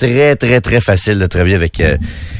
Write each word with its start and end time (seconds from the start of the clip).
Très, 0.00 0.34
très, 0.34 0.62
très 0.62 0.80
facile 0.80 1.18
de 1.18 1.26
travailler 1.26 1.56
avec 1.56 1.78
euh, 1.80 1.98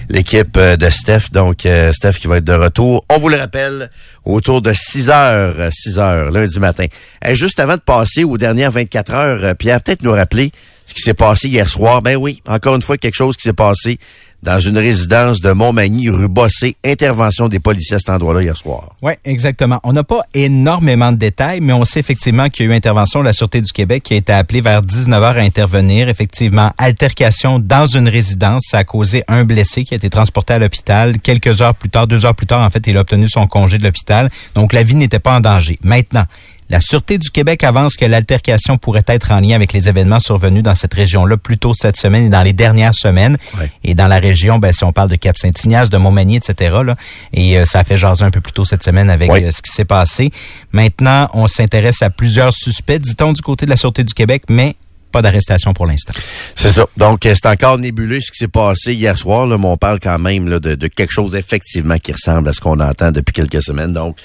l'équipe 0.08 0.56
euh, 0.56 0.78
de 0.78 0.88
Steph. 0.88 1.30
Donc, 1.30 1.66
euh, 1.66 1.92
Steph 1.92 2.12
qui 2.12 2.26
va 2.26 2.38
être 2.38 2.44
de 2.44 2.54
retour. 2.54 3.04
On 3.10 3.18
vous 3.18 3.28
le 3.28 3.36
rappelle, 3.36 3.90
autour 4.24 4.62
de 4.62 4.72
6 4.72 5.10
heures, 5.10 5.70
6 5.70 5.98
heures, 5.98 6.30
lundi 6.30 6.58
matin. 6.58 6.86
Et 7.22 7.34
juste 7.34 7.60
avant 7.60 7.74
de 7.74 7.82
passer 7.82 8.24
aux 8.24 8.38
dernières 8.38 8.70
24 8.70 9.12
heures, 9.12 9.56
Pierre, 9.56 9.82
peut-être 9.82 10.02
nous 10.02 10.12
rappeler 10.12 10.52
ce 10.90 10.94
qui 10.94 11.02
s'est 11.02 11.14
passé 11.14 11.48
hier 11.48 11.68
soir. 11.68 12.02
Ben 12.02 12.16
oui, 12.16 12.42
encore 12.48 12.74
une 12.74 12.82
fois, 12.82 12.98
quelque 12.98 13.14
chose 13.14 13.36
qui 13.36 13.42
s'est 13.42 13.52
passé 13.52 14.00
dans 14.42 14.58
une 14.58 14.76
résidence 14.76 15.40
de 15.40 15.52
Montmagny, 15.52 16.08
rue 16.08 16.26
Bossé. 16.26 16.76
Intervention 16.84 17.48
des 17.48 17.60
policiers 17.60 17.96
à 17.96 17.98
cet 17.98 18.10
endroit-là 18.10 18.42
hier 18.42 18.56
soir. 18.56 18.96
Oui, 19.02 19.12
exactement. 19.24 19.78
On 19.84 19.92
n'a 19.92 20.02
pas 20.02 20.22
énormément 20.34 21.12
de 21.12 21.18
détails, 21.18 21.60
mais 21.60 21.72
on 21.72 21.84
sait 21.84 22.00
effectivement 22.00 22.48
qu'il 22.48 22.66
y 22.66 22.68
a 22.68 22.72
eu 22.72 22.74
intervention 22.74 23.20
de 23.20 23.26
la 23.26 23.32
Sûreté 23.32 23.60
du 23.60 23.70
Québec 23.70 24.02
qui 24.02 24.14
a 24.14 24.16
été 24.16 24.32
appelée 24.32 24.62
vers 24.62 24.82
19h 24.82 25.36
à 25.36 25.42
intervenir. 25.42 26.08
Effectivement, 26.08 26.72
altercation 26.76 27.60
dans 27.60 27.86
une 27.86 28.08
résidence. 28.08 28.62
Ça 28.68 28.78
a 28.78 28.84
causé 28.84 29.22
un 29.28 29.44
blessé 29.44 29.84
qui 29.84 29.94
a 29.94 29.96
été 29.96 30.10
transporté 30.10 30.54
à 30.54 30.58
l'hôpital. 30.58 31.20
Quelques 31.20 31.60
heures 31.60 31.74
plus 31.74 31.90
tard, 31.90 32.08
deux 32.08 32.24
heures 32.26 32.34
plus 32.34 32.46
tard, 32.46 32.66
en 32.66 32.70
fait, 32.70 32.84
il 32.86 32.96
a 32.96 33.00
obtenu 33.00 33.28
son 33.28 33.46
congé 33.46 33.78
de 33.78 33.84
l'hôpital. 33.84 34.30
Donc, 34.54 34.72
la 34.72 34.82
vie 34.82 34.96
n'était 34.96 35.20
pas 35.20 35.36
en 35.36 35.40
danger. 35.40 35.78
Maintenant, 35.84 36.24
la 36.70 36.80
Sûreté 36.80 37.18
du 37.18 37.30
Québec 37.30 37.64
avance 37.64 37.96
que 37.96 38.04
l'altercation 38.04 38.78
pourrait 38.78 39.04
être 39.08 39.32
en 39.32 39.40
lien 39.40 39.56
avec 39.56 39.72
les 39.72 39.88
événements 39.88 40.20
survenus 40.20 40.62
dans 40.62 40.76
cette 40.76 40.94
région-là 40.94 41.36
plus 41.36 41.58
tôt 41.58 41.74
cette 41.74 41.96
semaine 41.96 42.26
et 42.26 42.28
dans 42.28 42.42
les 42.42 42.52
dernières 42.52 42.94
semaines. 42.94 43.36
Et 43.82 43.94
dans 43.94 44.06
la 44.06 44.18
région, 44.18 44.58
ben, 44.58 44.72
si 44.72 44.84
on 44.84 44.92
parle 44.92 45.10
de 45.10 45.16
Cap-Saint-Ignace, 45.16 45.90
de 45.90 45.98
Montmagny, 45.98 46.36
etc., 46.36 46.76
là, 46.84 46.94
et 47.32 47.58
euh, 47.58 47.64
ça 47.64 47.80
a 47.80 47.84
fait 47.84 47.96
jaser 47.96 48.24
un 48.24 48.30
peu 48.30 48.40
plus 48.40 48.52
tôt 48.52 48.64
cette 48.64 48.84
semaine 48.84 49.10
avec 49.10 49.30
euh, 49.30 49.50
ce 49.50 49.60
qui 49.62 49.72
s'est 49.72 49.84
passé. 49.84 50.30
Maintenant, 50.72 51.28
on 51.34 51.48
s'intéresse 51.48 52.02
à 52.02 52.10
plusieurs 52.10 52.52
suspects, 52.52 53.00
dit-on, 53.00 53.32
du 53.32 53.42
côté 53.42 53.66
de 53.66 53.70
la 53.70 53.76
Sûreté 53.76 54.04
du 54.04 54.14
Québec, 54.14 54.44
mais 54.48 54.76
pas 55.10 55.22
d'arrestation 55.22 55.72
pour 55.72 55.86
l'instant. 55.86 56.12
C'est 56.54 56.72
ça. 56.72 56.86
Donc, 56.96 57.26
euh, 57.26 57.34
c'est 57.34 57.48
encore 57.48 57.78
nébuleux 57.78 58.20
ce 58.20 58.30
qui 58.30 58.38
s'est 58.38 58.48
passé 58.48 58.94
hier 58.94 59.16
soir, 59.16 59.46
là, 59.46 59.58
mais 59.58 59.66
on 59.66 59.76
parle 59.76 60.00
quand 60.00 60.18
même 60.18 60.48
là, 60.48 60.58
de, 60.58 60.74
quelque 60.86 61.12
chose 61.12 61.34
effectivement 61.34 61.96
qui 61.96 62.12
ressemble 62.12 62.48
à 62.48 62.52
ce 62.52 62.60
qu'on 62.60 62.80
entend 62.80 63.10
depuis 63.12 63.32
quelques 63.32 63.62
semaines. 63.62 63.92
Donc, 63.92 64.16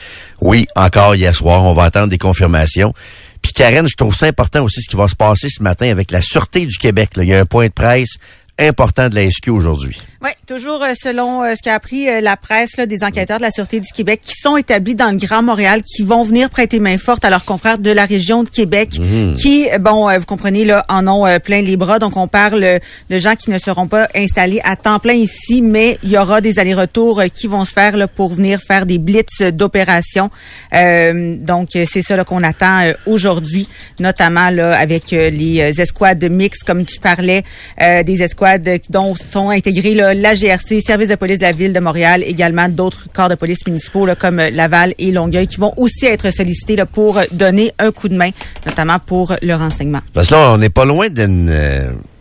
oui, 0.41 0.65
encore 0.75 1.15
hier 1.15 1.35
soir, 1.35 1.63
on 1.63 1.73
va 1.73 1.83
attendre 1.83 2.09
des 2.09 2.17
confirmations. 2.17 2.93
Puis 3.41 3.53
Karen, 3.53 3.87
je 3.87 3.95
trouve 3.95 4.15
ça 4.15 4.25
important 4.25 4.63
aussi 4.63 4.81
ce 4.81 4.89
qui 4.89 4.95
va 4.95 5.07
se 5.07 5.15
passer 5.15 5.49
ce 5.49 5.61
matin 5.61 5.89
avec 5.89 6.11
la 6.11 6.21
Sûreté 6.21 6.65
du 6.65 6.77
Québec. 6.77 7.11
Il 7.17 7.25
y 7.25 7.33
a 7.33 7.39
un 7.39 7.45
point 7.45 7.67
de 7.67 7.73
presse 7.73 8.17
important 8.59 9.09
de 9.09 9.15
la 9.15 9.29
SQ 9.29 9.49
aujourd'hui. 9.49 10.01
Oui, 10.25 10.31
toujours 10.47 10.81
euh, 10.81 10.93
selon 10.99 11.43
euh, 11.43 11.53
ce 11.55 11.61
qu'a 11.61 11.75
appris 11.75 12.09
euh, 12.09 12.19
la 12.19 12.35
presse 12.35 12.77
là, 12.77 12.87
des 12.87 13.03
enquêteurs 13.03 13.37
de 13.37 13.43
la 13.43 13.51
Sûreté 13.51 13.79
du 13.79 13.91
Québec 13.91 14.21
qui 14.23 14.33
sont 14.33 14.57
établis 14.57 14.95
dans 14.95 15.11
le 15.11 15.17
Grand 15.17 15.43
Montréal, 15.43 15.83
qui 15.83 16.01
vont 16.01 16.23
venir 16.23 16.49
prêter 16.49 16.79
main 16.79 16.97
forte 16.97 17.23
à 17.25 17.29
leurs 17.29 17.45
confrères 17.45 17.77
de 17.77 17.91
la 17.91 18.05
région 18.05 18.41
de 18.41 18.49
Québec, 18.49 18.97
Mhm. 18.97 19.35
qui, 19.35 19.67
bon, 19.79 20.09
vous 20.17 20.25
comprenez, 20.25 20.65
là, 20.65 20.83
en 20.89 21.07
ont 21.07 21.27
plein 21.39 21.61
les 21.61 21.77
bras. 21.77 21.99
Donc, 21.99 22.17
on 22.17 22.27
parle 22.27 22.79
de 23.09 23.17
gens 23.19 23.35
qui 23.35 23.51
ne 23.51 23.59
seront 23.59 23.85
pas 23.85 24.07
installés 24.15 24.61
à 24.63 24.75
temps 24.75 24.97
plein 24.97 25.13
ici, 25.13 25.61
mais 25.61 25.99
il 26.01 26.09
y 26.09 26.17
aura 26.17 26.41
des 26.41 26.57
allers-retours 26.57 27.21
qui 27.31 27.45
vont 27.45 27.63
se 27.63 27.73
faire 27.73 27.95
là, 27.95 28.07
pour 28.07 28.33
venir 28.33 28.59
faire 28.67 28.87
des 28.87 28.97
blitz 28.97 29.43
d'opérations. 29.51 30.31
donc, 30.71 31.69
c'est 31.73 32.01
ça 32.01 32.23
qu'on 32.23 32.41
attend 32.41 32.91
aujourd'hui, 33.05 33.67
notamment 33.99 34.49
là, 34.49 34.75
avec 34.75 35.11
les 35.11 35.59
escouades 35.79 36.23
mixtes, 36.31 36.63
comme 36.63 36.83
tu 36.83 36.99
parlais, 36.99 37.43
des 37.79 38.23
escouades 38.23 38.67
dont 38.89 39.13
sont 39.13 39.49
intégrés 39.49 39.93
là, 39.93 40.14
la 40.21 40.33
GRC, 40.33 40.81
Service 40.81 41.09
de 41.09 41.15
police 41.15 41.39
de 41.39 41.43
la 41.43 41.51
ville 41.51 41.73
de 41.73 41.79
Montréal, 41.79 42.23
également 42.25 42.69
d'autres 42.69 43.07
corps 43.13 43.29
de 43.29 43.35
police 43.35 43.65
municipaux 43.65 44.07
comme 44.19 44.37
Laval 44.37 44.93
et 44.97 45.11
Longueuil, 45.11 45.47
qui 45.47 45.57
vont 45.57 45.73
aussi 45.77 46.05
être 46.05 46.31
sollicités 46.31 46.77
pour 46.91 47.19
donner 47.31 47.71
un 47.79 47.91
coup 47.91 48.09
de 48.09 48.15
main, 48.15 48.29
notamment 48.65 48.99
pour 48.99 49.35
le 49.41 49.55
renseignement. 49.55 50.01
Là, 50.15 50.53
on 50.53 50.57
n'est 50.57 50.69
pas 50.69 50.85
loin 50.85 51.09
d'une... 51.09 51.51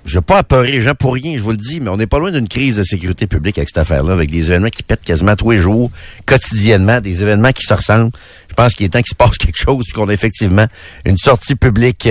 Euh, 0.05 0.09
je 0.15 0.15
veux 0.15 0.23
pas 0.23 0.39
apeurer 0.39 0.73
les 0.73 0.83
gens 0.83 0.95
pour 0.95 1.15
rien, 1.15 1.35
je 1.37 1.43
vous 1.43 1.51
le 1.51 1.57
dis, 1.57 1.81
mais 1.81 1.91
on 1.91 1.97
n'est 1.97 2.07
pas 2.07 2.19
loin 2.19 2.31
d'une 2.31 2.49
crise 2.49 2.77
de 2.77 2.83
sécurité 2.83 3.27
publique 3.27 3.59
avec 3.59 3.69
cette 3.69 3.79
affaire-là, 3.79 4.13
avec 4.13 4.31
des 4.31 4.51
événements 4.51 4.69
qui 4.69 4.83
pètent 4.83 5.03
quasiment 5.03 5.35
tous 5.35 5.51
les 5.51 5.61
jours, 5.61 5.91
quotidiennement, 6.27 7.01
des 7.01 7.23
événements 7.23 7.53
qui 7.53 7.65
se 7.65 7.75
ressemblent. 7.75 8.11
Je 8.49 8.55
pense 8.55 8.75
qu'il 8.75 8.87
est 8.87 8.91
temps 8.91 9.01
qu'il 9.01 9.11
se 9.11 9.15
passe 9.15 9.37
quelque 9.39 9.59
chose, 9.59 9.85
qu'on 9.95 10.09
a 10.09 10.13
effectivement 10.13 10.67
une 11.05 11.19
sortie 11.19 11.55
publique 11.55 12.09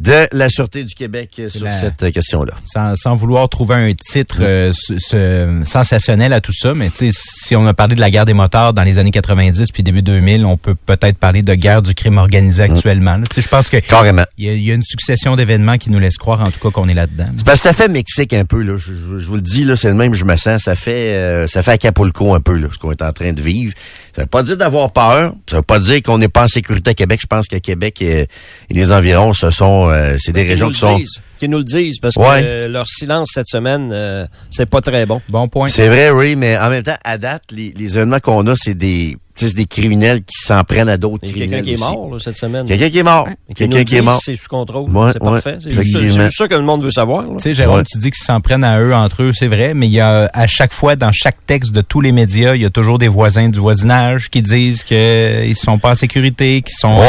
de 0.00 0.26
la 0.32 0.48
Sûreté 0.48 0.84
du 0.84 0.94
Québec 0.94 1.40
sur 1.48 1.64
la... 1.64 1.72
cette 1.72 2.12
question-là. 2.12 2.54
Sans, 2.66 2.96
sans, 2.96 3.16
vouloir 3.16 3.48
trouver 3.48 3.74
un 3.76 3.92
titre 3.92 4.38
euh, 4.40 4.72
ce, 4.74 4.98
ce, 4.98 5.62
sensationnel 5.64 6.32
à 6.32 6.40
tout 6.40 6.52
ça, 6.52 6.74
mais 6.74 6.90
si 6.94 7.56
on 7.56 7.66
a 7.66 7.74
parlé 7.74 7.94
de 7.94 8.00
la 8.00 8.10
guerre 8.10 8.24
des 8.24 8.32
motards 8.32 8.74
dans 8.74 8.82
les 8.82 8.98
années 8.98 9.10
90 9.10 9.70
puis 9.72 9.82
début 9.82 10.02
2000, 10.02 10.44
on 10.44 10.56
peut 10.56 10.74
peut-être 10.74 11.18
parler 11.18 11.42
de 11.42 11.54
guerre 11.54 11.82
du 11.82 11.94
crime 11.94 12.18
organisé 12.18 12.62
actuellement. 12.62 13.18
Je 13.36 13.46
pense 13.48 13.68
que 13.68 13.76
Carrément. 13.78 14.24
Il 14.38 14.52
y, 14.52 14.64
y, 14.64 14.70
a 14.70 14.74
une 14.74 14.82
succession 14.82 15.36
d'événements 15.36 15.78
qui 15.78 15.90
nous 15.90 15.98
laissent 15.98 16.16
croire 16.16 16.40
en 16.40 16.50
tout 16.50 16.60
cas 16.60 16.70
qu'on 16.70 16.88
est 16.88 16.94
là-dedans. 16.94 17.26
C'est 17.36 17.44
parce 17.44 17.58
que 17.58 17.62
ça 17.64 17.72
fait 17.72 17.88
Mexique 17.88 18.32
un 18.32 18.44
peu, 18.44 18.62
là. 18.62 18.74
Je, 18.76 18.92
je, 18.92 19.18
je 19.18 19.26
vous 19.26 19.34
le 19.36 19.40
dis, 19.40 19.64
là, 19.64 19.76
c'est 19.76 19.88
le 19.88 19.94
même 19.94 20.14
je 20.14 20.24
me 20.24 20.36
sens. 20.36 20.62
Ça 20.62 20.74
fait 20.74 21.12
euh, 21.14 21.46
ça 21.46 21.62
fait 21.62 21.72
Acapulco 21.72 22.32
un 22.34 22.40
peu, 22.40 22.56
là, 22.56 22.68
ce 22.72 22.78
qu'on 22.78 22.92
est 22.92 23.02
en 23.02 23.12
train 23.12 23.32
de 23.32 23.40
vivre. 23.42 23.74
Ça 24.14 24.22
veut 24.22 24.28
pas 24.28 24.42
dire 24.42 24.56
d'avoir 24.56 24.92
peur. 24.92 25.32
Ça 25.50 25.56
veut 25.56 25.62
pas 25.62 25.80
dire 25.80 26.00
qu'on 26.02 26.18
n'est 26.18 26.28
pas 26.28 26.44
en 26.44 26.48
sécurité 26.48 26.90
à 26.90 26.94
Québec. 26.94 27.20
Je 27.22 27.26
pense 27.26 27.46
que 27.48 27.56
Québec 27.56 28.00
et, 28.02 28.20
et 28.22 28.28
les 28.70 28.92
environs, 28.92 29.32
ce 29.34 29.50
sont 29.50 29.88
euh, 29.90 30.16
c'est 30.18 30.32
des 30.32 30.42
Mais 30.44 30.48
régions 30.50 30.70
qui 30.70 30.78
sont. 30.80 30.96
Disent, 30.98 31.20
qui 31.40 31.48
nous 31.48 31.58
le 31.58 31.64
disent 31.64 31.98
parce 32.00 32.16
Ouais. 32.16 32.40
que 32.42 32.46
euh, 32.46 32.68
leur 32.68 32.86
silence 32.86 33.30
cette 33.34 33.48
semaine, 33.48 33.90
euh, 33.92 34.24
c'est 34.50 34.66
pas 34.66 34.80
très 34.80 35.04
bon. 35.04 35.20
Bon 35.28 35.48
point. 35.48 35.66
C'est 35.68 35.88
vrai, 35.88 36.10
oui, 36.10 36.36
mais 36.36 36.56
en 36.56 36.70
même 36.70 36.84
temps, 36.84 36.96
à 37.04 37.18
date, 37.18 37.42
les, 37.50 37.74
les 37.76 37.96
événements 37.96 38.20
qu'on 38.20 38.46
a, 38.46 38.54
c'est 38.56 38.74
des 38.74 39.16
c'est 39.36 39.54
des 39.54 39.66
criminels 39.66 40.20
qui 40.20 40.36
s'en 40.44 40.62
prennent 40.64 40.88
à 40.88 40.96
d'autres 40.96 41.20
Il 41.24 41.28
y 41.28 41.30
a 41.30 41.34
criminels. 41.34 41.64
quelqu'un 41.64 41.76
qui 41.76 41.82
est 41.82 41.86
mort 41.96 42.10
là, 42.12 42.18
cette 42.20 42.36
semaine. 42.36 42.64
Quelqu'un 42.66 42.90
qui 42.90 42.98
est 42.98 43.02
mort. 43.02 43.28
Quelqu'un 43.54 43.84
qui 43.84 43.96
est 43.96 44.02
mort. 44.02 44.20
C'est 44.24 44.36
sous 44.36 44.48
contrôle. 44.48 44.88
Ouais, 44.90 45.10
c'est 45.12 45.22
ouais, 45.22 45.30
parfait. 45.30 45.58
C'est 45.60 45.72
juste, 45.72 46.30
ça 46.36 46.48
que 46.48 46.54
le 46.54 46.62
monde 46.62 46.82
veut 46.84 46.90
savoir. 46.90 47.22
là. 47.22 47.28
Tu 47.38 47.42
sais, 47.42 47.54
Jérôme, 47.54 47.78
Ouais. 47.78 47.84
tu 47.90 47.98
dis 47.98 48.10
qu'ils 48.10 48.24
s'en 48.24 48.40
prennent 48.40 48.64
à 48.64 48.78
eux 48.80 48.94
entre 48.94 49.22
eux, 49.22 49.32
c'est 49.34 49.48
vrai, 49.48 49.74
mais 49.74 49.86
il 49.86 49.92
y 49.92 50.00
a 50.00 50.30
à 50.32 50.46
chaque 50.46 50.72
fois 50.72 50.96
dans 50.96 51.10
chaque 51.12 51.44
texte 51.46 51.72
de 51.72 51.80
tous 51.80 52.00
les 52.00 52.12
médias, 52.12 52.54
il 52.54 52.62
y 52.62 52.64
a 52.64 52.70
toujours 52.70 52.98
des 52.98 53.08
voisins 53.08 53.48
du 53.48 53.58
voisinage 53.58 54.30
qui 54.30 54.42
disent 54.42 54.82
qu'ils 54.84 55.56
sont 55.56 55.78
pas 55.78 55.90
en 55.90 55.94
sécurité, 55.94 56.62
qu'ils 56.62 56.76
sont 56.76 57.00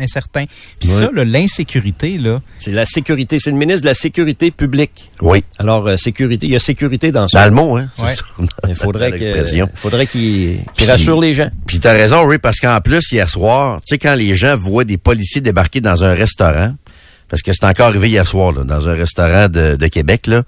incertains. 0.00 0.44
Puis 0.80 0.90
Ouais. 0.90 1.00
ça, 1.00 1.10
là, 1.12 1.24
l'insécurité, 1.24 2.18
là, 2.18 2.40
C'est 2.60 2.72
la 2.72 2.84
sécurité. 2.84 3.38
C'est 3.38 3.50
le 3.50 3.56
ministre 3.56 3.82
de 3.82 3.86
la 3.88 3.94
sécurité 3.94 4.50
publique. 4.50 5.10
Oui. 5.20 5.42
Alors, 5.58 5.86
euh, 5.86 5.96
sécurité, 5.96 6.46
il 6.46 6.52
y 6.52 6.56
a 6.56 6.58
sécurité 6.58 7.12
dans 7.12 7.28
ça. 7.28 7.42
Dans 7.48 7.54
le 7.54 7.54
mot, 7.54 7.76
hein. 7.76 7.88
c'est 7.94 8.02
Ouais. 8.02 8.14
ça. 8.14 8.22
Il 8.68 8.74
faudrait 8.74 9.18
que, 9.18 9.44
faudrait 9.74 10.06
qu'il 10.06 10.20
Puis- 10.20 10.58
qu'il 10.74 10.90
rassure 10.90 11.20
les 11.20 11.34
gens. 11.34 11.48
Puis 11.66 11.80
t'as 11.80 11.92
raison, 11.92 12.24
oui, 12.26 12.38
parce 12.38 12.58
qu'en 12.58 12.80
plus, 12.80 13.12
hier 13.12 13.28
soir, 13.28 13.80
tu 13.80 13.94
sais, 13.94 13.98
quand 13.98 14.14
les 14.14 14.36
gens 14.36 14.56
voient 14.56 14.84
des 14.84 14.98
policiers 14.98 15.40
débarquer 15.40 15.80
dans 15.80 16.04
un 16.04 16.14
restaurant, 16.14 16.74
parce 17.28 17.42
que 17.42 17.52
c'est 17.52 17.64
encore 17.64 17.86
arrivé 17.86 18.08
hier 18.08 18.26
soir, 18.26 18.52
là, 18.52 18.64
dans 18.64 18.88
un 18.88 18.94
restaurant 18.94 19.48
de, 19.48 19.76
de 19.76 19.86
Québec, 19.88 20.26
là, 20.28 20.42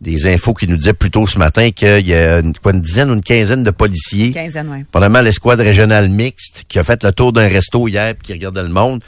des 0.00 0.26
infos 0.26 0.52
qui 0.52 0.66
nous 0.66 0.76
disaient 0.76 0.92
plus 0.92 1.10
tôt 1.10 1.26
ce 1.26 1.38
matin 1.38 1.70
qu'il 1.70 2.06
y 2.06 2.14
a 2.14 2.40
une, 2.40 2.54
quoi, 2.56 2.72
une 2.72 2.80
dizaine 2.80 3.10
ou 3.10 3.14
une 3.14 3.22
quinzaine 3.22 3.64
de 3.64 3.70
policiers, 3.70 4.32
Quinzaine, 4.32 4.68
ouais. 4.68 4.84
pendant 4.90 5.20
l'escouade 5.20 5.60
régionale 5.60 6.08
mixte, 6.08 6.64
qui 6.68 6.78
a 6.78 6.84
fait 6.84 7.02
le 7.04 7.12
tour 7.12 7.32
d'un 7.32 7.48
resto 7.48 7.86
hier 7.88 8.14
puis 8.14 8.26
qui 8.26 8.32
regardait 8.32 8.62
le 8.62 8.68
monde. 8.68 9.02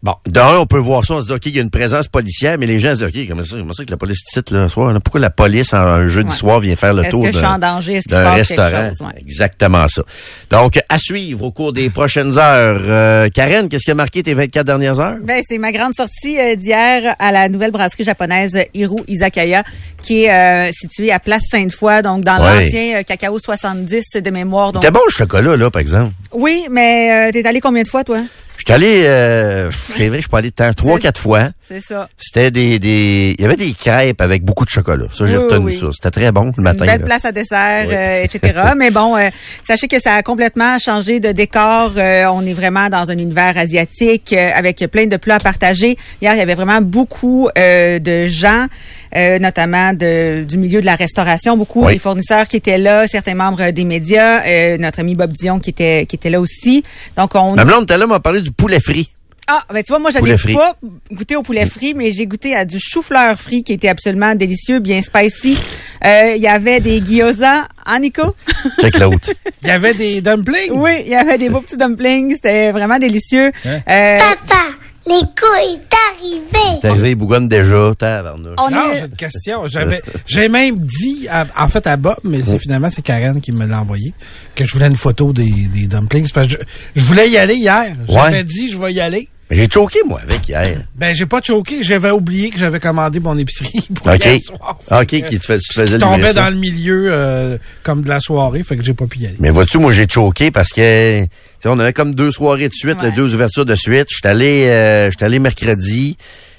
Bon, 0.00 0.14
d'un, 0.28 0.58
on 0.58 0.66
peut 0.66 0.78
voir 0.78 1.04
ça, 1.04 1.14
on 1.14 1.20
se 1.20 1.26
dit, 1.26 1.32
OK, 1.32 1.46
il 1.46 1.56
y 1.56 1.58
a 1.58 1.62
une 1.62 1.70
présence 1.70 2.06
policière, 2.06 2.54
mais 2.60 2.66
les 2.66 2.78
gens 2.78 2.94
se 2.94 3.04
disent, 3.04 3.22
OK, 3.22 3.28
comment 3.28 3.42
ça, 3.42 3.56
comment 3.58 3.72
ça 3.72 3.84
que 3.84 3.90
la 3.90 3.96
police 3.96 4.20
cite, 4.32 4.52
là, 4.52 4.68
soir? 4.68 4.92
là? 4.92 5.00
Pourquoi 5.00 5.20
la 5.20 5.30
police, 5.30 5.72
en 5.72 5.78
un 5.78 6.06
jeudi 6.06 6.30
Ouais. 6.30 6.38
soir, 6.38 6.60
vient 6.60 6.76
faire 6.76 6.94
le 6.94 7.02
tour 7.10 7.22
d'un 7.22 8.30
restaurant? 8.30 8.88
chose? 8.90 9.00
Ouais. 9.00 9.20
Exactement 9.20 9.86
ça. 9.88 10.02
Donc, 10.50 10.78
à 10.88 10.98
suivre 11.00 11.42
au 11.44 11.50
cours 11.50 11.72
des 11.72 11.90
prochaines 11.90 12.38
heures. 12.38 12.80
Euh, 12.84 13.28
Karen, 13.34 13.68
qu'est-ce 13.68 13.84
qui 13.84 13.90
a 13.90 13.96
marqué 13.96 14.22
tes 14.22 14.34
24 14.34 14.64
dernières 14.66 15.00
heures? 15.00 15.16
Ben, 15.20 15.42
c'est 15.48 15.58
ma 15.58 15.72
grande 15.72 15.94
sortie 15.96 16.38
euh, 16.38 16.54
d'hier 16.54 17.16
à 17.18 17.32
la 17.32 17.48
nouvelle 17.48 17.72
brasserie 17.72 18.04
japonaise 18.04 18.56
Hiru 18.74 18.98
Izakaya, 19.08 19.64
qui 20.00 20.24
est 20.26 20.32
euh, 20.32 20.70
située 20.70 21.10
à 21.10 21.18
Place 21.18 21.42
Sainte-Foy, 21.50 22.02
donc 22.02 22.22
dans 22.22 22.38
Ouais. 22.40 22.62
l'ancien 22.64 23.02
cacao 23.02 23.36
70 23.40 24.04
de 24.22 24.30
mémoire. 24.30 24.70
C'était 24.74 24.92
bon 24.92 25.00
le 25.08 25.12
chocolat, 25.12 25.56
là, 25.56 25.72
par 25.72 25.82
exemple. 25.82 26.12
oui, 26.32 26.66
mais 26.70 27.32
t'es 27.32 27.44
allé 27.48 27.60
combien 27.60 27.82
de 27.82 27.88
fois, 27.88 28.04
toi? 28.04 28.18
Je 28.58 28.64
suis 28.66 28.72
allé, 28.74 29.04
euh, 29.06 29.70
c'est 29.70 30.08
vrai, 30.08 30.18
je 30.18 30.22
suis 30.22 30.36
allé 30.36 30.50
temps, 30.50 30.72
trois, 30.74 30.98
quatre 30.98 31.20
fois. 31.20 31.48
C'est 31.60 31.78
ça. 31.80 32.08
C'était 32.18 32.50
des, 32.50 32.78
des, 32.80 33.34
il 33.38 33.42
y 33.42 33.44
avait 33.46 33.56
des 33.56 33.72
crêpes 33.72 34.20
avec 34.20 34.44
beaucoup 34.44 34.64
de 34.64 34.70
chocolat. 34.70 35.04
Ça, 35.12 35.26
j'ai 35.26 35.36
Oui, 35.38 35.44
retenu 35.44 35.64
oui. 35.66 35.76
ça. 35.78 35.86
C'était 35.92 36.10
très 36.10 36.32
bon 36.32 36.52
le 36.56 36.62
matin. 36.64 36.84
Une 36.84 36.90
belle 36.90 37.00
là. 37.00 37.06
place 37.06 37.24
à 37.24 37.30
dessert, 37.32 37.86
Oui. 37.88 37.94
euh, 37.94 38.24
etc. 38.24 38.60
Mais 38.76 38.90
bon, 38.90 39.16
euh, 39.16 39.30
sachez 39.64 39.86
que 39.86 40.00
ça 40.00 40.14
a 40.14 40.22
complètement 40.22 40.76
changé 40.80 41.20
de 41.20 41.30
décor. 41.30 41.92
Euh, 41.96 42.24
on 42.26 42.42
est 42.44 42.52
vraiment 42.52 42.88
dans 42.88 43.10
un 43.10 43.16
univers 43.18 43.56
asiatique 43.56 44.32
euh, 44.36 44.50
avec 44.54 44.78
plein 44.90 45.06
de 45.06 45.16
plats 45.16 45.36
à 45.36 45.40
partager. 45.40 45.96
Hier, 46.20 46.34
il 46.34 46.38
y 46.38 46.42
avait 46.42 46.56
vraiment 46.56 46.80
beaucoup 46.80 47.48
euh, 47.56 48.00
de 48.00 48.26
gens, 48.26 48.66
euh, 49.16 49.38
notamment 49.38 49.92
de, 49.92 50.44
du 50.44 50.58
milieu 50.58 50.80
de 50.80 50.86
la 50.86 50.94
restauration, 50.96 51.56
beaucoup 51.56 51.84
Oui. 51.86 51.94
des 51.94 51.98
fournisseurs 51.98 52.46
qui 52.48 52.56
étaient 52.56 52.78
là, 52.78 53.06
certains 53.06 53.34
membres 53.34 53.70
des 53.70 53.84
médias, 53.84 54.42
euh, 54.46 54.76
notre 54.78 55.00
ami 55.00 55.14
Bob 55.14 55.32
Dion 55.32 55.58
qui 55.60 55.70
était 55.70 56.06
qui 56.06 56.16
était 56.16 56.30
là 56.30 56.40
aussi. 56.40 56.84
Donc 57.16 57.34
on 57.34 57.54
Ma 57.54 57.64
blonde, 57.64 57.86
tout 57.86 57.94
à 57.94 57.96
l'heure, 57.96 58.08
m'a 58.08 58.20
parlé 58.20 58.40
du 58.40 58.50
poulet 58.52 58.80
frit. 58.80 59.10
ah, 59.50 59.62
ben 59.72 59.82
tu 59.82 59.88
vois, 59.92 59.98
moi, 59.98 60.10
j'avais 60.10 60.36
pas 60.36 60.76
goûté 61.10 61.34
au 61.36 61.42
poulet 61.42 61.64
frit, 61.64 61.94
mais 61.94 62.10
j'ai 62.12 62.26
goûté 62.26 62.54
à 62.54 62.64
du 62.66 62.78
chou-fleur 62.78 63.38
frit 63.38 63.62
qui 63.64 63.72
était 63.72 63.88
absolument 63.88 64.34
délicieux, 64.34 64.78
bien 64.78 65.00
spicy. 65.00 65.56
Euh, 66.04 66.34
Il 66.36 66.42
y 66.42 66.46
avait 66.46 66.80
des 66.80 67.00
gyoza, 67.00 67.66
hein, 67.86 67.98
Nico? 67.98 68.36
Check 68.80 68.98
l'autre. 68.98 69.30
il 69.62 69.68
y 69.68 69.70
avait 69.70 69.94
des 69.94 70.20
dumplings? 70.20 70.72
oui, 70.74 71.02
il 71.06 71.08
y 71.10 71.14
avait 71.14 71.38
des 71.38 71.48
beaux 71.48 71.60
petits 71.62 71.76
dumplings. 71.78 72.34
C'était 72.34 72.70
vraiment 72.72 72.98
délicieux. 72.98 73.50
Hein? 73.64 73.80
Euh, 73.88 74.18
Papa, 74.18 74.62
L'écho 75.08 75.54
est 75.62 75.80
arrivé? 76.12 76.80
T'es 76.80 76.88
arrivé, 76.88 77.14
Bougonne 77.14 77.48
déjà, 77.48 77.92
tabarnouche. 77.98 78.54
On 78.58 78.70
Non, 78.70 78.92
est... 78.92 78.98
j'ai 78.98 79.04
une 79.06 79.16
question. 79.16 79.66
J'avais, 79.66 80.02
j'ai 80.26 80.48
même 80.48 80.76
dit, 80.76 81.26
à- 81.30 81.46
en 81.56 81.68
fait, 81.68 81.86
à 81.86 81.96
Bob, 81.96 82.16
mais 82.24 82.42
c'est 82.42 82.58
finalement, 82.58 82.90
c'est 82.90 83.02
Karen 83.02 83.40
qui 83.40 83.52
me 83.52 83.66
l'a 83.66 83.80
envoyé, 83.80 84.12
que 84.54 84.66
je 84.66 84.72
voulais 84.72 84.86
une 84.88 84.96
photo 84.96 85.32
des, 85.32 85.50
des 85.72 85.86
dumplings. 85.86 86.30
Parce 86.32 86.46
que 86.48 86.52
je, 86.54 86.58
je 87.00 87.04
voulais 87.04 87.28
y 87.30 87.38
aller 87.38 87.54
hier. 87.54 87.94
J'avais 88.08 88.36
Ouais. 88.36 88.44
dit, 88.44 88.70
je 88.70 88.78
vais 88.78 88.92
y 88.92 89.00
aller. 89.00 89.28
Mais 89.50 89.56
J'ai 89.56 89.68
choqué, 89.70 89.98
moi, 90.06 90.20
avec 90.22 90.46
hier. 90.48 90.82
Ben, 90.94 91.14
j'ai 91.14 91.24
pas 91.26 91.40
choqué. 91.42 91.82
J'avais 91.82 92.10
oublié 92.10 92.50
que 92.50 92.58
j'avais 92.58 92.80
commandé 92.80 93.18
mon 93.18 93.36
épicerie 93.38 93.80
pour 93.94 94.06
OK. 94.12 94.24
hier 94.24 94.38
soir. 94.40 94.78
OK, 94.90 95.06
qui 95.06 95.20
te 95.38 95.44
fait, 95.44 95.58
tu 95.58 95.72
faisais 95.72 95.98
tombait 95.98 96.34
dans 96.34 96.50
le 96.50 96.56
milieu, 96.56 97.08
euh, 97.10 97.56
comme 97.82 98.02
de 98.02 98.08
la 98.08 98.20
soirée, 98.20 98.62
fait 98.62 98.76
que 98.76 98.84
j'ai 98.84 98.92
pas 98.94 99.06
pu 99.06 99.20
y 99.20 99.26
aller. 99.26 99.36
Mais 99.38 99.50
vois-tu, 99.50 99.78
moi, 99.78 99.92
j'ai 99.92 100.06
choqué 100.08 100.50
parce 100.50 100.70
que, 100.70 101.24
on 101.64 101.78
avait 101.78 101.92
comme 101.94 102.14
deux 102.14 102.30
soirées 102.30 102.68
de 102.68 102.74
suite, 102.74 103.00
Ouais. 103.00 103.08
là, 103.08 103.10
deux 103.10 103.34
ouvertures 103.34 103.64
de 103.64 103.74
suite. 103.74 104.08
J'étais 104.14 104.28
allé, 104.28 104.64
euh, 104.68 105.10
allé 105.20 105.38
mercredi. 105.38 106.16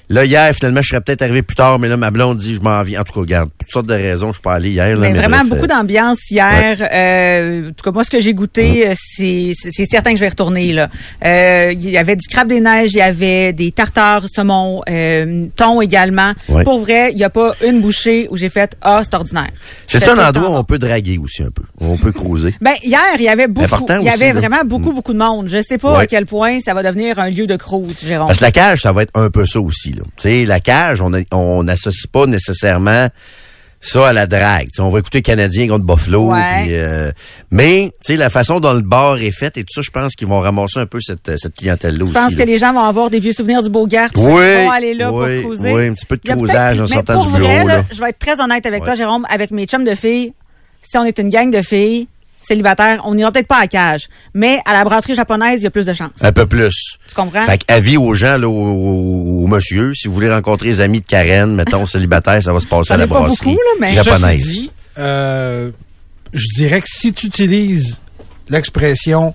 Là, 0.08 0.24
hier, 0.24 0.52
finalement, 0.52 0.82
je 0.82 0.88
serais 0.88 1.00
peut-être 1.00 1.22
arrivé 1.22 1.42
plus 1.42 1.54
tard, 1.54 1.78
mais 1.78 1.88
là, 1.88 1.96
ma 1.96 2.10
blonde 2.10 2.38
dit, 2.38 2.56
je 2.56 2.60
m'en 2.60 2.82
viens. 2.82 3.00
En 3.02 3.04
tout 3.04 3.12
cas, 3.12 3.20
regarde, 3.20 3.50
toutes 3.70 3.86
sortes 3.86 3.86
de 3.86 3.94
raisons, 3.94 4.28
je 4.28 4.32
suis 4.34 4.42
pas 4.42 4.54
allé 4.54 4.70
hier, 4.70 4.88
là, 4.88 4.96
Mais 4.96 5.12
mais 5.12 5.18
vraiment 5.18 5.36
bref, 5.38 5.48
beaucoup 5.50 5.64
euh, 5.64 5.66
d'ambiance 5.68 6.18
hier. 6.30 6.76
Euh, 6.92 7.68
en 7.68 7.72
tout 7.72 7.84
cas, 7.84 7.92
moi, 7.92 8.02
ce 8.02 8.10
que 8.10 8.18
j'ai 8.20 8.34
goûté, 8.34 8.88
euh, 8.88 8.94
c'est 8.96 9.52
certain 9.88 10.10
que 10.10 10.16
je 10.16 10.22
vais 10.22 10.28
retourner. 10.28 10.72
là. 10.72 10.88
Euh, 11.24 11.72
Il 11.72 11.88
y 11.88 11.96
avait 11.96 12.16
du 12.16 12.26
crabe 12.26 12.48
des 12.48 12.60
neiges, 12.60 12.92
il 12.94 12.98
y 12.98 13.00
avait 13.02 13.52
des 13.52 13.70
tartares 13.70 14.26
saumon, 14.28 14.82
euh, 14.90 15.46
thon 15.54 15.80
également. 15.80 16.32
Ouais. 16.48 16.64
Pour 16.64 16.80
vrai, 16.80 17.10
il 17.12 17.16
n'y 17.16 17.22
a 17.24 17.30
pas 17.30 17.52
une 17.64 17.80
bouchée 17.80 18.26
où 18.30 18.36
j'ai 18.36 18.48
fait 18.48 18.76
«Ah, 18.82 19.02
c'est 19.04 19.14
ordinaire». 19.14 19.50
C'est 19.86 20.08
un 20.08 20.18
endroit 20.18 20.50
où 20.50 20.54
on 20.54 20.64
peut 20.64 20.78
draguer 20.78 21.18
aussi 21.18 21.42
un 21.44 21.50
peu. 21.50 21.62
On 21.80 21.96
peut 21.96 22.10
cruiser. 22.12 22.54
Ben 22.60 22.74
hier, 22.82 23.00
il 23.18 23.22
y 23.24 23.28
avait 23.28 23.46
beaucoup, 23.46 23.68
il 23.88 23.94
y 23.94 23.98
aussi, 24.00 24.08
avait 24.08 24.32
là. 24.32 24.40
vraiment 24.40 24.64
beaucoup 24.64 24.90
Mm. 24.90 24.94
beaucoup 24.94 25.12
de 25.12 25.18
monde. 25.18 25.48
Je 25.48 25.60
sais 25.60 25.78
pas 25.78 26.00
à 26.00 26.06
quel 26.06 26.26
point 26.26 26.58
ça 26.58 26.74
va 26.74 26.82
devenir 26.82 27.18
un 27.20 27.30
lieu 27.30 27.46
de 27.46 27.56
cruise, 27.56 27.96
Jérôme. 28.04 28.26
Parce 28.26 28.38
que 28.40 28.44
la 28.44 28.50
cage, 28.52 28.82
ça 28.82 28.92
va 28.92 29.02
être 29.02 29.12
un 29.14 29.30
peu 29.30 29.46
ça 29.46 29.60
aussi. 29.60 29.92
Là. 29.92 30.02
Tu 30.16 30.22
sais, 30.22 30.44
la 30.44 30.58
cage, 30.58 31.00
on 31.00 31.62
n'associe 31.62 32.06
pas 32.10 32.26
nécessairement 32.26 33.06
ça 33.80 34.08
à 34.08 34.12
la 34.12 34.26
drague. 34.26 34.68
On 34.78 34.90
va 34.90 34.98
écouter 34.98 35.22
Canadien 35.22 35.68
contre 35.68 35.84
Buffalo. 35.84 36.32
Ouais. 36.32 36.62
puis, 36.64 36.74
euh, 36.74 37.10
mais 37.50 37.90
tu 38.04 38.12
sais, 38.12 38.16
la 38.16 38.28
façon 38.28 38.60
dont 38.60 38.72
le 38.74 38.82
bar 38.82 39.16
est 39.18 39.30
fait 39.30 39.56
et 39.56 39.62
tout 39.62 39.72
ça, 39.74 39.80
je 39.82 39.90
pense 39.90 40.14
qu'ils 40.14 40.28
vont 40.28 40.40
ramasser 40.40 40.78
un 40.80 40.86
peu 40.86 41.00
cette, 41.00 41.38
cette 41.38 41.54
clientèle-là 41.56 42.04
Je 42.06 42.12
pense 42.12 42.34
que 42.34 42.38
là. 42.40 42.44
les 42.44 42.58
gens 42.58 42.72
vont 42.74 42.80
avoir 42.84 43.08
des 43.10 43.20
vieux 43.20 43.32
souvenirs 43.32 43.62
du 43.62 43.70
Beaugard. 43.70 44.10
Oui, 44.16 44.22
Ils 44.24 44.64
vont 44.66 44.70
aller 44.70 44.94
là 44.94 45.10
oui, 45.12 45.40
pour 45.42 45.52
cruiser. 45.52 45.72
oui, 45.72 45.86
un 45.88 45.94
petit 45.94 46.06
peu 46.06 46.16
de 46.16 46.20
peut-être- 46.22 46.80
en 46.80 46.86
sortant 46.86 47.14
pour 47.14 47.26
du 47.26 47.32
vrai, 47.32 47.56
bureau, 47.56 47.68
là. 47.68 47.84
Je 47.92 48.00
vais 48.00 48.10
être 48.10 48.18
très 48.18 48.40
honnête 48.40 48.66
avec 48.66 48.80
Ouais. 48.82 48.86
toi, 48.86 48.94
Jérôme, 48.94 49.26
avec 49.30 49.50
mes 49.50 49.64
chums 49.66 49.84
de 49.84 49.94
filles. 49.94 50.34
Si 50.82 50.96
on 50.98 51.04
est 51.04 51.18
une 51.18 51.30
gang 51.30 51.50
de 51.50 51.62
filles 51.62 52.06
célibataires, 52.40 53.00
on 53.04 53.14
n'ira 53.14 53.30
peut-être 53.32 53.46
pas 53.46 53.58
à 53.60 53.66
cage. 53.66 54.08
Mais 54.34 54.60
à 54.64 54.72
la 54.72 54.84
brasserie 54.84 55.14
japonaise, 55.14 55.60
il 55.60 55.64
y 55.64 55.66
a 55.66 55.70
plus 55.70 55.86
de 55.86 55.92
chances. 55.92 56.10
Un 56.20 56.32
peu 56.32 56.46
plus. 56.46 56.96
Tu 57.08 57.14
comprends? 57.14 57.44
Fait 57.44 57.60
avis 57.68 57.96
aux 57.96 58.14
gens, 58.14 58.38
là, 58.38 58.48
aux, 58.48 58.52
aux- 58.52 59.44
aux 59.44 59.46
monsieur, 59.46 59.94
si 59.94 60.08
vous 60.08 60.14
voulez 60.14 60.32
rencontrer 60.32 60.68
les 60.68 60.80
amis 60.80 61.00
de 61.00 61.06
Karen, 61.06 61.54
mettons, 61.54 61.86
célibataire, 61.86 62.42
ça 62.42 62.52
va 62.52 62.60
se 62.60 62.66
passer 62.66 62.92
à 62.92 62.96
la 62.96 63.06
pas 63.06 63.20
brasserie 63.20 63.46
beaucoup, 63.50 63.58
là, 63.58 63.86
mais- 63.88 63.94
japonaise. 63.94 64.70
Euh, 64.98 65.70
je 66.32 66.46
dirais 66.56 66.80
que 66.80 66.88
si 66.88 67.12
tu 67.12 67.26
utilises 67.26 68.00
l'expression 68.48 69.34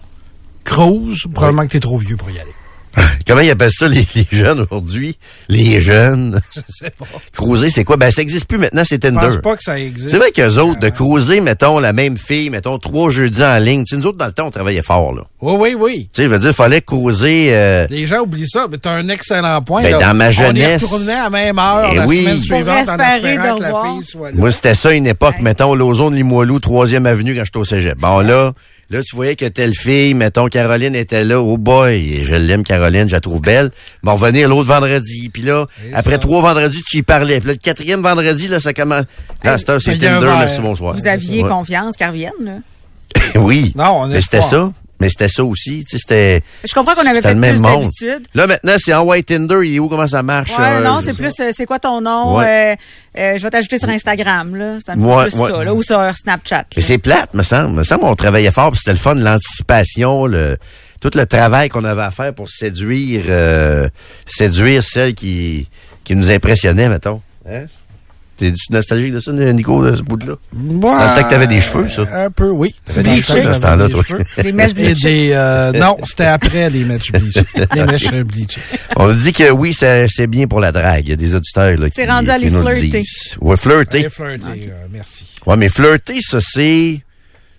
cruise, 0.64 1.24
probablement 1.34 1.64
que 1.64 1.72
tu 1.72 1.78
es 1.78 1.82
trop 1.82 1.98
vieux 1.98 2.18
pour 2.18 2.30
y 2.30 2.40
aller. 2.40 2.52
Comment 3.28 3.42
ils 3.42 3.50
appellent 3.50 3.72
ça, 3.72 3.88
les, 3.88 4.06
les 4.16 4.28
jeunes 4.32 4.62
aujourd'hui? 4.70 5.18
Les 5.50 5.82
jeunes. 5.82 6.40
Je 6.56 6.62
sais 6.68 6.90
pas. 6.92 7.06
Cruiser, 7.34 7.70
c'est 7.70 7.84
quoi? 7.84 7.98
Ben, 7.98 8.12
ça 8.12 8.22
existe 8.22 8.46
plus 8.48 8.58
maintenant, 8.58 8.84
c'est 8.86 9.04
Je 9.04 9.10
pense 9.10 9.22
Tinder. 9.24 9.38
pas 9.42 9.56
que 9.56 9.64
ça 9.64 9.80
existe. 9.80 10.10
C'est 10.10 10.18
vrai 10.18 10.32
qu'eux 10.32 10.58
autres, 10.60 10.80
de 10.80 10.90
cruiser, 10.90 11.42
mettons, 11.42 11.80
la 11.80 11.92
même 11.94 12.18
fille, 12.18 12.50
mettons, 12.50 12.78
trois 12.78 13.10
jeudis 13.10 13.44
en 13.44 13.58
ligne. 13.58 13.84
Tu 13.84 13.96
sais, 13.96 14.02
nous 14.02 14.08
autres, 14.08 14.18
dans 14.18 14.28
le 14.28 14.32
temps, 14.32 14.48
on 14.48 14.52
travaillait 14.52 14.82
fort, 14.84 15.14
là. 15.14 15.24
Oui, 15.42 15.56
oui, 15.60 15.76
oui. 15.80 16.10
Tu 16.14 16.22
sais, 16.22 16.24
je 16.24 16.28
veux 16.30 16.40
dire, 16.40 16.54
fallait 16.54 16.82
cruiser, 16.82 17.50
euh, 17.54 17.88
Les 17.90 18.06
gens 18.08 18.20
oublient 18.22 18.48
ça, 18.50 18.68
mais 18.70 18.78
tu 18.78 18.88
as 18.88 18.92
un 18.94 19.10
excellent 19.10 19.62
point. 19.62 19.82
Ben, 19.82 19.92
là. 19.92 20.00
dans 20.00 20.14
ma 20.14 20.28
On 20.28 20.32
jeunesse- 20.32 20.82
y 20.82 20.86
retournait 20.86 21.14
à 21.14 21.24
la 21.24 21.30
même 21.30 21.60
heure 21.60 21.90
Eh 21.92 21.96
la 21.96 22.06
oui. 22.08 22.20
semaine 22.22 22.40
suivante 22.42 22.90
en 22.90 22.92
espérer 22.98 23.34
espérant 23.34 23.54
de 23.56 23.58
que 23.60 23.64
la 23.64 23.68
revoir. 23.74 23.94
fille 23.98 24.06
soit 24.06 24.32
là. 24.32 24.38
Moi, 24.38 24.52
c'était 24.52 24.76
ça 24.76 24.92
une 24.92 25.08
époque, 25.08 25.36
mettons, 25.42 25.74
l'ozone 25.76 26.16
Limoilou, 26.16 26.60
troisième 26.60 27.06
avenue 27.06 27.36
quand 27.36 27.44
j'étais 27.46 27.58
au 27.58 27.66
cégep. 27.66 27.98
Bon, 28.00 28.20
là, 28.20 28.54
là, 28.90 29.02
tu 29.04 29.16
voyais 29.16 29.36
que 29.36 29.46
telle 29.46 29.74
fille, 29.74 30.14
mettons, 30.14 30.48
Caroline 30.48 30.96
était 30.96 31.24
là. 31.24 31.40
Oh 31.42 31.58
boy, 31.58 32.24
je 32.24 32.36
l'aime, 32.36 32.64
Caroline, 32.64 33.08
je 33.10 33.14
la 33.14 33.22
trouve 33.22 33.42
belle. 33.42 33.72
Bon, 34.04 34.16
revenir 34.16 34.48
l'autre 34.50 34.68
vendredi. 34.68 35.30
Puis 35.30 35.42
là, 35.44 35.66
après 35.94 36.18
trois 36.18 36.42
vendredis, 36.42 36.82
tu 36.84 36.98
y 36.98 37.04
parlais. 37.04 37.40
Puis 37.40 37.48
là, 37.48 37.54
le 37.54 37.60
quatrième 37.60 38.02
vendredi, 38.02 38.48
là, 38.48 38.60
ça 38.60 38.74
commence. 38.74 39.06
Là, 39.44 39.58
c'est 39.58 39.98
Tinder, 39.98 40.20
verre. 40.26 40.38
merci, 40.40 40.62
bonsoir. 40.62 40.96
Vous 40.96 41.08
aviez 41.08 41.44
Ouais. 41.44 41.50
confiance 41.50 41.96
qu'elle 41.98 42.10
revienne, 42.10 42.32
là? 42.42 42.58
Oui. 43.36 43.74
Non, 43.76 44.02
on 44.04 44.08
Mais 44.08 44.22
c'était 44.22 44.42
ça. 44.42 44.72
Mais 45.00 45.10
c'était 45.10 45.28
ça 45.28 45.44
aussi. 45.44 45.84
Tu 45.84 45.92
sais, 45.92 45.98
c'était. 45.98 46.42
Je 46.64 46.74
comprends 46.74 46.94
qu'on 46.94 47.06
avait 47.06 47.22
fait 47.22 47.34
le 47.34 47.40
plus 47.40 47.42
même 47.42 47.60
monde. 47.60 47.92
d'habitude. 48.00 48.28
Là, 48.34 48.48
maintenant, 48.48 48.76
c'est 48.78 48.94
en 48.94 49.04
white 49.04 49.28
Tinder. 49.28 49.60
Il 49.64 49.76
est 49.76 49.80
où? 49.80 49.90
Comment 49.90 50.08
ça 50.08 50.24
marche? 50.24 50.58
Ouais, 50.58 50.66
euh, 50.66 50.84
non, 50.84 51.02
c'est 51.04 51.14
plus, 51.14 51.34
euh, 51.40 51.52
c'est 51.54 51.66
quoi 51.66 51.80
ton 51.80 52.00
nom? 52.00 52.38
Ouais. 52.38 52.78
Euh, 53.18 53.38
je 53.38 53.44
vais 53.44 53.50
t'ajouter 53.50 53.78
sur 53.78 53.90
Instagram, 53.90 54.56
là. 54.56 54.78
C'est 54.84 54.92
un 54.92 54.96
peu 54.96 55.02
plus 55.02 55.40
ouais. 55.40 55.50
ça, 55.50 55.64
là. 55.64 55.74
Ou 55.74 55.84
sur 55.84 56.02
Snapchat. 56.16 56.66
Mais 56.76 56.82
c'est 56.82 56.98
plate, 56.98 57.34
me 57.34 57.44
semble. 57.44 57.76
Me 57.76 57.84
semble 57.84 58.06
on 58.06 58.16
travaillait 58.16 58.52
fort, 58.52 58.72
puis 58.72 58.80
c'était 58.80 58.94
le 58.94 59.00
fun, 59.00 59.16
l'anticipation, 59.16 60.26
le 60.26 60.58
tout 61.02 61.12
le 61.14 61.26
travail 61.26 61.70
qu'on 61.70 61.84
avait 61.84 62.02
à 62.02 62.12
faire 62.12 62.34
pour 62.34 62.50
séduire 62.50 63.26
euh, 63.28 63.88
séduire 64.26 64.84
celle 64.84 65.14
qui 65.14 65.68
qui 66.04 66.16
nous 66.16 66.32
impressionnait, 66.32 66.90
mettons. 66.90 67.22
Hein? 67.50 67.66
T'es 68.38 68.54
nostalgique 68.70 69.14
de 69.14 69.20
ça, 69.22 69.32
Nico, 69.32 69.82
de 69.86 69.96
ce 69.96 70.02
bout-là? 70.02 70.34
Ouais, 70.54 70.70
le 70.74 71.16
temps 71.16 71.24
que 71.24 71.30
t'avais 71.30 71.48
des 71.48 71.62
cheveux, 71.62 71.88
ça. 71.88 72.04
Un 72.26 72.30
peu, 72.30 72.50
oui. 72.50 72.76
T'avais 72.84 73.04
des 73.16 73.22
cheveux 73.22 73.42
que 73.42 73.46
dans 73.48 73.54
ce 73.54 73.60
temps-là, 73.62 73.88
toi. 73.88 74.04
mèches 74.54 74.74
bleachées. 74.74 75.30
euh, 75.34 75.72
non, 75.72 75.96
c'était 76.06 76.26
après 76.26 76.70
les 76.70 76.84
mèches 76.84 77.12
bleachées. 77.14 77.46
Les 77.74 77.84
mèches 77.86 78.12
bleachées. 78.12 78.60
On 78.98 79.14
dit 79.14 79.32
que 79.32 79.50
oui, 79.52 79.74
c'est 79.74 80.08
c'est 80.10 80.28
bien 80.28 80.48
pour 80.48 80.60
la 80.60 80.74
drague. 80.74 81.06
Il 81.08 81.10
y 81.12 81.14
a 81.14 81.16
des 81.16 81.34
auditeurs 81.34 81.78
là, 81.78 81.90
qui, 81.90 81.96
C'est 81.96 82.10
rendu 82.10 82.30
à 82.30 82.38
les 82.38 82.50
flirter. 82.50 82.88
disent. 83.00 83.38
Ouais, 83.40 83.56
flirter. 83.56 84.00
Allez, 84.00 84.10
flirter, 84.10 84.70
euh, 84.70 84.88
merci. 84.92 85.26
Ouais, 85.46 85.56
mais 85.56 85.70
flirter, 85.70 86.20
ça, 86.22 86.40
c'est... 86.42 87.00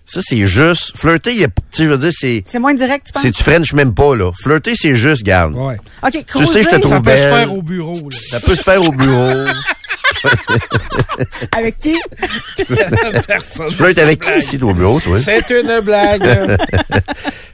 Ça, 0.09 0.21
c'est 0.23 0.47
juste... 0.47 0.95
Flirter, 0.95 1.33
tu 1.35 1.43
sais, 1.71 1.83
je 1.83 1.89
veux 1.89 1.97
dire, 1.97 2.11
c'est... 2.13 2.41
C'est 2.45 2.59
moins 2.59 2.73
direct, 2.73 3.07
tu 3.07 3.11
penses? 3.11 3.23
C'est 3.23 3.35
du 3.35 3.43
French 3.43 3.73
même 3.73 3.93
pas, 3.93 4.15
là. 4.15 4.31
Flirter, 4.41 4.71
c'est 4.73 4.95
juste, 4.95 5.23
garde. 5.23 5.53
Ouais. 5.53 5.75
OK, 6.01 6.11
Tu 6.25 6.45
sais, 6.45 6.63
je 6.63 6.69
te 6.69 6.75
trouve 6.77 6.93
Ça 6.93 7.01
peut 7.01 7.11
se 7.11 7.15
faire 7.17 7.53
au 7.53 7.61
bureau. 7.61 8.09
Là. 8.09 8.17
Ça 8.31 8.39
peut 8.39 8.55
se 8.55 8.61
faire 8.63 8.81
au 8.83 8.91
bureau. 8.91 9.33
avec 11.51 11.77
qui? 11.77 11.95
Personne. 13.27 13.69
Tu 13.69 13.75
flirtes 13.75 13.97
avec 13.97 14.19
qui 14.21 14.39
ici, 14.39 14.57
toi, 14.59 14.71
au 14.71 14.73
bureau, 14.73 14.99
toi? 14.99 15.17
C'est 15.19 15.49
une 15.49 15.79
blague. 15.81 16.57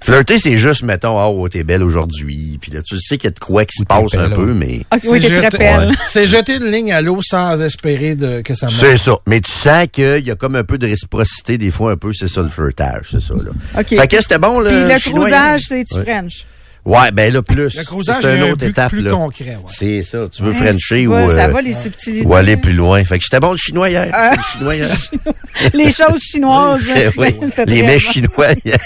Flirter, 0.04 0.38
c'est 0.38 0.58
juste, 0.58 0.84
mettons, 0.84 1.18
ah, 1.18 1.30
oh, 1.30 1.48
t'es 1.48 1.64
belle 1.64 1.82
aujourd'hui. 1.82 2.58
Puis 2.62 2.72
là, 2.72 2.82
tu 2.82 3.00
sais 3.00 3.18
qu'il 3.18 3.28
y 3.30 3.32
a 3.32 3.32
de 3.32 3.40
quoi 3.40 3.64
qui 3.64 3.78
se 3.78 3.86
passe 3.86 4.14
un 4.16 4.30
peu, 4.30 4.54
mais... 4.54 4.82
OK, 4.94 5.00
oui, 5.06 5.22
C'est 5.22 5.30
t'es 5.30 5.50
très 5.50 5.58
belle. 5.58 5.90
ouais. 5.90 5.96
C'est 6.06 6.28
jeter 6.28 6.58
une 6.58 6.70
ligne 6.70 6.92
à 6.92 7.02
l'eau 7.02 7.20
sans 7.24 7.62
espérer 7.62 8.16
de, 8.16 8.42
que 8.42 8.54
ça 8.54 8.68
C'est 8.70 8.90
marche. 8.90 9.02
ça. 9.02 9.18
Mais 9.28 9.40
tu 9.40 9.52
sens 9.52 9.88
qu'il 9.92 10.26
y 10.28 10.32
a 10.32 10.36
comme 10.36 10.56
un 10.58 10.64
peu 10.66 10.78
de 10.78 10.88
réciprocité, 10.88 11.58
des 11.58 11.72
fois, 11.72 11.92
un 11.92 11.98
peu, 11.98 12.12
c'est 12.14 12.28
ça, 12.28 12.42
le 12.42 12.50
flirtage, 12.50 13.08
c'est 13.12 13.22
ça, 13.22 13.34
là. 13.34 13.52
OK. 13.80 13.88
Fait 13.98 14.08
que 14.08 14.22
c'était 14.22 14.40
bon, 14.40 14.60
là. 14.60 14.72
Puis 14.72 14.80
le 15.14 15.34
hein? 15.34 15.58
c'est-tu 15.60 15.96
Ouais. 15.96 16.04
French? 16.04 16.46
Ouais, 16.86 17.12
ben 17.12 17.32
là, 17.34 17.42
plus. 17.42 17.64
Le 17.64 17.70
c'est 17.70 18.36
une 18.36 18.44
autre 18.44 18.58
but 18.58 18.70
étape, 18.72 18.90
plus 18.90 19.02
là. 19.04 19.12
concret. 19.12 19.46
Ouais. 19.56 19.62
C'est 19.70 20.04
ça. 20.04 20.28
Tu 20.30 20.44
veux 20.44 20.52
Hein, 20.52 20.54
Frencher 20.66 21.08
ou, 21.08 21.12
Ça 21.30 21.46
euh, 21.46 21.48
va, 21.48 21.62
les 21.62 21.74
subtilités. 21.74 22.28
ou 22.28 22.34
aller 22.36 22.58
plus 22.58 22.74
loin. 22.74 23.02
Fait 23.06 23.18
que 23.18 23.24
j'étais 23.24 23.40
bon 23.40 23.52
le 23.52 23.58
chinois 23.58 23.90
hier. 23.90 24.10
Ah. 24.14 24.34
Le 24.36 24.44
chinois 24.44 24.76
hier. 24.76 24.88
Les 25.74 25.92
choses 25.92 26.20
chinoises. 26.22 26.86
là, 26.88 26.96
oui. 27.18 27.28
c'était 27.48 27.66
Les 27.66 27.84
mets 27.84 27.94
bon. 27.94 28.00
chinois 28.00 28.48
hier. 28.66 28.78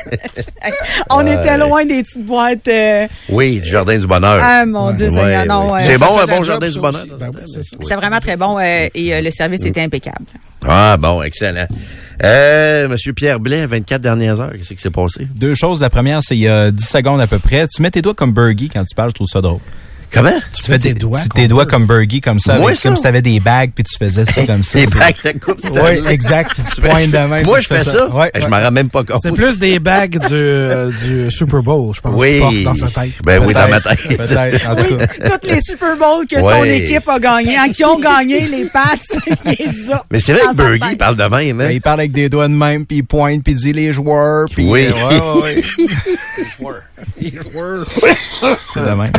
On 1.10 1.26
était 1.26 1.58
loin 1.58 1.86
des 1.86 2.04
petites 2.04 2.24
boîtes. 2.26 2.68
euh, 2.68 3.08
Oui, 3.30 3.62
du 3.62 3.70
jardin 3.70 3.98
du 3.98 4.06
bonheur. 4.06 4.40
Ah, 4.44 4.66
mon 4.66 4.92
Dieu, 4.92 5.10
Ouais, 5.10 5.16
Seigneur, 5.16 5.46
non. 5.48 5.66
ouais. 5.72 5.82
ouais. 5.82 5.86
C'est 5.88 5.98
bon, 5.98 6.20
un 6.20 6.26
bon 6.28 6.44
jardin 6.44 6.70
du 6.70 6.80
bonheur. 6.80 7.06
Ben. 7.20 7.32
C'était 7.82 7.96
vraiment 7.96 8.20
très 8.20 8.36
bon 8.38 8.60
euh, 8.60 8.88
et 8.94 9.16
euh, 9.16 9.22
le 9.22 9.32
service 9.32 9.66
était 9.66 9.82
impeccable. 9.82 10.26
Ah, 10.68 10.98
bon, 11.00 11.24
excellent. 11.24 11.68
Euh, 12.24 12.88
Monsieur 12.88 13.14
Pierre 13.14 13.40
Blais, 13.40 13.66
24 13.66 14.02
dernières 14.02 14.40
heures, 14.42 14.52
qu'est-ce 14.54 14.74
qui 14.74 14.82
s'est 14.82 14.90
passé? 14.90 15.28
Deux 15.36 15.54
choses. 15.54 15.82
La 15.82 15.90
première, 15.90 16.22
c'est 16.24 16.36
il 16.36 16.42
y 16.42 16.48
a 16.48 16.72
10 16.72 16.84
secondes 16.84 17.22
à 17.22 17.28
peu 17.28 17.38
près. 17.38 17.68
Tu 17.68 17.82
mets 17.82 17.92
tes 17.92 18.02
doigts 18.02 18.16
comme 18.16 18.34
Bergie 18.34 18.70
quand 18.70 18.84
tu 18.84 18.96
parles, 18.96 19.12
je 19.12 19.16
trouve 19.16 19.28
ça 19.28 19.42
drôle. 19.42 19.60
Comment? 20.12 20.32
Tu 20.54 20.64
fais 20.64 20.80
tes 20.80 20.94
doigts 20.94 21.22
tu- 21.24 21.30
tes 21.30 21.48
doigts 21.48 21.66
comme 21.66 21.86
Bergie, 21.86 22.22
comme 22.22 22.40
ça. 22.40 22.56
Moi, 22.56 22.68
avec- 22.68 22.78
ça? 22.80 22.90
Comme 22.90 22.96
si 22.98 23.04
t'avais 23.04 23.22
des 23.22 23.40
bagues, 23.40 23.72
puis 23.76 23.84
tu 23.84 23.98
faisais 23.98 24.26
ça 24.26 24.46
comme 24.46 24.64
ça. 24.64 24.80
Les 24.80 24.86
c'est- 24.86 24.98
bagues, 24.98 25.16
la 25.24 25.34
coupe, 25.34 25.60
c'est 25.62 25.70
Oui, 25.72 26.02
exact. 26.10 26.52
Puis 26.54 26.64
tu 26.76 26.82
pointes 26.82 27.12
de 27.12 27.18
même. 27.18 27.46
Moi, 27.46 27.60
je 27.60 27.68
fais 27.68 27.84
ça. 27.84 28.10
Ouais, 28.10 28.32
Je 28.36 28.48
m'en 28.48 28.60
rends 28.62 28.72
même 28.72 28.90
pas 28.90 29.04
compte. 29.04 29.20
C'est 29.22 29.32
plus 29.34 29.58
des 29.60 29.80
bagues 29.80 30.18
du, 30.28 30.34
euh, 30.34 30.92
du 31.04 31.32
Super 31.32 31.62
Bowl, 31.62 31.94
je 31.96 32.02
pense, 32.02 32.20
Oui. 32.20 32.40
porte 32.40 32.64
dans 32.64 32.76
sa 32.76 32.88
tête. 32.88 33.12
Ben 33.24 33.44
oui, 33.46 33.54
dans 33.54 33.68
ma 33.68 33.82
tête. 33.82 34.00
Peut-être, 34.08 34.18
peut-être, 34.28 34.70
en 34.70 34.76
tout 34.76 34.98
cas. 34.98 35.08
Toutes 35.30 35.46
les 35.52 35.62
Super 35.62 35.96
Bowls 35.98 36.26
que 36.28 36.40
son 36.42 36.64
équipe 36.64 37.08
a 37.10 37.20
gagné, 37.20 37.58
hein, 37.58 37.68
qui 37.76 37.84
ont 37.86 38.00
gagné 38.00 38.48
les 38.48 38.66
Pats, 38.66 38.84
les 39.46 39.58
Mais 40.12 40.20
c'est 40.20 40.34
vrai 40.34 40.42
que 40.52 40.56
Bergie 40.56 40.96
parle 40.96 41.16
de 41.16 41.24
même, 41.24 41.58
Ben, 41.58 41.68
hein? 41.68 41.72
il 41.72 41.82
parle 41.82 42.00
avec 42.00 42.12
des 42.12 42.30
doigts 42.30 42.48
de 42.48 42.54
même, 42.54 42.86
puis 42.86 42.98
il 42.98 43.04
pointe, 43.04 43.44
puis 43.44 43.54
il 43.54 43.60
dit 43.60 43.74
les 43.74 43.92
joueurs, 43.92 44.46
puis... 44.54 44.68
Oui. 44.70 44.88
euh, 44.88 45.42
ouais, 45.42 45.56
ouais, 46.60 46.72
ouais. 47.54 48.16
C'est 48.74 48.82
de 48.82 48.90
même. 48.90 49.12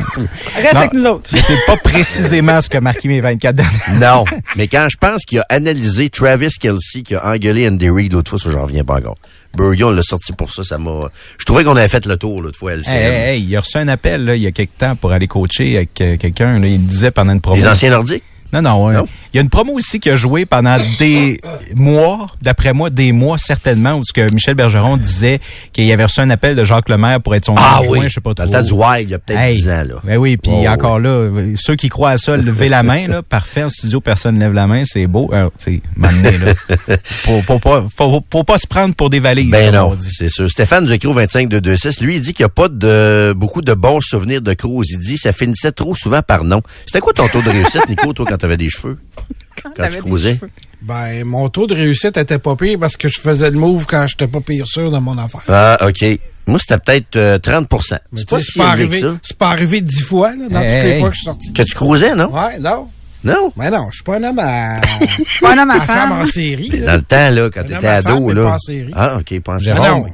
Reste 0.81 0.93
Non. 0.93 0.93
avec 0.93 0.93
nous 0.95 1.07
autres. 1.07 1.31
Mais 1.33 1.41
c'est 1.47 1.67
pas 1.67 1.77
précisément 1.77 2.61
ce 2.61 2.69
que 2.69 2.79
marqué 2.79 3.09
mes 3.09 3.21
24 3.21 3.55
dernières. 3.57 3.75
Non. 4.01 4.25
Mais 4.57 4.69
quand 4.69 4.87
je 4.91 4.97
pense 4.97 5.25
qu'il 5.25 5.39
a 5.41 5.47
analysé 5.49 6.09
Travis 6.11 6.51
Kelsey 6.61 7.03
qui 7.03 7.15
a 7.15 7.27
engueulé 7.27 7.69
Andy 7.69 7.91
Reid 7.91 8.13
l'autre 8.13 8.31
fois, 8.31 8.39
ça, 8.39 8.51
j'en 8.51 8.63
reviens 8.63 8.85
pas 8.85 8.97
encore. 8.97 9.17
Burger, 9.57 9.85
on 9.85 9.91
l'a 9.93 10.03
sorti 10.03 10.33
pour 10.33 10.53
ça. 10.53 10.63
Ça 10.63 10.79
m'a. 10.79 11.09
Je 11.39 11.45
trouvais 11.45 11.65
qu'on 11.65 11.75
avait 11.77 11.89
fait 11.89 12.05
le 12.07 12.17
tour 12.17 12.43
l'autre 12.43 12.59
fois 12.59 12.73
à 12.73 12.75
LCN. 12.77 12.93
Hey, 12.95 13.03
hey, 13.05 13.35
hey, 13.37 13.43
il 13.45 13.57
a 13.57 13.61
reçu 13.61 13.79
un 13.79 13.89
appel 13.89 14.25
là, 14.25 14.37
il 14.37 14.43
y 14.43 14.47
a 14.47 14.53
quelque 14.53 14.77
temps 14.79 14.95
pour 14.95 15.11
aller 15.13 15.27
coacher 15.27 15.77
avec 15.77 16.01
euh, 16.01 16.17
quelqu'un. 16.17 16.59
là. 16.59 16.67
Il 16.67 16.87
disait 16.87 17.11
pendant 17.11 17.33
une 17.33 17.41
promo. 17.41 17.57
Les 17.57 17.67
anciens 17.67 17.91
nordiques? 17.91 18.23
Non, 18.53 18.63
non, 18.63 18.87
ouais. 18.87 18.95
Non? 18.95 19.07
Il 19.33 19.37
y 19.37 19.39
a 19.39 19.43
une 19.43 19.51
promo 19.51 19.75
aussi 19.75 20.01
qui 20.01 20.09
a 20.11 20.17
joué 20.17 20.47
pendant 20.47 20.79
des 20.99 21.39
mois, 21.77 22.27
d'après 22.41 22.73
moi, 22.73 22.89
des 22.91 23.13
mois 23.13 23.37
certainement, 23.39 23.95
où 23.95 24.03
ce 24.05 24.13
que 24.13 24.33
Michel 24.33 24.55
Bergeron 24.55 24.97
disait 24.97 25.39
qu'il 25.73 25.91
avait 25.93 26.05
reçu 26.05 26.21
un 26.21 26.31
appel 26.31 26.57
de 26.57 26.65
Jacques 26.65 26.89
Lemaire 26.89 27.21
pour 27.21 27.35
être 27.35 27.45
son 27.45 27.55
Ah 27.59 27.79
adjoint, 27.81 27.99
oui. 28.01 28.09
je 28.09 28.15
sais 28.15 28.21
pas 28.21 28.31
Dans 28.31 28.45
trop. 28.45 28.53
le 28.53 28.59
temps 28.59 28.65
du 28.65 28.73
Wild, 28.73 29.09
il 29.09 29.13
y 29.13 29.15
a 29.15 29.19
peut-être 29.19 29.39
Hey, 29.41 29.57
10 29.57 29.69
ans, 29.69 29.83
là. 29.89 29.95
Ben 30.05 30.17
oui, 30.17 30.37
puis 30.37 30.51
Oh, 30.55 30.67
encore 30.69 30.99
là, 30.99 31.31
ceux 31.57 31.77
qui 31.77 31.89
croient 31.89 32.11
à 32.11 32.19
ça, 32.19 32.37
levez 32.37 32.69
la 32.69 32.83
main, 32.83 33.07
là. 33.07 33.23
Parfait, 33.29 33.63
en 33.65 33.69
studio, 33.69 34.01
personne 34.01 34.39
lève 34.39 34.53
la 34.55 34.67
main, 34.67 34.85
c'est 34.87 35.07
beau. 35.07 35.29
Euh, 35.33 35.51
c'est 35.59 35.81
m'amener, 35.97 36.39
là. 36.39 36.55
Faut, 37.05 37.43
faut, 37.43 37.59
pas, 37.59 37.85
faut, 37.97 38.23
faut 38.33 38.45
pas 38.45 38.59
se 38.59 38.67
prendre 38.67 38.95
pour 38.95 39.11
des 39.11 39.21
valises. 39.21 39.51
Ben 39.51 39.73
non, 39.75 39.95
c'est 40.01 40.31
sûr. 40.31 40.49
Stéphane 40.51 40.87
du 40.87 40.93
Écro 40.93 41.13
25226, 41.13 42.01
lui, 42.01 42.17
il 42.17 42.23
dit 42.23 42.33
qu'il 42.33 42.45
n'y 42.45 42.47
a 42.47 42.51
pas 42.51 42.69
de 42.69 43.35
beaucoup 43.37 43.61
de 43.61 43.75
bons 43.75 44.01
souvenirs 44.01 44.41
de 44.41 44.55
Cruz. 44.55 44.85
Il 44.91 44.99
dit 44.99 45.19
ça 45.19 45.33
finissait 45.33 45.73
trop 45.73 45.95
souvent 45.95 46.23
par 46.23 46.45
non. 46.45 46.61
C'était 46.87 47.01
quoi 47.01 47.13
ton 47.13 47.29
taux 47.29 47.43
de 47.43 47.51
réussite, 47.51 47.87
Nico, 47.89 48.13
toi, 48.13 48.25
quand 48.29 48.38
t'avais 48.39 48.57
des 48.57 48.71
cheveux? 48.71 48.99
Quand 49.77 49.89
tu 49.89 50.01
cheveux. 50.01 50.51
Ben, 50.83 51.25
mon 51.25 51.49
taux 51.49 51.67
de 51.67 51.75
réussite 51.75 52.17
était 52.17 52.39
pas 52.39 52.55
pire 52.55 52.79
parce 52.79 52.97
que 52.97 53.09
je 53.09 53.19
faisais 53.21 53.51
le 53.51 53.59
move 53.59 53.85
quand 53.87 54.07
j'étais 54.07 54.29
pas 54.29 54.41
pire 54.41 54.65
sûr 54.67 54.93
de 54.93 54.99
mon 54.99 55.19
affaire. 55.19 55.43
Ah, 55.49 55.77
OK. 55.89 56.05
Moi, 56.47 56.59
c'était 56.61 56.79
peut-être 56.79 57.17
euh, 57.17 57.39
30 57.39 57.67
Mais 58.13 58.21
C'est 58.21 58.29
pas 58.29 58.41
si 58.41 58.59
pas 58.59 58.77
élevé 58.77 58.87
que 58.89 58.95
arrivé, 58.95 59.01
ça. 59.01 59.19
c'est 59.23 59.37
pas 59.37 59.49
arrivé 59.51 59.81
dix 59.81 60.01
fois, 60.03 60.31
là, 60.37 60.49
dans 60.49 60.61
Hey, 60.61 60.75
toutes 60.75 60.83
les 60.85 60.91
hey. 60.95 61.01
fois 61.01 61.09
que 61.09 61.15
je 61.15 61.19
suis 61.19 61.25
sorti. 61.25 61.53
Que 61.53 61.63
tu 61.63 61.75
cruisais, 61.75 62.15
non? 62.15 62.33
Ouais, 62.33 62.59
non. 62.61 62.89
Non? 63.25 63.53
Mais 63.57 63.69
non, 63.71 63.89
je 63.91 63.97
suis 63.97 64.05
pas 64.05 64.17
un 64.19 64.23
homme 64.23 64.39
à, 64.39 64.81
Pas 65.41 65.55
un 65.55 65.59
homme 65.59 65.71
à 65.71 65.81
femme 65.81 66.13
en 66.13 66.17
femme. 66.19 66.27
série. 66.27 66.69
Mais 66.73 66.79
dans 66.81 66.95
le 66.95 67.03
temps, 67.03 67.31
là, 67.31 67.51
quand 67.53 67.63
t'étais 67.63 67.81
femme, 67.81 68.07
ado, 68.07 68.29
mais 68.29 68.35
là. 68.35 68.45
pas 68.45 68.53
en 68.53 68.59
série. 68.59 68.93
Ah, 68.95 69.19
OK, 69.19 69.41
pas 69.41 69.55
en 69.57 69.59
série. 69.59 69.79
Ah 69.83 69.89
non, 69.91 70.07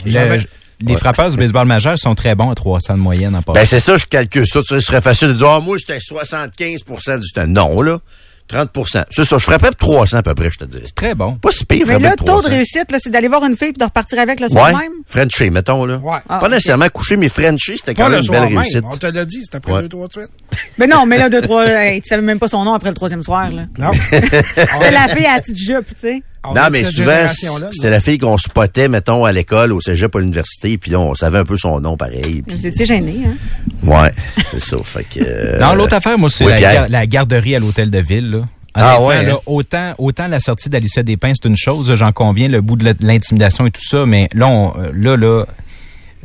les 0.86 0.96
frappeurs 0.96 1.30
du 1.30 1.36
baseball 1.36 1.66
majeur 1.66 1.98
sont 1.98 2.14
très 2.14 2.34
bons 2.34 2.50
à 2.50 2.54
300 2.54 2.94
de 2.94 2.98
moyenne 3.00 3.34
en 3.34 3.42
passant. 3.42 3.54
Ben, 3.60 3.66
c'est 3.66 3.80
ça, 3.80 3.96
je 3.96 4.06
calcule 4.06 4.46
ça. 4.46 4.60
Tu 4.60 4.66
sais, 4.68 4.74
Ce 4.80 4.86
serait 4.86 5.00
facile 5.00 5.28
de 5.28 5.32
dire, 5.34 5.48
ah, 5.48 5.60
moi, 5.60 5.76
j'étais 5.78 5.98
75% 5.98 7.20
du 7.20 7.30
temps. 7.32 7.46
Non, 7.46 7.80
là. 7.82 7.98
30% 8.46 9.04
C'est 9.10 9.24
ça. 9.24 9.38
Je 9.38 9.42
ferais 9.42 9.58
peut-être 9.58 9.78
300 9.78 10.18
à 10.18 10.22
peu 10.22 10.34
près, 10.34 10.50
je 10.50 10.58
te 10.58 10.64
dirais. 10.66 10.84
très 10.94 11.14
bon. 11.14 11.36
Pas 11.36 11.50
si 11.50 11.64
pire, 11.64 11.86
Mais 11.86 11.94
là, 11.98 12.10
peut-être 12.10 12.24
taux 12.26 12.36
de 12.36 12.40
300. 12.42 12.48
réussite, 12.50 12.90
là, 12.92 12.98
c'est 13.02 13.08
d'aller 13.08 13.28
voir 13.28 13.42
une 13.46 13.56
fille 13.56 13.68
et 13.68 13.72
de 13.72 13.82
repartir 13.82 14.18
avec 14.18 14.38
le 14.38 14.48
soir 14.48 14.66
Ouais. 14.66 14.72
même? 14.82 14.92
Frenchie, 15.06 15.48
mettons, 15.48 15.86
là. 15.86 15.96
Ouais. 15.96 16.18
Ah, 16.28 16.40
pas 16.40 16.50
nécessairement 16.50 16.88
coucher, 16.90 17.16
mais 17.16 17.30
Frenchie, 17.30 17.78
c'était 17.78 17.94
quand 17.94 18.02
Pas 18.02 18.10
même 18.10 18.20
le 18.20 18.24
une 18.26 18.30
belle 18.30 18.38
soir 18.40 18.50
même. 18.50 18.58
réussite. 18.58 18.84
On 18.92 18.96
te 18.98 19.06
l'a 19.06 19.24
dit, 19.24 19.40
c'était 19.42 19.56
après 19.56 19.72
Ouais. 19.72 19.80
deux, 19.82 19.88
trois 19.88 20.08
de 20.08 20.12
suite. 20.12 20.28
Mais 20.78 20.86
non, 20.86 21.06
mais 21.06 21.16
là, 21.16 21.30
deux, 21.30 21.40
trois, 21.40 21.66
hey, 21.66 22.00
tu 22.02 22.08
savais 22.08 22.20
même 22.20 22.38
pas 22.38 22.48
son 22.48 22.64
nom 22.64 22.74
après 22.74 22.90
le 22.90 22.94
troisième 22.96 23.22
soir, 23.22 23.48
là. 23.50 23.62
Non. 23.78 23.92
C'était 24.10 24.90
la 24.90 25.08
fille 25.08 25.24
à 25.24 25.36
la 25.36 25.40
petite 25.40 25.56
jupe, 25.56 25.86
tu 25.94 26.00
sais. 26.02 26.22
On 26.46 26.54
Non, 26.54 26.68
mais 26.70 26.84
souvent, 26.84 27.26
c'était 27.70 27.90
la 27.90 28.00
fille 28.00 28.18
qu'on 28.18 28.36
spottait, 28.36 28.88
mettons, 28.88 29.24
à 29.24 29.32
l'école, 29.32 29.72
au 29.72 29.80
cégep, 29.80 30.14
à 30.14 30.18
l'université, 30.18 30.76
puis 30.78 30.90
là, 30.90 31.00
on 31.00 31.14
savait 31.14 31.38
un 31.38 31.44
peu 31.44 31.56
son 31.56 31.80
nom 31.80 31.96
pareil. 31.96 32.42
Vous 32.46 32.66
étiez 32.66 32.84
gêné, 32.84 33.22
hein? 33.26 33.34
Ouais, 33.82 34.10
c'est 34.50 34.60
ça. 34.60 34.76
Fait 34.84 35.04
que. 35.04 35.20
euh, 35.26 35.58
Non, 35.58 35.74
l'autre 35.74 35.94
affaire, 35.94 36.18
moi, 36.18 36.28
c'est 36.30 36.44
oui, 36.44 36.52
la, 36.88 37.06
garderie 37.06 37.56
à 37.56 37.58
l'hôtel 37.58 37.90
de 37.90 37.98
ville. 37.98 38.30
Là. 38.30 38.38
Ah 38.74 39.00
ouais, 39.02 39.24
là, 39.24 39.34
hein? 39.34 39.38
autant, 39.46 39.94
autant 39.98 40.26
la 40.28 40.40
sortie 40.40 40.68
d'Alicia 40.68 41.02
Despins, 41.02 41.32
c'est 41.40 41.48
une 41.48 41.56
chose, 41.56 41.94
j'en 41.94 42.12
conviens, 42.12 42.48
le 42.48 42.60
bout 42.60 42.76
de 42.76 42.92
l'intimidation 43.00 43.66
et 43.66 43.70
tout 43.70 43.84
ça, 43.84 44.04
mais 44.04 44.28
là, 44.34 44.48
on- 44.48 44.74
là, 44.92 45.16
là, 45.16 45.44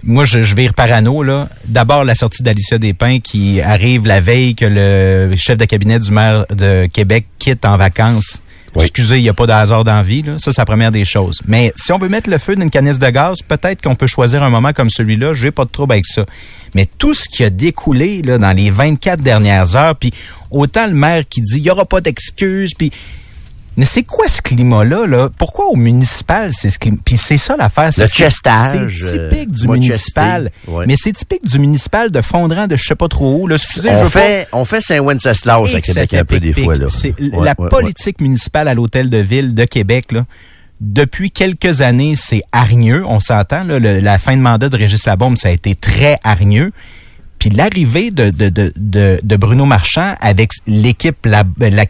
moi, 0.04 0.26
je, 0.26 0.42
je 0.44 0.56
vire 0.56 0.74
parano, 0.74 1.24
là. 1.24 1.48
D'abord, 1.66 2.04
la 2.06 2.16
sortie 2.16 2.42
d'Alicia 2.42 2.78
Despins 2.78 3.20
qui 3.20 3.62
arrive 3.62 4.06
la 4.08 4.20
veille 4.22 4.56
que 4.56 4.66
le 4.66 5.36
chef 5.36 5.58
de 5.58 5.66
cabinet 5.66 6.00
du 6.00 6.12
maire 6.12 6.46
de 6.50 6.88
Québec 6.88 7.26
quitte 7.38 7.66
en 7.66 7.78
vacances. 7.78 8.42
Excusez, 8.76 9.18
il 9.18 9.24
n'y 9.24 9.30
a 9.30 9.34
pas 9.34 9.48
de 9.48 9.52
hasard 9.52 9.84
dans 9.84 9.96
la 9.96 10.04
vie, 10.04 10.22
là. 10.22 10.38
Ça, 10.38 10.52
c'est 10.52 10.62
la 10.62 10.66
première 10.66 10.92
des 10.92 11.06
choses. 11.06 11.42
Mais 11.48 11.72
si 11.76 11.92
on 11.92 11.98
veut 11.98 12.10
mettre 12.10 12.30
le 12.30 12.38
feu 12.38 12.56
d'une 12.56 12.70
canisse 12.70 13.00
de 13.00 13.10
gaz, 13.10 13.38
peut-être 13.48 13.82
qu'on 13.82 13.96
peut 13.96 14.08
choisir 14.08 14.44
un 14.44 14.50
moment 14.50 14.74
comme 14.74 14.90
celui-là. 14.90 15.34
J'ai 15.34 15.52
pas 15.52 15.66
de 15.66 15.70
trouble 15.70 15.94
avec 15.94 16.06
ça. 16.06 16.26
Mais 16.76 16.88
tout 16.98 17.14
ce 17.14 17.28
qui 17.28 17.44
a 17.44 17.50
découlé, 17.50 18.22
là, 18.22 18.38
dans 18.38 18.56
les 18.56 18.70
24 18.70 19.22
dernières 19.22 19.76
heures, 19.76 19.96
puis 19.96 20.14
autant 20.52 20.88
le 20.88 20.94
maire 20.94 21.24
qui 21.28 21.42
dit, 21.42 21.58
il 21.58 21.66
y 21.66 21.72
aura 21.72 21.86
pas 21.86 22.02
d'excuses, 22.02 22.72
puis 22.78 22.92
mais 23.80 23.86
c'est 23.86 24.04
quoi 24.04 24.28
ce 24.28 24.42
climat-là? 24.42 25.08
Là? 25.08 25.30
Pourquoi 25.40 25.68
au 25.70 25.76
municipal, 25.76 26.52
c'est 26.54 26.70
ce 26.70 26.78
climat? 26.78 26.98
Puis 27.04 27.18
c'est 27.18 27.38
ça 27.38 27.56
l'affaire. 27.58 27.92
c'est- 27.94 28.02
Le 28.04 28.08
c'est- 28.10 28.14
chestage, 28.26 29.00
C'est 29.10 29.30
typique 29.30 29.52
du 29.52 29.68
euh, 29.68 29.72
municipal. 29.72 30.52
Ouais. 30.68 30.86
Mais 30.88 30.96
c'est 30.98 31.14
typique 31.14 31.46
du 31.48 31.58
municipal 31.60 32.12
de 32.12 32.22
fondrant 32.22 32.68
de 32.68 32.76
je 32.76 32.84
sais 32.84 32.96
pas 32.96 33.08
trop 33.08 33.40
où. 33.42 33.48
Là, 33.48 33.56
excusez, 33.56 33.90
on 33.90 34.06
fait, 34.06 34.48
on 34.52 34.66
fait 34.66 34.82
Saint-Wenceslas 34.82 35.74
à 35.76 35.82
Québec 35.82 36.14
un 36.14 36.26
peu 36.26 36.40
des 36.40 36.54
fois, 36.54 36.76
là. 36.76 36.88
C'est 36.92 37.16
Ouais, 37.20 37.46
la 37.46 37.56
ouais, 37.58 37.70
politique 37.70 38.22
municipale 38.22 38.68
à 38.68 38.74
l'hôtel 38.74 39.10
de 39.10 39.18
ville 39.18 39.56
de 39.56 39.64
Québec, 39.66 40.12
là. 40.12 40.26
Depuis 40.82 41.32
quelques 41.32 41.82
années, 41.82 42.16
c'est 42.16 42.42
hargneux, 42.52 43.06
on 43.06 43.20
s'entend. 43.20 43.64
La 43.66 44.18
fin 44.18 44.38
de 44.38 44.42
mandat 44.42 44.70
de 44.70 44.78
Régis 44.78 45.06
Labombe, 45.06 45.38
ça 45.38 45.50
a 45.50 45.52
été 45.52 45.76
très 45.76 46.20
hargneux. 46.24 46.72
Puis 47.40 47.50
l'arrivée 47.50 48.12
de, 48.12 48.30
de, 48.30 48.50
de, 48.50 48.72
de, 48.76 49.36
Bruno 49.38 49.66
Marchand 49.66 50.16
avec 50.20 50.52
l'équipe 50.68 51.26
la- 51.26 51.44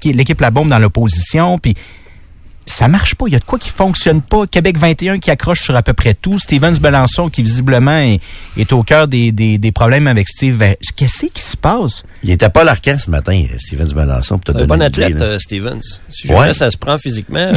l'équipe 0.06 0.40
La 0.40 0.52
Bombe 0.52 0.70
dans 0.70 0.80
l'opposition, 0.80 1.58
puis 1.58 1.76
ça 2.74 2.88
marche 2.88 3.16
pas. 3.16 3.26
Il 3.28 3.34
y 3.34 3.36
a 3.36 3.40
de 3.40 3.44
quoi 3.44 3.60
qui 3.60 3.70
fonctionne 3.70 4.22
pas. 4.22 4.46
Québec 4.48 4.78
21 4.78 5.20
qui 5.20 5.32
accroche 5.32 5.62
sur 5.62 5.76
à 5.76 5.82
peu 5.84 5.94
près 5.94 6.14
tout. 6.14 6.38
Stevens 6.40 6.78
Belançon 6.80 7.30
qui 7.30 7.44
visiblement 7.44 7.98
est, 7.98 8.20
est 8.58 8.72
au 8.74 8.84
cœur 8.84 9.08
des, 9.08 9.32
des, 9.32 9.58
des 9.58 9.72
problèmes 9.72 10.08
avec 10.08 10.28
Steve. 10.28 10.64
Qu'est-ce 10.96 11.26
qui 11.28 11.42
se 11.42 11.58
passe? 11.58 12.04
Il 12.24 12.32
était 12.32 12.50
pas 12.50 12.62
à 12.62 12.64
l'Arcan 12.66 12.98
ce 13.04 13.10
matin, 13.10 13.44
Steven 13.60 13.88
Melançon, 13.96 14.38
pour 14.40 14.46
te 14.46 14.52
Un 14.52 14.66
donner 14.66 14.68
bon 14.68 14.82
athlète, 14.82 15.10
idée, 15.12 15.22
euh, 15.22 15.40
Stevens. 15.40 15.80
Si 16.10 16.28
Ouais. 16.30 16.38
jamais 16.38 16.54
ça 16.54 16.70
se 16.70 16.78
prend 16.78 16.98
physiquement, 16.98 17.40
euh, 17.40 17.54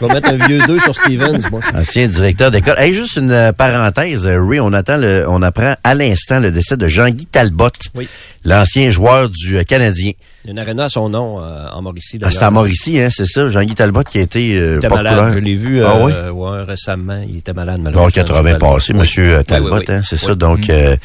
je 0.00 0.06
vais 0.06 0.12
mettre 0.14 0.28
un 0.28 0.46
vieux 0.46 0.60
2 0.66 0.78
sur 0.80 0.94
Stevens, 0.94 1.40
moi. 1.50 1.60
Ancien 1.74 2.06
directeur 2.08 2.50
d'école. 2.50 2.76
Hey, 2.78 2.92
juste 2.92 3.16
une 3.16 3.30
euh, 3.30 3.52
parenthèse, 3.52 4.26
euh, 4.26 4.38
Ray, 4.42 4.60
on 4.60 4.72
attend 4.72 4.96
le, 4.96 5.24
on 5.28 5.42
apprend 5.42 5.74
à 5.82 5.94
l'instant 5.94 6.38
le 6.38 6.50
décès 6.50 6.76
de 6.76 6.86
Jean-Guy 6.86 7.26
Talbot, 7.26 7.70
Oui. 7.94 8.08
L'ancien 8.44 8.90
joueur 8.90 9.30
du 9.30 9.56
euh, 9.56 9.62
Canadien. 9.64 10.12
Il 10.44 10.48
y 10.48 10.50
a 10.50 10.52
une 10.52 10.58
arena 10.58 10.84
à 10.84 10.88
son 10.88 11.08
nom 11.08 11.40
euh, 11.40 11.66
en 11.72 11.80
Mauricie. 11.82 12.18
Ah, 12.22 12.30
c'est 12.30 12.42
à 12.42 12.50
Mauricie, 12.50 13.00
hein, 13.00 13.08
c'est 13.10 13.26
ça, 13.26 13.48
Jean-Guy 13.48 13.74
Talbot 13.74 14.02
qui 14.02 14.18
a 14.18 14.22
été 14.22 14.56
euh, 14.58 14.72
Il 14.74 14.76
était 14.84 14.88
malade. 14.88 15.32
Je 15.34 15.38
l'ai 15.38 15.54
vu 15.54 15.82
euh, 15.82 15.86
Ah 15.88 15.98
oui? 16.04 16.12
ouais, 16.30 16.62
récemment. 16.64 17.22
Il 17.28 17.38
était 17.38 17.52
malade, 17.54 17.78
Bon, 17.78 17.84
malheureusement. 17.84 18.22
80 18.22 18.52
Oui. 18.52 18.58
passé, 18.58 18.92
Oui. 18.92 18.98
monsieur 19.00 19.34
euh, 19.34 19.38
Oui, 19.38 19.44
Talbot, 19.44 19.76
oui, 19.78 19.84
oui. 19.88 19.94
hein, 19.94 20.00
c'est 20.04 20.16
Oui. 20.20 20.26
ça. 20.26 20.34
Donc, 20.34 20.68
euh, 20.70 20.96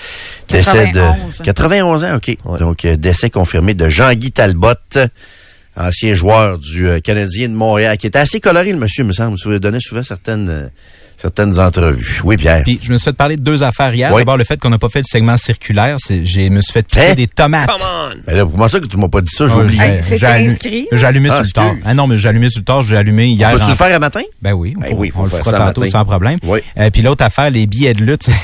décès 0.49 0.87
de 0.87 0.93
91. 0.93 1.41
91 1.43 2.03
ans, 2.03 2.15
OK. 2.17 2.37
Donc, 2.59 2.83
euh, 2.85 2.97
décès 2.97 3.29
confirmé 3.29 3.73
de 3.73 3.87
Jean-Guy 3.87 4.31
Talbot, 4.33 4.73
ancien 5.77 6.13
joueur 6.15 6.59
du 6.59 6.89
euh, 6.89 6.99
Canadien 6.99 7.47
de 7.47 7.53
Montréal, 7.53 7.97
qui 7.97 8.07
était 8.07 8.19
assez 8.19 8.41
coloré, 8.41 8.71
le 8.73 8.79
monsieur, 8.79 9.03
me 9.05 9.13
semble. 9.13 9.37
Vous 9.41 9.59
donnait 9.59 9.79
souvent 9.79 10.03
certaines, 10.03 10.49
euh, 10.49 10.67
certaines 11.19 11.59
entrevues. 11.59 12.21
Oui, 12.23 12.37
Pierre. 12.37 12.63
Puis 12.63 12.79
je 12.81 12.91
me 12.91 12.97
suis 12.97 13.05
fait 13.05 13.13
parler 13.15 13.35
de 13.35 13.41
deux 13.41 13.61
affaires 13.63 13.93
hier. 13.93 14.11
Oui. 14.13 14.21
D'abord, 14.21 14.37
le 14.37 14.43
fait 14.43 14.57
qu'on 14.59 14.69
n'a 14.69 14.77
pas 14.77 14.89
fait 14.89 14.99
le 14.99 15.05
segment 15.09 15.35
circulaire. 15.37 15.97
c'est- 15.99 16.25
J'ai 16.25 16.49
me 16.49 16.61
suis 16.61 16.71
fait 16.73 16.83
piquer 16.87 17.07
Hein? 17.11 17.13
des 17.15 17.27
tomates. 17.27 17.67
Come 17.69 17.81
on! 17.81 18.09
Mais 18.27 18.35
là, 18.35 18.45
comment 18.49 18.67
ça 18.67 18.79
que 18.79 18.85
tu 18.85 18.97
m'as 18.97 19.07
pas 19.09 19.21
dit 19.21 19.29
ça? 19.31 19.47
J'ai 19.47 19.53
oublié. 19.53 19.77
j'ai- 19.77 19.83
Hey, 19.85 20.03
c'était 20.03 20.17
j'ai 20.17 20.25
allu- 20.25 20.51
inscrit, 20.51 20.87
J'ai 20.91 21.05
allumé 21.05 21.29
Ah, 21.31 21.35
sur 21.35 21.43
le 21.43 21.49
tard. 21.51 21.75
Ah 21.85 21.93
non, 21.93 22.07
mais 22.07 22.17
j'ai 22.17 22.27
allumé 22.29 22.49
sur 22.49 22.59
le 22.59 22.65
tard. 22.65 22.83
J'ai 22.83 22.97
allumé 22.97 23.27
hier. 23.27 23.51
Peux-tu 23.51 23.63
en- 23.63 23.69
le 23.69 23.75
faire 23.75 23.95
un 23.95 23.99
matin? 23.99 24.21
Ben 24.41 24.53
oui, 24.53 24.73
on, 24.77 24.81
Ben 24.81 24.89
pourra- 24.89 24.99
oui, 25.01 25.09
faut 25.11 25.19
on 25.19 25.23
le 25.23 25.29
faire 25.29 25.39
fera 25.43 25.57
tantôt 25.67 25.81
matin. 25.81 25.91
sans 25.91 26.05
problème. 26.05 26.39
Oui. 26.43 26.59
Euh, 26.77 26.89
puis 26.89 27.01
l'autre 27.01 27.23
affaire, 27.23 27.49
les 27.49 27.67
billets 27.67 27.93
de 27.93 28.03
lutte. 28.03 28.27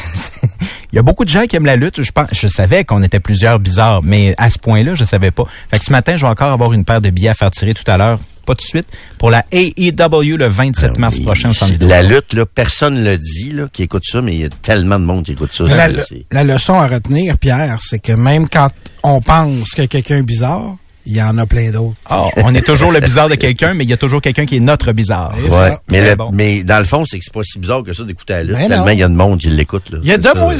Il 0.94 0.96
y 0.96 1.00
a 1.00 1.02
beaucoup 1.02 1.26
de 1.26 1.30
gens 1.30 1.44
qui 1.46 1.56
aiment 1.58 1.66
la 1.66 1.76
lutte. 1.76 2.02
Je 2.04 2.12
pense, 2.12 2.28
je 2.32 2.48
savais 2.48 2.84
qu'on 2.86 3.04
était 3.04 3.20
plusieurs 3.20 3.60
bizarres, 3.60 4.02
mais 4.04 4.34
à 4.38 4.50
ce 4.50 4.58
point-là, 4.58 4.96
je 4.96 5.04
savais 5.04 5.32
pas. 5.32 5.44
Fait 5.70 5.80
que 5.80 5.84
ce 5.86 5.92
matin, 5.92 6.16
je 6.16 6.22
vais 6.22 6.32
encore 6.32 6.52
avoir 6.54 6.72
une 6.74 6.86
paire 6.86 7.02
de 7.02 7.10
billets 7.10 7.30
à 7.30 7.34
faire 7.34 7.52
tirer 7.52 7.74
tout 7.74 7.84
à 7.90 7.98
l'heure, 7.98 8.20
pas 8.46 8.56
tout 8.56 8.64
de 8.64 8.68
suite, 8.70 8.88
pour 9.18 9.30
la 9.32 9.44
AEW 9.52 10.38
le 10.38 10.48
27 10.48 10.98
mars 10.98 11.16
Ah 11.16 11.20
Oui, 11.20 11.26
prochain 11.26 11.50
Vidéotron. 11.50 11.88
La 11.88 12.04
lutte, 12.04 12.34
là, 12.34 12.46
personne 12.46 13.04
le 13.04 13.18
dit, 13.18 13.52
là, 13.52 13.66
qui 13.72 13.84
écoute 13.84 14.04
ça, 14.06 14.22
mais 14.22 14.34
il 14.36 14.42
y 14.42 14.46
a 14.46 14.50
tellement 14.62 15.00
de 15.00 15.06
monde 15.06 15.24
qui 15.26 15.32
écoute 15.34 15.54
ça. 15.54 15.64
La, 15.66 15.88
le- 15.88 16.04
la 16.32 16.44
leçon 16.44 16.80
à 16.80 16.88
retenir, 16.88 17.38
Pierre, 17.38 17.78
c'est 17.82 18.00
que 18.00 18.12
même 18.14 18.48
quand 18.48 18.70
on 19.04 19.20
pense 19.22 19.72
que 19.72 19.84
quelqu'un 19.84 20.18
est 20.20 20.24
bizarre, 20.24 20.76
il 21.08 21.16
y 21.16 21.22
en 21.22 21.38
a 21.38 21.46
plein 21.46 21.70
d'autres. 21.70 21.96
Ah, 22.10 22.24
on 22.38 22.56
est 22.56 22.66
toujours 22.66 22.92
le 22.92 23.00
bizarre 23.00 23.30
de 23.30 23.36
quelqu'un, 23.36 23.76
mais 23.76 23.84
il 23.84 23.90
y 23.90 23.94
a 23.94 23.98
toujours 23.98 24.22
quelqu'un 24.22 24.46
qui 24.48 24.58
est 24.58 24.60
notre 24.60 24.92
bizarre. 24.92 25.36
Ouais, 25.38 25.50
ça. 25.52 25.80
mais, 25.92 26.00
Très 26.00 26.10
le- 26.12 26.16
bon. 26.16 26.32
mais 26.34 26.64
dans 26.64 26.80
le 26.80 26.86
fond, 26.86 27.04
c'est 27.06 27.20
que 27.20 27.24
c'est 27.26 27.34
pas 27.34 27.44
si 27.44 27.60
bizarre 27.60 27.84
que 27.84 27.94
ça 27.94 28.04
d'écouter 28.04 28.34
la 28.34 28.44
lutte. 28.44 28.56
Ben 28.56 28.68
tellement 28.68 28.90
il 28.90 28.98
y 29.00 29.04
a 29.04 29.08
de 29.08 29.14
monde 29.14 29.40
qui 29.40 29.48
l'écoute. 29.50 29.84
Il 30.02 30.10
y 30.10 30.14
a 30.14 30.18
de 30.18 30.24
ça. 30.24 30.34
moins 30.34 30.56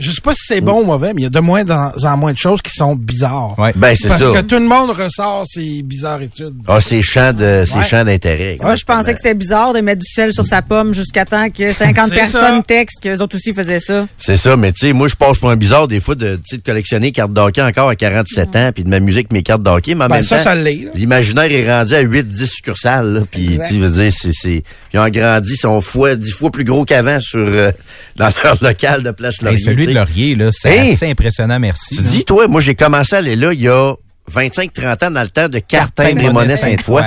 je 0.00 0.10
sais 0.10 0.20
pas 0.20 0.32
si 0.34 0.40
c'est 0.46 0.60
bon 0.60 0.80
ou 0.80 0.84
mauvais, 0.84 1.12
mais 1.14 1.20
il 1.20 1.24
y 1.24 1.26
a 1.26 1.30
de 1.30 1.38
moins 1.40 1.62
en, 1.70 2.16
moins 2.16 2.32
de 2.32 2.38
choses 2.38 2.60
qui 2.62 2.72
sont 2.74 2.94
bizarres. 2.96 3.56
Ouais. 3.58 3.72
Ben, 3.76 3.94
c'est 3.96 4.08
Parce 4.08 4.20
ça. 4.22 4.30
que 4.32 4.40
tout 4.40 4.58
le 4.58 4.66
monde 4.66 4.90
ressort 4.90 5.44
ses 5.46 5.82
bizarres 5.82 6.22
études. 6.22 6.54
Ah, 6.66 6.80
c'est 6.80 7.02
champ 7.02 7.32
de, 7.32 7.64
c'est 7.66 7.78
Ouais. 7.78 7.84
champ 7.84 8.04
d'intérêt. 8.04 8.56
Moi, 8.62 8.76
je 8.76 8.84
pensais 8.84 9.12
que 9.12 9.18
c'était 9.18 9.34
bizarre 9.34 9.72
de 9.74 9.80
mettre 9.80 10.00
du 10.00 10.10
sel 10.12 10.32
sur 10.32 10.46
sa 10.46 10.62
pomme 10.62 10.94
jusqu'à 10.94 11.24
temps 11.24 11.48
que 11.50 11.72
50 11.74 12.08
C'est 12.08 12.14
personnes 12.14 12.56
ça. 12.56 12.62
textent 12.66 13.00
qu'eux 13.02 13.18
autres 13.18 13.36
aussi 13.36 13.52
faisaient 13.54 13.80
ça. 13.80 14.06
C'est 14.16 14.36
ça, 14.36 14.56
mais 14.56 14.72
tu 14.72 14.86
sais, 14.86 14.92
moi, 14.92 15.06
je 15.08 15.14
passe 15.14 15.38
pour 15.38 15.50
un 15.50 15.56
bizarre 15.56 15.86
des 15.86 16.00
fois 16.00 16.14
de, 16.14 16.36
tu 16.36 16.42
sais, 16.46 16.56
de 16.56 16.62
collectionner 16.62 17.12
cartes 17.12 17.32
d'hockey 17.32 17.62
encore 17.62 17.90
à 17.90 17.96
47 17.96 18.56
ans, 18.56 18.70
puis 18.74 18.84
de 18.84 18.88
m'amuser 18.88 19.18
avec 19.18 19.32
mes 19.32 19.42
cartes 19.42 19.62
d'hockey, 19.62 19.94
mais 19.94 20.04
en 20.04 20.08
Ben, 20.08 20.16
même 20.16 20.24
ça, 20.24 20.38
temps, 20.38 20.44
ça 20.44 20.54
l'est, 20.54 20.84
là. 20.86 20.90
l'imaginaire 20.94 21.50
est 21.52 21.70
rendu 21.70 21.94
à 21.94 22.02
8-10 22.02 22.46
succursales, 22.46 23.12
là, 23.12 23.20
puis 23.30 23.58
tu 23.68 23.78
veux 23.78 23.90
dire, 23.90 24.12
c'est, 24.16 24.32
c'est, 24.32 24.62
ils 24.94 24.98
ont 24.98 25.08
grandi, 25.08 25.52
ils 25.52 25.56
sont 25.56 25.80
fois, 25.80 26.14
10 26.16 26.30
fois 26.32 26.50
plus 26.50 26.64
gros 26.64 26.84
qu'avant 26.84 27.20
sur, 27.20 27.38
euh, 27.40 27.70
dans 28.16 28.30
leur 28.44 28.56
local 28.62 29.02
de 29.02 29.10
Place 29.10 29.42
Laurier. 29.42 29.58
Laurier, 29.94 30.34
là, 30.34 30.50
c'est 30.52 30.70
Hey! 30.76 30.92
assez 30.92 31.10
impressionnant, 31.10 31.58
merci. 31.58 31.96
Tu 31.96 32.02
dis, 32.02 32.24
toi, 32.24 32.46
moi, 32.48 32.60
j'ai 32.60 32.74
commencé 32.74 33.14
à 33.14 33.18
aller 33.18 33.36
là 33.36 33.52
il 33.52 33.60
y 33.60 33.68
a 33.68 33.94
25-30 34.30 35.06
ans 35.06 35.10
dans 35.10 35.22
le 35.22 35.28
temps 35.28 35.48
de 35.48 35.58
Cartin 35.58 36.12
Brémonnet 36.14 36.56
Sainte-Foy. 36.56 37.02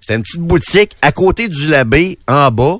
C'était 0.00 0.14
une 0.14 0.22
petite 0.22 0.40
boutique 0.40 0.96
à 1.02 1.12
côté 1.12 1.48
du 1.48 1.66
labé, 1.66 2.18
en 2.26 2.50
bas. 2.50 2.78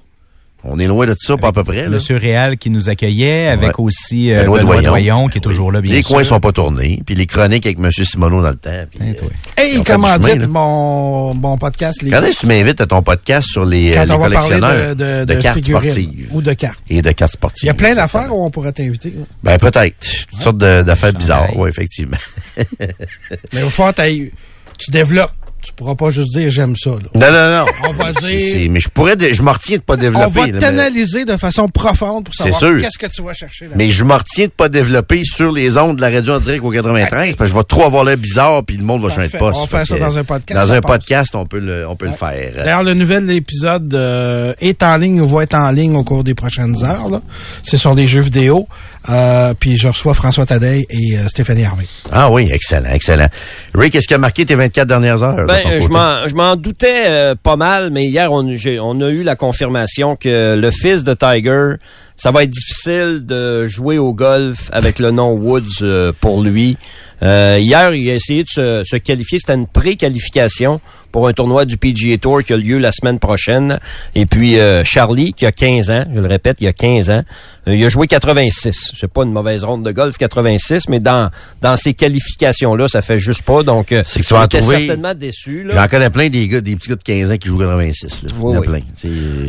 On 0.70 0.78
est 0.78 0.86
loin 0.86 1.06
de 1.06 1.14
ça, 1.18 1.36
pas 1.36 1.48
à 1.48 1.52
peu 1.52 1.64
près. 1.64 1.82
Là. 1.84 1.88
Monsieur 1.88 2.16
Réal 2.16 2.58
qui 2.58 2.70
nous 2.70 2.88
accueillait, 2.88 3.48
avec 3.48 3.78
Ouais. 3.78 3.84
aussi 3.84 4.32
euh, 4.32 4.42
Benoît 4.42 4.58
Benoît, 4.60 4.76
Doyon. 4.76 4.90
Doyon, 4.92 5.28
qui 5.28 5.38
est 5.38 5.40
toujours 5.40 5.72
là, 5.72 5.80
bien 5.80 5.94
les 5.94 6.02
sûr. 6.02 6.14
coins 6.14 6.24
sont 6.24 6.40
pas 6.40 6.52
tournés. 6.52 7.02
Puis 7.06 7.14
les 7.14 7.26
chroniques 7.26 7.64
avec 7.66 7.78
M. 7.78 7.90
Simoneau 7.92 8.42
dans 8.42 8.50
le 8.50 8.56
temps. 8.56 8.70
puis, 8.90 8.98
Hein, 9.02 9.12
euh, 9.12 9.18
toi. 9.18 9.28
Hey, 9.56 9.82
comment 9.82 10.16
mon, 10.48 11.34
mon 11.34 11.56
podcast, 11.58 12.02
les 12.02 12.10
Quand 12.10 12.22
est-ce 12.22 12.36
que 12.36 12.40
tu 12.40 12.46
m'invites 12.46 12.80
à 12.80 12.86
ton 12.86 13.02
podcast 13.02 13.48
sur 13.48 13.64
les, 13.64 13.92
quand 13.92 14.00
euh, 14.00 14.04
les 14.04 14.12
on 14.12 14.18
va 14.18 14.28
parler 14.30 14.36
collectionneurs 14.36 14.96
de, 14.96 15.24
de, 15.24 15.34
de, 15.34 15.40
cartes 15.40 15.64
sportives? 15.64 16.28
ou 16.32 16.42
de 16.42 16.52
cartes? 16.52 16.80
et 16.90 17.02
de 17.02 17.12
cartes 17.12 17.32
sportives? 17.32 17.64
Il 17.64 17.66
y 17.68 17.70
a 17.70 17.74
plein 17.74 17.94
d'affaires 17.94 18.34
où 18.34 18.44
on 18.44 18.50
pourrait 18.50 18.72
t'inviter. 18.72 19.14
Ben 19.42 19.58
peut-être. 19.58 19.96
Toutes 20.30 20.40
sortes 20.42 20.58
d'affaires 20.58 21.12
bizarres, 21.12 21.56
oui, 21.56 21.68
effectivement. 21.68 22.16
Mais 23.52 23.62
au 23.62 23.70
fond, 23.70 23.90
tu 23.96 24.90
développes. 24.90 25.32
Tu 25.60 25.72
pourras 25.72 25.96
pas 25.96 26.10
juste 26.10 26.32
dire 26.32 26.48
j'aime 26.50 26.76
ça. 26.76 26.90
Là. 26.90 26.96
Non, 27.14 27.32
non, 27.32 27.58
non. 27.58 27.64
On 27.88 27.92
va 27.92 28.12
dire- 28.12 28.70
Mais 28.70 28.80
je 28.80 28.88
pourrais, 28.88 29.14
je 29.18 29.42
m'en 29.42 29.52
retiens 29.52 29.76
de 29.76 29.82
pas 29.82 29.96
développer. 29.96 30.24
On 30.26 30.30
va 30.30 30.46
mais- 30.52 30.58
t'analyser 30.58 31.24
de 31.24 31.36
façon 31.36 31.68
profonde 31.68 32.24
pour 32.24 32.34
C'est 32.34 32.44
savoir 32.52 32.60
sûr. 32.60 32.80
qu'est-ce 32.80 32.98
que 32.98 33.06
tu 33.12 33.22
vas 33.22 33.34
chercher 33.34 33.64
là. 33.66 33.72
Mais 33.74 33.90
je 33.90 34.04
m'en 34.04 34.16
retiens 34.18 34.46
de 34.46 34.50
pas 34.52 34.68
développer 34.68 35.22
sur 35.24 35.50
les 35.52 35.76
ondes 35.76 35.96
de 35.96 36.00
la 36.00 36.10
radio 36.10 36.34
en 36.34 36.38
direct 36.38 36.62
au 36.64 36.70
93 36.70 37.34
parce 37.36 37.50
que 37.50 37.54
je 37.54 37.58
vais 37.58 37.64
trop 37.64 37.84
avoir 37.84 38.04
l'air 38.04 38.16
bizarre 38.16 38.62
puis 38.64 38.76
le 38.76 38.84
monde 38.84 39.02
va 39.02 39.08
changer 39.08 39.28
de 39.28 39.36
poste. 39.38 39.58
On 39.58 39.62
va 39.62 39.66
faire 39.66 39.80
Fait 39.80 39.94
ça 39.94 39.98
dans 39.98 40.16
un 40.18 40.24
podcast, 40.24 40.60
Dans 40.60 40.72
un 40.72 40.80
passe. 40.80 40.90
podcast, 40.92 41.34
on 41.34 41.44
peut 41.46 41.58
le, 41.60 41.88
on 41.88 41.96
peut 41.96 42.06
le 42.06 42.12
faire. 42.12 42.52
D'ailleurs, 42.56 42.84
le 42.84 42.94
nouvel 42.94 43.28
épisode 43.30 43.92
euh, 43.94 44.54
est 44.60 44.82
en 44.84 44.96
ligne 44.96 45.20
ou 45.20 45.28
va 45.28 45.42
être 45.42 45.54
en 45.54 45.70
ligne 45.72 45.96
au 45.96 46.04
cours 46.04 46.22
des 46.24 46.34
prochaines 46.34 46.82
heures. 46.84 47.08
là. 47.10 47.20
C'est 47.64 47.76
sur 47.78 47.94
des 47.96 48.06
jeux 48.06 48.20
vidéo. 48.22 48.68
Euh, 49.10 49.54
puis 49.58 49.76
je 49.78 49.88
reçois 49.88 50.12
François 50.12 50.44
Tadei 50.44 50.86
et 50.90 51.16
euh, 51.16 51.28
Stéphanie 51.28 51.64
Harvey. 51.64 51.86
Ah 52.12 52.30
oui, 52.30 52.48
excellent, 52.52 52.90
excellent. 52.92 53.28
Ray, 53.74 53.90
qu'est-ce 53.90 54.06
qui 54.06 54.12
a 54.14 54.18
marqué 54.18 54.44
tes 54.44 54.54
24 54.54 54.86
dernières 54.86 55.22
heures? 55.22 55.46
Ben, 55.48 55.62
ton 55.62 55.80
je 55.80 55.88
m'en, 55.88 56.26
je 56.26 56.34
m'en 56.34 56.56
doutais 56.56 57.04
euh, 57.06 57.34
pas 57.34 57.56
mal, 57.56 57.90
mais 57.90 58.04
hier, 58.04 58.30
on, 58.32 58.46
on 58.46 59.00
a 59.00 59.10
eu 59.10 59.22
la 59.22 59.34
confirmation 59.34 60.14
que 60.14 60.56
le 60.56 60.70
fils 60.70 61.04
de 61.04 61.14
Tiger, 61.14 61.76
ça 62.16 62.30
va 62.30 62.42
être 62.44 62.50
difficile 62.50 63.24
de 63.24 63.66
jouer 63.66 63.96
au 63.96 64.12
golf 64.12 64.68
avec 64.72 64.98
le 64.98 65.10
nom 65.10 65.32
Woods 65.32 65.82
euh, 65.82 66.12
pour 66.20 66.42
lui. 66.42 66.76
Euh, 67.22 67.58
hier, 67.60 67.94
il 67.94 68.10
a 68.10 68.14
essayé 68.14 68.42
de 68.44 68.48
se, 68.48 68.82
se 68.84 68.96
qualifier. 68.96 69.38
C'était 69.38 69.54
une 69.54 69.66
pré-qualification 69.66 70.80
pour 71.12 71.28
un 71.28 71.32
tournoi 71.32 71.64
du 71.64 71.76
PGA 71.76 72.16
Tour 72.18 72.42
qui 72.44 72.52
a 72.52 72.56
lieu 72.56 72.78
la 72.78 72.92
semaine 72.92 73.18
prochaine. 73.18 73.78
Et 74.14 74.26
puis, 74.26 74.58
euh, 74.58 74.84
Charlie, 74.84 75.32
qui 75.32 75.46
a 75.46 75.52
15 75.52 75.90
ans, 75.90 76.04
je 76.14 76.20
le 76.20 76.26
répète, 76.26 76.58
il 76.60 76.66
a 76.68 76.72
15 76.72 77.10
ans, 77.10 77.22
euh, 77.66 77.74
il 77.76 77.84
a 77.84 77.88
joué 77.88 78.06
86. 78.06 78.92
C'est 78.94 79.10
pas 79.10 79.22
une 79.24 79.32
mauvaise 79.32 79.64
ronde 79.64 79.84
de 79.84 79.90
golf, 79.92 80.16
86, 80.18 80.88
mais 80.88 81.00
dans, 81.00 81.30
dans 81.62 81.76
ces 81.76 81.94
qualifications-là, 81.94 82.88
ça 82.88 83.00
fait 83.02 83.18
juste 83.18 83.42
pas. 83.42 83.62
Donc, 83.62 83.92
euh, 83.92 84.02
C'est 84.06 84.20
que 84.20 84.26
tu 84.26 84.34
vas 84.34 84.46
trouver- 84.46 84.86
certainement 84.86 85.14
déçu. 85.14 85.64
Là. 85.64 85.74
J'en 85.74 85.88
connais 85.88 86.10
plein 86.10 86.28
des 86.28 86.46
gars, 86.48 86.60
des 86.60 86.76
petits 86.76 86.88
gars 86.90 86.96
de 86.96 87.02
15 87.02 87.32
ans 87.32 87.36
qui 87.36 87.48
jouent 87.48 87.58
86. 87.58 88.22
Là. 88.24 88.28
Oui, 88.38 88.56
oui. 88.58 88.66
plein. 88.66 88.80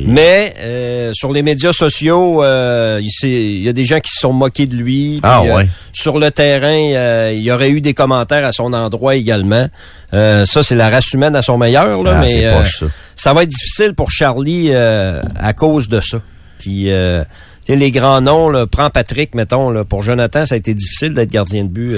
Mais 0.06 0.54
euh, 0.60 1.12
sur 1.14 1.32
les 1.32 1.42
médias 1.42 1.74
sociaux, 1.74 2.44
euh, 2.44 3.02
il, 3.02 3.10
il 3.30 3.62
y 3.64 3.70
a 3.70 3.74
des 3.74 3.86
gens 3.86 4.00
qui 4.00 4.12
se 4.12 4.20
sont 4.20 4.34
moqués 4.34 4.66
de 4.66 4.76
lui. 4.76 5.20
Ah, 5.24 5.42
Puis, 5.44 5.52
ouais. 5.52 5.68
sur 5.94 6.20
le 6.20 6.32
terrain, 6.32 7.32
il 7.34 7.42
y 7.42 7.52
aurait 7.52 7.70
eu 7.70 7.82
des 7.82 7.94
commentaires 7.94 8.46
à 8.46 8.52
son 8.52 8.74
endroit 8.74 9.16
également. 9.16 9.68
Euh, 10.14 10.46
ça, 10.46 10.64
c'est 10.64 10.76
la 10.76 10.90
race 10.90 11.12
humaine 11.14 11.36
à 11.36 11.42
son 11.44 11.49
meilleur. 11.58 12.02
Là, 12.04 12.18
Ah, 12.18 12.22
mais 12.22 12.46
euh, 12.46 12.60
poche, 12.60 12.80
ça. 12.80 12.86
ça 13.16 13.34
va 13.34 13.44
être 13.44 13.50
difficile 13.50 13.94
pour 13.94 14.12
Charlie 14.12 14.70
euh, 14.72 15.22
à 15.40 15.54
cause 15.54 15.90
de 15.90 16.00
ça. 16.00 16.22
Puis 16.60 16.92
euh, 16.92 17.24
les 17.68 17.92
grands 17.92 18.22
noms, 18.22 18.50
là, 18.50 18.66
prends 18.68 18.90
Patrick, 18.90 19.36
mettons, 19.36 19.70
là, 19.70 19.84
pour 19.86 20.02
Jonathan, 20.02 20.46
ça 20.46 20.56
a 20.56 20.58
été 20.58 20.74
difficile 20.74 21.14
d'être 21.14 21.32
gardien 21.32 21.64
de 21.64 21.70
but 21.70 21.98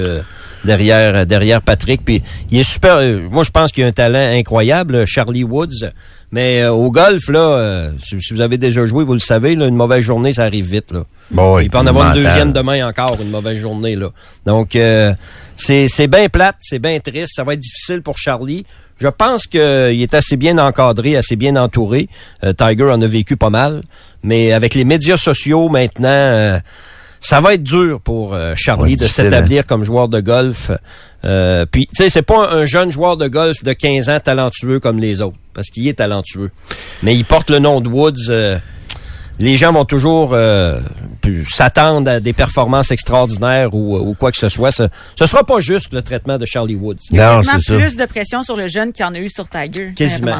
derrière 0.64 1.26
derrière 1.26 1.62
Patrick. 1.62 2.04
Puis 2.04 2.22
il 2.50 2.60
est 2.60 2.64
super. 2.64 2.98
moi, 3.30 3.42
je 3.42 3.50
pense 3.50 3.72
qu'il 3.72 3.84
a 3.84 3.86
un 3.86 3.92
talent 3.92 4.30
incroyable, 4.32 5.06
Charlie 5.06 5.44
Woods. 5.44 5.86
Mais 6.32 6.62
euh, 6.62 6.72
au 6.72 6.90
golf, 6.90 7.28
là, 7.28 7.38
euh, 7.40 7.90
si, 8.02 8.18
si 8.20 8.32
vous 8.32 8.40
avez 8.40 8.56
déjà 8.58 8.84
joué, 8.86 9.04
vous 9.04 9.12
le 9.12 9.18
savez, 9.18 9.54
là, 9.54 9.66
une 9.66 9.76
mauvaise 9.76 10.02
journée, 10.02 10.32
ça 10.32 10.44
arrive 10.44 10.64
vite. 10.64 10.90
Là. 10.90 11.04
Bon, 11.30 11.58
il 11.58 11.68
peut 11.70 11.78
en 11.78 11.86
avoir 11.86 12.08
une 12.16 12.22
deuxième 12.22 12.52
demain 12.52 12.88
encore, 12.88 13.18
une 13.20 13.30
mauvaise 13.30 13.58
journée. 13.58 13.96
là. 13.96 14.08
Donc, 14.46 14.74
euh, 14.74 15.12
c'est 15.56 15.88
c'est 15.88 16.06
bien 16.08 16.28
plate, 16.28 16.56
c'est 16.60 16.78
bien 16.78 16.98
triste. 17.00 17.34
Ça 17.36 17.44
va 17.44 17.52
être 17.54 17.60
difficile 17.60 18.02
pour 18.02 18.16
Charlie. 18.16 18.64
Je 18.98 19.08
pense 19.08 19.46
qu'il 19.46 19.60
est 19.60 20.14
assez 20.14 20.36
bien 20.36 20.58
encadré, 20.58 21.16
assez 21.16 21.36
bien 21.36 21.56
entouré. 21.56 22.08
Euh, 22.44 22.52
Tiger 22.52 22.84
en 22.90 23.02
a 23.02 23.06
vécu 23.06 23.36
pas 23.36 23.50
mal. 23.50 23.82
Mais 24.22 24.52
avec 24.52 24.74
les 24.74 24.84
médias 24.84 25.16
sociaux 25.16 25.68
maintenant, 25.68 26.08
euh, 26.08 26.58
ça 27.20 27.40
va 27.40 27.54
être 27.54 27.62
dur 27.62 28.00
pour 28.00 28.34
euh, 28.34 28.54
Charlie 28.56 28.82
Ouais, 28.92 28.96
de 28.96 29.02
difficile, 29.02 29.24
s'établir 29.24 29.66
comme 29.66 29.84
joueur 29.84 30.08
de 30.08 30.20
golf. 30.20 30.70
Euh, 31.24 31.66
puis, 31.70 31.86
tu 31.86 31.94
sais, 31.96 32.08
c'est 32.10 32.22
pas 32.22 32.50
un 32.52 32.64
jeune 32.64 32.90
joueur 32.90 33.16
de 33.16 33.28
golf 33.28 33.62
de 33.62 33.72
15 33.72 34.08
ans 34.08 34.20
talentueux 34.20 34.80
comme 34.80 34.98
les 34.98 35.20
autres, 35.20 35.36
parce 35.54 35.68
qu'il 35.68 35.86
est 35.88 35.94
talentueux. 35.98 36.50
Mais 37.02 37.14
il 37.14 37.24
porte 37.24 37.50
le 37.50 37.58
nom 37.58 37.80
de 37.80 37.88
Woods. 37.88 38.28
euh, 38.30 38.58
les 39.38 39.56
gens 39.56 39.72
vont 39.72 39.84
toujours 39.86 40.34
euh, 40.34 40.78
s'attendre 41.50 42.10
à 42.10 42.20
des 42.20 42.32
performances 42.32 42.90
extraordinaires 42.90 43.74
ou, 43.74 43.96
ou 43.96 44.14
quoi 44.14 44.30
que 44.30 44.36
ce 44.38 44.48
soit. 44.48 44.70
Ce, 44.72 44.84
ce 45.18 45.26
sera 45.26 45.42
pas 45.44 45.58
juste 45.60 45.92
le 45.94 46.02
traitement 46.02 46.38
de 46.38 46.44
Charlie 46.46 46.74
Woods. 46.76 46.98
Non, 47.12 47.42
c'est 47.42 47.60
ça. 47.60 47.76
plus 47.78 47.96
de 47.96 48.04
pression 48.04 48.42
sur 48.42 48.56
le 48.56 48.68
jeune 48.68 48.92
qu'il 48.92 49.04
y 49.04 49.08
en 49.08 49.14
a 49.14 49.18
eu 49.18 49.28
sur 49.30 49.48
Tiger. 49.48 49.92
Quasiment. 49.96 50.38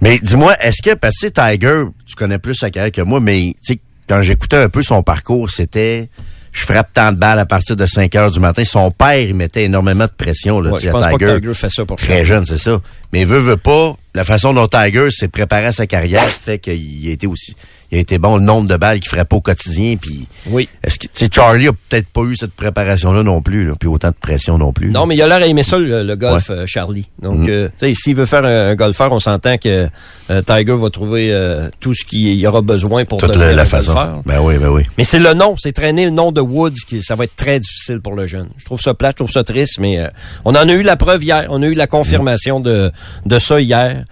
Mais 0.00 0.18
dis-moi, 0.18 0.56
est-ce 0.60 0.80
que, 0.82 0.94
parce 0.94 1.16
que 1.20 1.26
Tiger, 1.28 1.84
tu 2.06 2.14
connais 2.16 2.38
plus 2.38 2.54
sa 2.54 2.70
carrière 2.70 2.92
que 2.92 3.02
moi, 3.02 3.20
mais 3.20 3.54
tu 3.64 3.74
sais, 3.74 3.80
quand 4.08 4.22
j'écoutais 4.22 4.56
un 4.56 4.68
peu 4.68 4.82
son 4.82 5.02
parcours, 5.02 5.50
c'était 5.50 6.08
je 6.52 6.64
frappe 6.64 6.92
tant 6.92 7.12
de 7.12 7.16
balles 7.16 7.38
à 7.38 7.46
partir 7.46 7.76
de 7.76 7.86
5 7.86 8.14
heures 8.16 8.30
du 8.30 8.40
matin. 8.40 8.64
Son 8.64 8.90
père, 8.90 9.18
il 9.20 9.34
mettait 9.34 9.64
énormément 9.64 10.04
de 10.04 10.10
pression 10.10 10.60
là, 10.60 10.72
Ouais, 10.72 10.78
tu 10.80 10.86
je 10.86 10.90
pense 10.90 11.02
pas 11.04 11.10
Tiger. 11.12 11.24
que 11.26 11.38
Tiger 11.38 11.54
fait 11.54 11.70
ça 11.70 11.84
pour 11.84 11.96
Très 11.96 12.24
jeune, 12.24 12.44
c'est 12.44 12.58
ça. 12.58 12.80
Mais 13.12 13.24
veut, 13.24 13.38
veut 13.38 13.56
pas, 13.56 13.96
la 14.14 14.24
façon 14.24 14.52
dont 14.52 14.66
Tiger 14.66 15.10
s'est 15.10 15.28
préparé 15.28 15.66
à 15.66 15.72
sa 15.72 15.86
carrière 15.86 16.28
fait 16.28 16.58
qu'il 16.58 17.08
été 17.08 17.26
aussi, 17.26 17.54
il 17.92 17.98
a 17.98 18.00
été 18.00 18.18
bon 18.18 18.36
le 18.36 18.42
nombre 18.42 18.68
de 18.68 18.76
balles 18.76 19.00
qu'il 19.00 19.08
ferait 19.10 19.24
pas 19.24 19.36
au 19.36 19.40
quotidien, 19.40 19.96
puis 20.00 20.26
Oui. 20.46 20.68
est-ce 20.84 20.98
que, 20.98 21.34
Charlie 21.34 21.68
a 21.68 21.72
peut-être 21.72 22.08
pas 22.08 22.22
eu 22.22 22.36
cette 22.36 22.52
préparation-là 22.52 23.22
non 23.22 23.42
plus, 23.42 23.64
là, 23.66 23.72
puis 23.78 23.88
autant 23.88 24.08
de 24.08 24.14
pression 24.20 24.58
non 24.58 24.72
plus. 24.72 24.90
Non, 24.90 25.06
mais 25.06 25.16
il 25.16 25.22
a 25.22 25.26
l'air 25.26 25.38
à 25.42 25.46
aimer 25.46 25.62
ça, 25.62 25.78
le, 25.78 26.02
le 26.02 26.16
golf, 26.16 26.50
euh, 26.50 26.64
Charlie. 26.66 27.08
Donc, 27.20 27.40
Mm. 27.40 27.48
euh, 27.48 27.68
tu 27.78 27.86
sais, 27.88 27.94
s'il 27.94 28.14
veut 28.16 28.26
faire 28.26 28.44
un, 28.44 28.68
un 28.70 28.74
golfeur, 28.74 29.10
on 29.12 29.20
s'entend 29.20 29.58
que 29.58 29.88
euh, 30.30 30.42
Tiger 30.42 30.74
va 30.76 30.90
trouver 30.90 31.32
euh, 31.32 31.68
tout 31.80 31.94
ce 31.94 32.04
qu'il 32.04 32.34
y 32.34 32.46
aura 32.46 32.60
besoin 32.62 33.04
pour 33.04 33.18
toute 33.18 33.30
devenir 33.30 33.48
la, 33.48 33.54
la 33.54 33.62
un 33.62 33.64
façon. 33.64 33.94
golfeur. 33.94 34.22
Ben 34.26 34.40
oui, 34.40 34.58
ben 34.58 34.68
oui. 34.68 34.82
Mais 34.98 35.04
c'est 35.04 35.18
le 35.18 35.34
nom, 35.34 35.54
c'est 35.58 35.72
traîner 35.72 36.04
le 36.04 36.10
nom 36.12 36.32
de 36.32 36.40
Woods 36.40 36.74
qui 36.86 37.02
ça 37.02 37.16
va 37.16 37.24
être 37.24 37.36
très 37.36 37.58
difficile 37.60 38.00
pour 38.00 38.14
le 38.14 38.26
jeune. 38.26 38.48
Je 38.58 38.64
trouve 38.64 38.80
ça 38.80 38.94
plate, 38.94 39.16
je 39.18 39.24
trouve 39.24 39.32
ça 39.32 39.44
triste, 39.44 39.78
mais 39.80 39.98
on 40.44 40.50
en 40.54 40.68
a 40.68 40.72
eu 40.72 40.82
la 40.82 40.96
preuve 40.96 41.24
hier, 41.24 41.46
on 41.50 41.62
a 41.62 41.66
eu 41.66 41.74
la 41.74 41.86
confirmation 41.86 42.60
de, 42.60 42.90
de 43.26 43.38
ça 43.38 43.60
hier. 43.60 44.04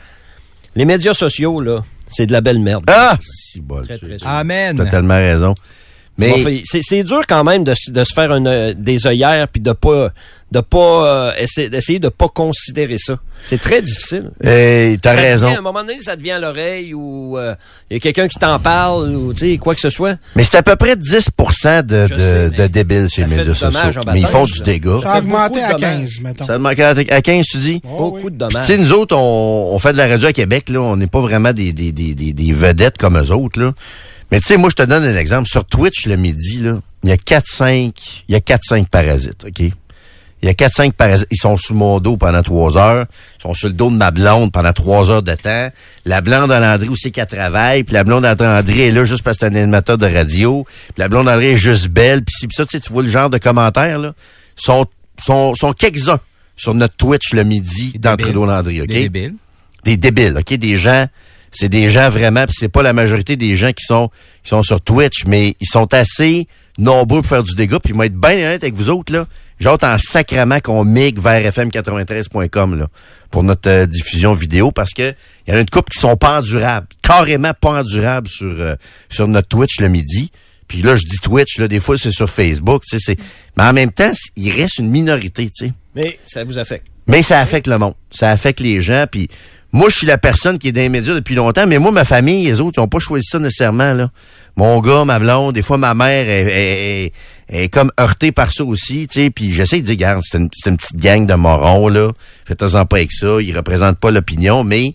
Les 0.77 0.85
médias 0.85 1.15
sociaux, 1.15 1.61
là, 1.61 1.83
c'est 2.11 2.27
de 2.27 2.33
la 2.33 2.41
belle 2.41 2.59
merde. 2.59 2.85
Ah! 2.89 3.17
Si 3.21 3.61
bol. 3.61 3.85
Très, 3.85 3.99
tu 3.99 4.17
très. 4.17 4.27
Amen. 4.27 4.77
totalement 4.77 5.17
raison. 5.17 5.55
Mais, 6.19 6.31
Bon, 6.45 6.51
c'est, 6.65 6.81
c'est 6.83 7.03
dur 7.05 7.21
quand 7.29 7.45
même 7.45 7.63
de, 7.65 7.75
se 7.75 8.13
faire 8.15 8.33
une, 8.33 8.49
euh, 8.49 8.75
des 8.77 9.07
œillères 9.07 9.47
puis 9.49 9.61
de 9.61 9.73
pas 9.73 10.11
de 10.51 10.61
pas 10.61 10.79
euh, 11.29 11.33
essayer, 11.39 11.69
d'essayer 11.69 11.99
de 11.99 12.09
pas 12.09 12.27
considérer 12.29 12.97
ça. 12.99 13.19
C'est 13.45 13.61
très 13.61 13.83
difficile. 13.83 14.31
euh, 14.47 14.97
t'as 15.01 15.15
Ça 15.15 15.21
raison. 15.21 15.47
devient- 15.47 15.57
à 15.57 15.59
un 15.59 15.63
moment 15.63 15.83
donné, 15.83 16.01
ça 16.01 16.17
devient 16.17 16.31
à 16.33 16.39
l'oreille 16.39 16.95
ou 16.95 17.37
euh, 17.37 17.55
il 17.91 17.95
y 17.95 17.97
a 17.99 18.01
quelqu'un 18.01 18.29
qui 18.29 18.39
t'en 18.39 18.59
parle 18.59 19.11
ou 19.15 19.35
tu 19.35 19.41
sais 19.53 19.59
quoi 19.59 19.75
que 19.75 19.81
ce 19.83 19.91
soit. 19.91 20.17
Mais 20.37 20.45
c'est 20.45 20.57
à 20.57 20.63
peu 20.63 20.75
près 20.75 20.97
10 20.97 21.05
de, 21.07 22.09
de, 22.09 22.15
sais, 22.19 22.51
de 22.51 22.67
débiles 22.67 23.09
chez 23.11 23.21
ça 23.23 23.27
les 23.27 23.31
fait 23.35 23.37
médias 23.45 23.55
sociaux. 23.55 24.03
Mais 24.13 24.21
ils 24.21 24.27
font 24.27 24.45
du 24.45 24.61
dégât. 24.63 25.01
Ça 25.03 25.13
a 25.13 25.19
augmenté 25.19 25.63
à 25.63 25.73
dommages. 25.75 25.99
15, 26.01 26.21
mettons. 26.23 26.47
Ça 26.47 26.53
demande 26.55 26.81
à, 26.81 26.89
à 26.89 27.23
15, 27.23 27.45
tu 27.47 27.57
dis? 27.59 27.81
Oh, 27.85 27.97
Beaucoup 27.99 28.17
oui. 28.27 28.33
de 28.33 28.39
dommages. 28.39 28.67
Tu 28.67 28.73
sais, 28.73 28.79
nous 28.79 28.93
autres, 28.93 29.15
on, 29.17 29.71
on 29.75 29.79
fait 29.79 29.93
de 29.93 29.99
la 29.99 30.09
radio 30.09 30.29
à 30.29 30.33
Québec, 30.33 30.71
là. 30.71 30.81
On 30.81 30.97
n'est 30.97 31.07
pas 31.09 31.21
vraiment 31.21 31.53
des, 31.53 31.73
des, 31.75 31.93
des, 31.93 32.15
des, 32.15 32.33
des 32.33 32.53
vedettes 32.53 32.97
comme 32.97 33.19
eux 33.19 33.31
autres, 33.33 33.61
là. 33.61 33.73
Mais 34.31 34.41
tu 34.41 34.47
sais, 34.47 34.57
moi, 34.57 34.71
je 34.71 34.75
te 34.75 34.83
donne 34.83 35.05
un 35.05 35.17
exemple. 35.17 35.49
Sur 35.49 35.65
Twitch, 35.65 36.07
le 36.07 36.17
midi, 36.17 36.59
là, 36.59 36.79
il 37.03 37.11
y 37.11 37.13
a 37.13 37.17
4-5, 37.17 37.93
il 38.29 38.33
y 38.33 38.37
a 38.37 38.41
4-5 38.41 38.89
parasites, 38.89 39.45
OK? 39.47 39.61
Il 40.41 40.47
y 40.47 40.49
a 40.49 40.53
4-5 40.53 40.93
parasites. 40.93 41.27
Ils 41.33 41.39
sont 41.39 41.57
sous 41.57 41.75
mon 41.75 41.99
dos 41.99 42.17
pendant 42.17 42.43
trois 42.43 42.77
heures. 42.77 43.07
Ils 43.39 43.43
sont 43.43 43.55
sur 43.55 43.69
le 43.69 43.75
dos 43.75 43.91
de 43.91 43.97
ma 43.97 44.13
blonde 44.13 44.53
pendant 44.53 44.73
trois 44.73 45.11
heures 45.11 45.23
de 45.23 45.35
temps. 45.35 45.69
La 46.05 46.21
blonde 46.21 46.53
à 46.53 46.61
Landry 46.61 46.89
aussi 46.89 47.11
qu'elle 47.11 47.27
travaille. 47.27 47.83
Puis 47.83 47.95
la 47.95 48.05
blonde 48.05 48.25
à 48.25 48.37
Landry 48.37 48.83
est 48.83 48.91
là 48.93 49.05
juste 49.05 49.23
parce 49.25 49.37
que 49.39 49.47
c'est 49.47 49.53
un 49.53 49.57
animateur 49.57 49.99
de 49.99 50.07
radio. 50.07 50.65
Puis 50.65 50.95
la 50.99 51.09
blonde 51.09 51.27
à 51.29 51.33
Landry 51.33 51.49
est 51.49 51.57
juste 51.57 51.89
belle. 51.89 52.23
Puis 52.23 52.47
puis 52.47 52.55
ça, 52.55 52.65
tu 52.65 52.77
sais, 52.77 52.81
tu 52.81 52.93
vois 52.93 53.03
le 53.03 53.09
genre 53.09 53.31
de 53.31 53.39
commentaires, 53.39 53.99
là. 53.99 54.13
Sont, 54.55 54.87
sont, 55.21 55.55
sont 55.57 55.73
quelques-uns 55.73 56.21
sur 56.55 56.75
notre 56.75 56.95
Twitch 56.97 57.33
le 57.33 57.43
midi 57.45 57.93
débiles. 57.99 58.17
Trudeau-Landry, 58.19 58.83
OK? 58.83 58.89
Des 58.89 59.09
débiles. 59.09 59.35
des 59.85 59.97
débiles, 59.97 60.39
OK? 60.39 60.55
Des 60.55 60.77
gens, 60.77 61.07
c'est 61.51 61.69
des 61.69 61.91
gens 61.91 62.09
vraiment, 62.09 62.45
puis 62.45 62.55
c'est 62.59 62.69
pas 62.69 62.83
la 62.83 62.93
majorité 62.93 63.37
des 63.37 63.57
gens 63.57 63.73
qui 63.73 63.85
sont 63.85 64.11
qui 64.43 64.51
sont 64.51 64.63
sur 64.63 64.81
Twitch, 64.81 65.25
mais 65.27 65.55
ils 65.61 65.67
sont 65.67 65.93
assez 65.95 66.47
nombreux 66.79 67.23
pour 67.23 67.29
faire 67.29 67.43
du 67.43 67.55
dégât, 67.55 67.81
puis 67.81 67.93
ils 67.93 67.97
vont 67.97 68.05
être 68.05 68.15
bien 68.15 68.33
honnête 68.33 68.63
avec 68.63 68.75
vous 68.75 68.91
autres, 68.91 69.13
là. 69.13 69.27
Hâte 69.65 69.83
en 69.83 69.99
sacrament 69.99 70.61
qu'on 70.61 70.85
migre 70.85 71.21
vers 71.21 71.43
fm93.com, 71.53 72.79
là, 72.79 72.87
pour 73.31 73.43
notre 73.43 73.69
euh, 73.69 73.87
diffusion 73.87 74.33
vidéo, 74.33 74.71
parce 74.71 74.93
que 74.93 75.13
il 75.47 75.51
y 75.51 75.55
en 75.55 75.57
a 75.57 75.61
une 75.61 75.69
couple 75.69 75.91
qui 75.91 75.99
sont 75.99 76.17
pas 76.17 76.39
endurables, 76.39 76.87
carrément 77.03 77.53
pas 77.61 77.81
endurables 77.81 78.29
sur, 78.29 78.47
euh, 78.47 78.77
sur 79.09 79.27
notre 79.27 79.49
Twitch 79.49 79.81
le 79.81 79.89
midi. 79.89 80.31
Puis 80.69 80.83
là, 80.83 80.95
je 80.97 81.03
dis 81.03 81.17
Twitch, 81.21 81.59
là, 81.59 81.67
des 81.67 81.81
fois, 81.81 81.97
c'est 81.97 82.11
sur 82.11 82.29
Facebook, 82.29 82.85
tu 82.87 82.99
sais, 82.99 83.03
c'est... 83.05 83.21
Mais 83.57 83.65
en 83.65 83.73
même 83.73 83.91
temps, 83.91 84.13
il 84.37 84.53
reste 84.53 84.79
une 84.79 84.91
minorité, 84.91 85.47
tu 85.47 85.67
sais. 85.67 85.73
Mais 85.95 86.19
ça 86.27 86.45
vous 86.45 86.59
affecte. 86.59 86.87
Mais 87.09 87.23
ça 87.23 87.41
affecte 87.41 87.67
le 87.67 87.79
monde. 87.79 87.95
Ça 88.11 88.31
affecte 88.31 88.61
les 88.61 88.83
gens. 88.83 89.07
Puis 89.11 89.29
moi, 89.73 89.89
je 89.91 89.97
suis 89.97 90.07
la 90.07 90.19
personne 90.19 90.59
qui 90.59 90.69
est 90.69 90.73
dans 90.73 90.81
les 90.81 90.89
médias 90.89 91.15
depuis 91.15 91.35
longtemps, 91.35 91.67
mais 91.67 91.79
moi, 91.79 91.91
ma 91.91 92.05
famille, 92.05 92.47
les 92.47 92.61
autres, 92.61 92.75
ils 92.79 92.81
n'ont 92.81 92.89
pas 92.89 92.99
choisi 93.01 93.27
ça 93.31 93.39
nécessairement. 93.39 94.09
Mon 94.57 94.81
gars, 94.81 95.05
ma 95.05 95.19
blonde, 95.19 95.55
des 95.55 95.63
fois, 95.63 95.77
ma 95.79 95.95
mère 95.95 96.27
est, 96.29 97.13
est- 97.49 97.69
comme 97.69 97.91
heurtée 98.01 98.33
par 98.33 98.51
ça 98.51 98.65
aussi, 98.65 99.07
tu 99.07 99.21
sais, 99.21 99.31
puis 99.31 99.53
j'essaie 99.53 99.81
de 99.81 99.85
dire, 99.87 99.93
regarde, 99.95 100.23
c'est 100.29 100.39
une, 100.39 100.49
une 100.67 100.77
petite 100.77 100.97
gang 100.97 101.27
de 101.27 101.35
morons, 101.35 101.89
là. 101.89 102.11
Faites-en 102.47 102.87
pas 102.87 102.97
avec 102.97 103.13
ça, 103.13 103.41
ils 103.41 103.57
représentent 103.57 103.99
pas 103.99 104.11
l'opinion, 104.11 104.65
mais 104.65 104.95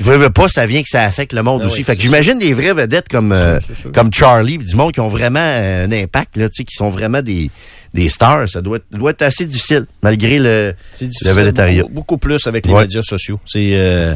veux, 0.00 0.16
veux 0.16 0.30
pas, 0.30 0.48
ça 0.48 0.66
vient 0.66 0.82
que 0.82 0.88
ça 0.88 1.02
affecte 1.04 1.32
le 1.32 1.42
monde 1.42 1.60
Ah 1.62 1.66
aussi. 1.66 1.78
oui, 1.78 1.84
fait 1.84 1.96
que 1.96 2.02
j'imagine 2.02 2.38
des 2.38 2.52
vraies 2.54 2.74
vedettes 2.74 3.08
comme 3.08 3.32
euh, 3.32 3.58
comme 3.94 4.12
Charlie, 4.12 4.58
du 4.58 4.74
monde 4.74 4.92
qui 4.92 5.00
ont 5.00 5.08
vraiment 5.08 5.38
euh, 5.40 5.86
un 5.86 5.92
impact, 5.92 6.36
là, 6.36 6.48
tu 6.48 6.56
sais, 6.56 6.64
qui 6.64 6.74
sont 6.74 6.90
vraiment 6.90 7.22
des, 7.22 7.50
des 7.92 8.08
stars. 8.08 8.48
Ça 8.48 8.60
doit 8.62 8.78
être, 8.78 8.86
doit 8.90 9.10
être 9.12 9.22
assez 9.22 9.46
difficile, 9.46 9.86
malgré 10.02 10.38
le, 10.38 10.74
C'est 10.92 11.04
le 11.04 11.10
difficile. 11.10 11.32
vélétariat. 11.36 11.82
Beaucoup, 11.82 11.94
beaucoup 11.94 12.18
plus 12.18 12.46
avec 12.46 12.66
les 12.66 12.72
Ouais. 12.72 12.82
médias 12.82 13.02
sociaux. 13.02 13.38
C'est, 13.46 13.70
euh, 13.74 14.14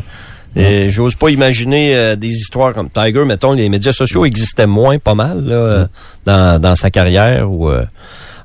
j'ose 0.88 1.14
pas 1.14 1.28
imaginer 1.30 1.94
euh, 1.96 2.16
des 2.16 2.28
histoires 2.28 2.72
comme 2.74 2.90
Tiger. 2.90 3.24
Mettons, 3.24 3.52
les 3.52 3.68
médias 3.68 3.92
sociaux 3.92 4.24
existaient 4.24 4.66
moins, 4.66 4.98
pas 4.98 5.14
mal, 5.14 5.44
là, 5.44 5.54
euh, 5.54 5.86
dans, 6.24 6.60
dans 6.60 6.74
sa 6.74 6.90
carrière 6.90 7.50
ou. 7.50 7.68
euh, 7.70 7.84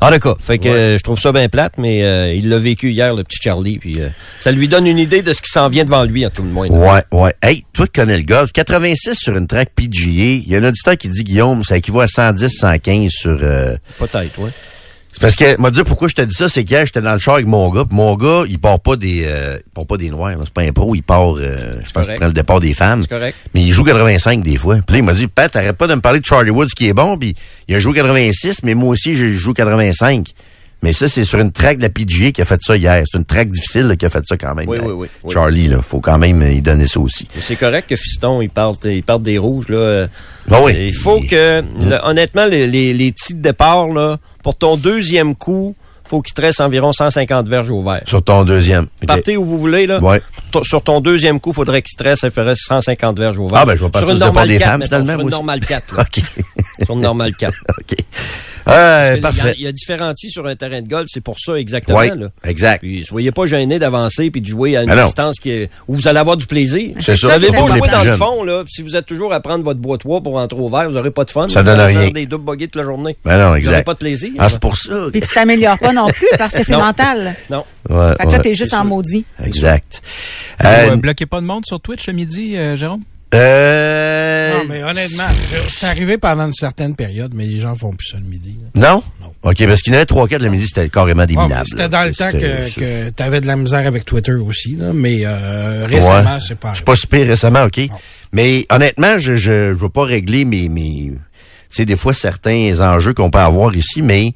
en 0.03 0.11
tout 0.11 0.19
cas, 0.19 0.35
fait 0.39 0.57
que 0.57 0.67
euh, 0.67 0.97
je 0.97 1.03
trouve 1.03 1.19
ça 1.19 1.31
bien 1.31 1.47
plate, 1.49 1.73
mais 1.77 2.03
euh, 2.03 2.33
il 2.33 2.49
l'a 2.49 2.57
vécu 2.57 2.91
hier, 2.91 3.13
le 3.13 3.23
petit 3.23 3.39
Charlie, 3.41 3.79
puis 3.79 4.01
euh, 4.01 4.09
ça 4.39 4.51
lui 4.51 4.67
donne 4.67 4.85
une 4.85 4.99
idée 4.99 5.21
de 5.21 5.31
ce 5.33 5.41
qui 5.41 5.49
s'en 5.49 5.69
vient 5.69 5.85
devant 5.85 6.03
lui, 6.03 6.25
en 6.25 6.29
tout 6.29 6.43
le 6.43 6.49
moins. 6.49 6.67
Ouais, 6.67 7.03
ouais. 7.11 7.33
Hey, 7.41 7.65
toi 7.73 7.85
qui 7.85 7.93
connais 7.93 8.17
le 8.17 8.23
golf, 8.23 8.51
86 8.51 9.15
sur 9.15 9.35
une 9.35 9.47
track 9.47 9.71
PGA, 9.75 10.07
il 10.07 10.47
y 10.47 10.55
a 10.55 10.59
un 10.59 10.63
auditeur 10.63 10.97
qui 10.97 11.09
dit, 11.09 11.23
Guillaume, 11.23 11.63
ça 11.63 11.77
équivaut 11.77 12.01
à 12.01 12.07
110, 12.07 12.49
115 12.49 13.09
sur... 13.09 13.37
Peut-être, 13.37 14.39
ouais. 14.39 14.51
C'est 15.13 15.21
parce 15.21 15.35
que, 15.35 15.61
m'a 15.61 15.69
dit 15.69 15.83
pourquoi 15.83 16.07
je 16.07 16.15
te 16.15 16.21
dis 16.23 16.33
ça, 16.33 16.49
c'est 16.49 16.63
qu'hier, 16.63 16.87
j'étais 16.87 16.99
dans 17.01 17.13
le 17.13 17.19
char 17.19 17.35
avec 17.35 17.47
mon 17.47 17.69
gars, 17.69 17.85
pis 17.85 17.95
mon 17.95 18.15
gars, 18.15 18.43
il 18.49 18.59
part 18.59 18.79
pas 18.79 18.95
des, 18.95 19.23
euh, 19.27 19.57
il 19.59 19.71
part 19.71 19.85
pas 19.85 19.97
des 19.97 20.09
noirs, 20.09 20.35
c'est 20.43 20.53
pas 20.53 20.63
un 20.63 20.71
pro, 20.71 20.95
il 20.95 21.03
part, 21.03 21.35
euh, 21.37 21.73
je 21.85 21.91
pense 21.91 22.07
qu'il 22.07 22.15
prend 22.15 22.25
le 22.25 22.33
départ 22.33 22.59
des 22.59 22.73
femmes. 22.73 23.03
C'est 23.03 23.15
correct. 23.15 23.37
Mais 23.53 23.61
il 23.61 23.71
joue 23.71 23.83
85 23.83 24.41
des 24.41 24.57
fois. 24.57 24.77
Puis 24.77 24.95
là, 24.95 24.99
il 24.99 25.05
m'a 25.05 25.13
dit, 25.13 25.27
Pat, 25.27 25.51
t'arrêtes 25.51 25.77
pas 25.77 25.85
de 25.85 25.93
me 25.93 26.01
parler 26.01 26.19
de 26.19 26.25
Charlie 26.25 26.49
Woods 26.49 26.69
qui 26.75 26.87
est 26.87 26.93
bon, 26.93 27.17
puis 27.17 27.35
il 27.67 27.75
a 27.75 27.79
joué 27.79 27.93
86, 27.93 28.63
mais 28.63 28.73
moi 28.73 28.89
aussi, 28.89 29.13
je 29.13 29.27
joue 29.27 29.53
85. 29.53 30.33
Mais 30.83 30.91
ça, 30.93 31.07
c'est 31.07 31.23
sur 31.23 31.39
une 31.39 31.51
track 31.51 31.77
de 31.77 31.83
la 31.83 31.89
PGA 31.89 32.31
qui 32.31 32.41
a 32.41 32.45
fait 32.45 32.59
ça 32.61 32.75
hier. 32.75 33.03
C'est 33.09 33.17
une 33.17 33.23
track 33.25 33.49
difficile 33.49 33.83
là, 33.87 33.95
qui 33.95 34.05
a 34.05 34.09
fait 34.09 34.23
ça 34.27 34.37
quand 34.37 34.53
même. 34.53 34.67
Oui, 34.67 34.77
oui, 34.83 35.07
oui. 35.23 35.33
Charlie, 35.33 35.67
là, 35.69 35.81
faut 35.81 36.01
quand 36.01 36.17
même 36.17 36.41
euh, 36.41 36.51
y 36.51 36.61
donner 36.61 36.85
ça 36.87 36.99
aussi. 36.99 37.25
C'est 37.39 37.55
correct 37.55 37.87
que 37.89 37.95
Fiston, 37.95 38.41
il 38.41 38.49
parte, 38.49 38.83
il 38.85 39.01
parte 39.01 39.23
des 39.23 39.37
rouges, 39.37 39.69
là. 39.69 40.07
Ah 40.51 40.61
oui. 40.61 40.73
Il 40.87 40.93
faut 40.93 41.21
que, 41.21 41.61
le- 41.61 41.99
honnêtement, 42.05 42.45
les, 42.45 42.67
les, 42.67 42.93
les 42.93 43.11
tirs 43.13 43.37
de 43.37 43.41
départ, 43.41 43.87
là, 43.87 44.17
pour 44.43 44.57
ton 44.57 44.75
deuxième 44.77 45.35
coup, 45.35 45.73
faut 46.05 46.21
qu'il 46.21 46.33
te 46.33 46.41
reste 46.41 46.59
environ 46.59 46.91
150 46.91 47.47
verges 47.47 47.69
au 47.69 47.81
vert. 47.81 48.01
Sur 48.05 48.21
ton 48.21 48.43
deuxième. 48.43 48.87
Partez 49.07 49.37
où 49.37 49.45
vous 49.45 49.57
voulez, 49.57 49.87
là. 49.87 50.03
Ouais. 50.03 50.21
Sur 50.63 50.83
ton 50.83 50.99
deuxième 50.99 51.39
coup, 51.39 51.53
faudrait 51.53 51.81
qu'il 51.81 51.95
te 51.97 52.03
reste 52.03 52.25
à 52.25 52.29
peu 52.29 52.43
près 52.43 52.55
150 52.55 53.17
verges 53.17 53.37
au 53.37 53.47
vert. 53.47 53.59
Ah, 53.61 53.65
ben, 53.65 53.77
je 53.77 53.85
vais 53.85 53.89
partir 53.89 54.09
sur 54.09 54.15
une 54.15 54.19
normale 54.19 54.47
des 54.49 54.57
4, 54.59 54.69
femmes, 54.69 54.79
mettons, 54.81 54.89
finalement, 54.97 55.13
Sur 55.13 55.21
une 55.21 55.29
normale 55.29 55.59
4, 55.61 55.95
là. 55.95 56.03
OK. 56.17 56.23
sur 56.83 56.93
une 56.95 57.01
normale 57.01 57.33
4. 57.33 57.53
OK. 57.79 57.97
Euh, 58.67 59.11
Il 59.11 59.15
y 59.15 59.19
a- 59.19 59.21
parfait. 59.21 59.55
Il 59.57 59.63
y 59.63 59.67
a 59.67 59.71
différents 59.71 60.13
tirs 60.13 60.31
sur 60.31 60.47
un 60.47 60.55
terrain 60.55 60.81
de 60.81 60.87
golf, 60.87 61.07
c'est 61.11 61.21
pour 61.21 61.37
ça 61.39 61.55
exactement, 61.55 61.99
Oui, 61.99 62.07
là. 62.17 62.27
exact. 62.45 62.79
Puis 62.81 63.03
soyez 63.03 63.31
pas 63.31 63.45
gênés 63.45 63.77
d'avancer 63.79 64.31
puis 64.31 64.39
de 64.41 64.45
jouer 64.47 64.77
à 64.77 64.83
une 64.83 64.89
Ah 64.91 65.03
distance 65.03 65.39
qui 65.39 65.49
est, 65.51 65.69
où 65.87 65.95
vous 65.95 66.07
allez 66.07 66.19
avoir 66.19 66.37
du 66.37 66.45
plaisir. 66.45 66.95
C'est 66.99 67.15
ça, 67.17 67.27
Vous 67.27 67.33
avez 67.33 67.47
c'est 67.47 67.51
beau 67.51 67.57
pour 67.57 67.67
les 67.67 67.71
jouer 67.79 67.81
plus 67.81 67.91
dans 67.91 68.03
le 68.03 68.15
fond, 68.15 68.43
là, 68.43 68.63
puis 68.63 68.73
si 68.73 68.81
vous 68.81 68.95
êtes 68.95 69.05
toujours 69.05 69.33
à 69.33 69.39
prendre 69.41 69.63
votre 69.63 69.79
boîte 69.81 70.01
pour 70.03 70.33
rentrer 70.33 70.59
au 70.59 70.69
vert, 70.69 70.85
vous 70.89 70.95
n'aurez 70.95 71.11
pas 71.11 71.25
de 71.25 71.29
fun. 71.31 71.49
Ça 71.49 71.61
Vous 71.61 71.65
donne 71.65 71.79
allez 71.79 71.93
rien. 71.93 72.03
faire 72.05 72.11
des 72.13 72.25
doubles 72.25 72.45
bogeys 72.45 72.67
toute 72.67 72.77
la 72.77 72.83
journée. 72.83 73.17
Ben 73.25 73.31
non, 73.33 73.37
Vous 73.37 73.47
n'aurez 73.49 73.59
exact. 73.59 73.83
pas 73.85 73.93
de 73.93 73.99
plaisir. 73.99 74.31
Ah, 74.39 74.47
c'est 74.49 74.59
pour 74.59 74.77
ça. 74.77 75.07
Puis 75.11 75.21
tu 75.21 75.27
t'améliores 75.33 75.79
pas 75.79 75.91
non 75.93 76.07
plus 76.07 76.27
parce 76.37 76.53
que 76.53 76.63
c'est 76.63 76.77
mental. 76.77 77.35
Non. 77.49 77.65
Ouais, 77.89 78.11
Fait 78.17 78.23
que 78.25 78.31
là, 78.31 78.37
ouais. 78.37 78.41
t'es 78.43 78.55
juste 78.55 78.73
en 78.73 78.85
maudit. 78.85 79.25
Exact. 79.43 80.01
Vous, 80.61 80.67
Euh, 80.67 80.91
euh, 80.91 80.95
bloquez 80.95 81.25
pas 81.25 81.41
de 81.41 81.45
monde 81.45 81.65
sur 81.65 81.81
Twitch 81.81 82.07
le 82.07 82.13
midi, 82.13 82.55
euh, 82.55 82.77
Jérôme? 82.77 83.01
Euh, 83.33 84.57
Non, 84.57 84.63
mais 84.69 84.83
honnêtement, 84.83 85.27
c'est 85.71 85.85
arrivé 85.87 86.17
pendant 86.17 86.47
une 86.47 86.53
certaine 86.53 86.95
période, 86.95 87.33
mais 87.35 87.45
les 87.45 87.59
gens 87.59 87.75
font 87.75 87.91
plus 87.93 88.07
ça 88.11 88.17
le 88.17 88.25
midi. 88.29 88.57
là. 88.75 88.91
Non? 88.91 89.03
OK, 89.43 89.65
parce 89.67 89.81
qu'il 89.81 89.91
y 89.91 89.95
en 89.95 89.97
avait 89.97 90.05
trois, 90.05 90.27
quatre 90.27 90.41
le 90.41 90.49
midi, 90.49 90.65
c'était 90.67 90.87
carrément 90.89 91.25
des 91.25 91.35
minables. 91.35 91.67
C'était 91.67 91.83
là. 91.83 91.87
dans 91.89 92.03
le 92.05 92.13
temps 92.13 92.31
que, 92.31 92.39
c'est- 92.39 92.79
que 92.79 93.09
tu 93.09 93.23
avais 93.23 93.41
de 93.41 93.47
la 93.47 93.55
misère 93.55 93.85
avec 93.85 94.05
Twitter 94.05 94.33
aussi, 94.33 94.75
là, 94.77 94.91
mais 94.93 95.21
euh, 95.25 95.85
récemment, 95.89 96.35
Ouais. 96.35 96.39
c'est 96.47 96.57
pas 96.57 96.69
Je 96.71 96.75
suis 96.75 96.83
pas 96.85 96.95
super 96.95 97.27
récemment, 97.27 97.63
OK. 97.63 97.81
Mais 98.31 98.65
honnêtement, 98.69 99.17
je 99.17 99.35
je, 99.35 99.73
je 99.73 99.79
veux 99.79 99.89
pas 99.89 100.03
régler 100.05 100.45
mes... 100.45 100.69
mes 100.69 101.11
tu 101.69 101.77
sais, 101.77 101.85
des 101.85 101.97
fois, 101.97 102.13
certains 102.13 102.79
enjeux 102.81 103.13
qu'on 103.15 103.31
peut 103.31 103.39
avoir 103.39 103.75
ici, 103.75 104.01
mais 104.03 104.33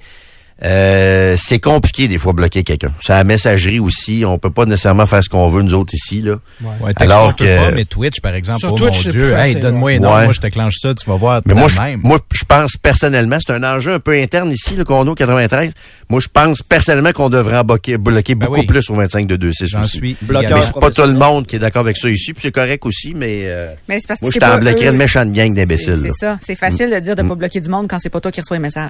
euh, 0.64 1.36
c'est 1.38 1.60
compliqué 1.60 2.08
des 2.08 2.18
fois 2.18 2.34
bloquer 2.34 2.64
quelqu'un. 2.64 2.90
C'est 3.02 3.14
la 3.14 3.24
messagerie 3.24 3.80
aussi. 3.80 4.24
On 4.26 4.38
peut 4.40 4.50
pas 4.50 4.66
nécessairement 4.66 5.06
faire 5.06 5.24
ce 5.24 5.30
qu'on 5.30 5.50
veut, 5.50 5.62
nous 5.62 5.74
autres, 5.74 5.94
ici. 5.94 6.22
là. 6.22 6.36
Ouais, 6.82 6.94
Alors 6.98 7.36
que- 7.36 7.44
pas, 7.70 7.72
mais 7.72 7.86
Twitch, 7.86 8.22
par 8.22 8.34
exemple, 8.34 8.60
Sur 8.60 8.74
oh 8.74 8.76
Twitch, 8.78 8.96
mon 8.98 9.02
c'est 9.04 9.12
Dieu, 9.12 9.34
hey, 9.34 9.56
donne-moi 9.56 9.92
ouais. 9.94 10.00
moi 10.00 10.32
je 10.32 10.40
te 10.40 10.48
clenche 10.48 10.76
ça, 10.82 10.94
tu 10.96 11.08
vas 11.10 11.16
voir, 11.16 11.42
Mais 11.46 11.54
moi 11.54 11.68
même. 11.80 12.02
moi, 12.04 12.20
je 12.34 12.44
pense 12.48 12.76
personnellement, 12.78 13.38
c'est 13.46 13.54
un 13.54 13.64
enjeu 13.64 13.94
un 13.94 14.00
peu 14.00 14.14
interne 14.14 14.52
ici, 14.52 14.76
le 14.76 14.84
condo 14.84 15.14
93. 15.16 15.72
Moi, 16.10 16.20
je 16.22 16.28
pense 16.28 16.62
personnellement 16.64 17.12
qu'on 17.12 17.30
devrait 17.30 17.58
en 17.58 17.64
bloquer, 17.64 17.98
bloquer 17.98 18.36
Ben 18.36 18.48
beaucoup 18.48 18.62
oui. 18.62 18.66
plus 18.66 18.90
au 18.90 18.96
25 18.96 19.28
de 19.28 19.36
2-6 19.36 19.68
J'en 19.68 19.82
aussi. 19.82 19.98
suis 19.98 20.18
Bloqueur. 20.22 20.58
Mais 20.58 20.64
c'est 20.64 20.74
pas 20.80 20.90
tout 20.92 21.02
le 21.04 21.14
monde 21.14 21.46
qui 21.46 21.58
est 21.58 21.60
d'accord 21.60 21.82
avec 21.82 21.98
ça 21.98 22.10
ici, 22.10 22.34
puis 22.34 22.42
c'est 22.44 22.52
correct 22.52 22.86
aussi, 22.86 23.14
mais 23.16 23.42
euh, 23.44 23.74
Mais 23.88 24.00
c'est 24.00 24.08
parce 24.08 24.20
que 24.20 24.26
moi, 24.26 24.32
je 24.34 24.40
t'en 24.40 24.58
bloquerais 24.58 24.88
une 24.90 24.98
méchante 24.98 25.32
gang 25.34 25.54
d'imbéciles. 25.54 25.98
C'est 26.02 26.12
ça. 26.12 26.38
C'est 26.42 26.56
facile 26.56 26.90
de 26.90 27.00
dire 27.00 27.16
de 27.16 27.22
pas 27.22 27.36
bloquer 27.36 27.60
du 27.60 27.70
monde 27.70 27.88
quand 27.90 28.00
c'est 28.00 28.10
pas 28.10 28.20
toi 28.22 28.32
qui 28.32 28.42
reçois 28.42 28.58
les 28.58 28.62
messages. 28.64 28.90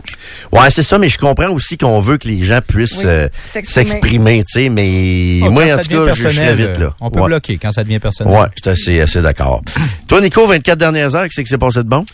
Ouais, 0.52 0.70
c'est 0.70 0.84
ça, 0.84 0.98
mais 0.98 1.10
je 1.10 1.18
comprends 1.18 1.48
aussi 1.58 1.78
qu'on 1.78 2.00
veut 2.00 2.18
que 2.18 2.28
les 2.28 2.44
gens 2.44 2.60
puissent 2.66 3.00
Oui, 3.00 3.06
euh, 3.08 3.28
s'exprimer. 3.68 4.44
tu 4.46 4.62
sais, 4.64 4.70
mais 4.70 5.40
Oh, 5.44 5.52
moi, 5.52 5.64
en 5.74 5.78
tout 5.78 5.90
cas, 5.90 6.14
je, 6.14 6.30
je 6.30 6.54
vite, 6.54 6.78
là. 6.78 6.94
On 7.02 7.12
peut 7.12 7.20
ouais. 7.20 7.26
bloquer 7.28 7.58
quand 7.58 7.72
ça 7.72 7.84
devient 7.84 8.00
personnel. 8.00 8.34
Ouais, 8.34 8.48
je 8.56 8.62
suis 8.62 8.70
assez, 8.94 9.02
assez 9.02 9.22
d'accord. 9.22 9.62
Toi, 10.08 10.22
Nico, 10.22 10.48
24 10.48 10.78
dernières 10.78 11.14
heures, 11.16 11.24
qu'est-ce 11.26 11.42
qui 11.42 11.48
s'est 11.48 11.58
passé 11.58 11.80
de 11.80 11.90
bon? 11.90 12.06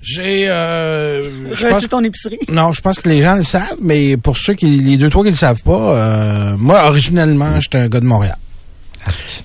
J'ai, 0.00 0.48
euh, 0.48 1.52
je 1.54 1.66
pense, 1.66 1.74
Reçu 1.76 1.88
ton 1.88 2.04
épicerie. 2.04 2.38
non, 2.50 2.72
je 2.72 2.80
pense 2.80 2.98
que 3.00 3.08
les 3.08 3.20
gens 3.20 3.34
le 3.34 3.42
savent, 3.42 3.76
mais 3.82 4.16
pour 4.16 4.36
ceux 4.36 4.54
qui, 4.54 4.66
les 4.80 4.96
deux, 4.96 5.10
trois 5.10 5.24
qui 5.24 5.30
le 5.30 5.36
savent 5.36 5.60
pas, 5.64 5.72
euh, 5.72 6.54
moi, 6.58 6.86
originellement, 6.86 7.60
j'étais 7.60 7.78
un 7.78 7.88
gars 7.88 8.00
de 8.00 8.06
Montréal. 8.06 8.36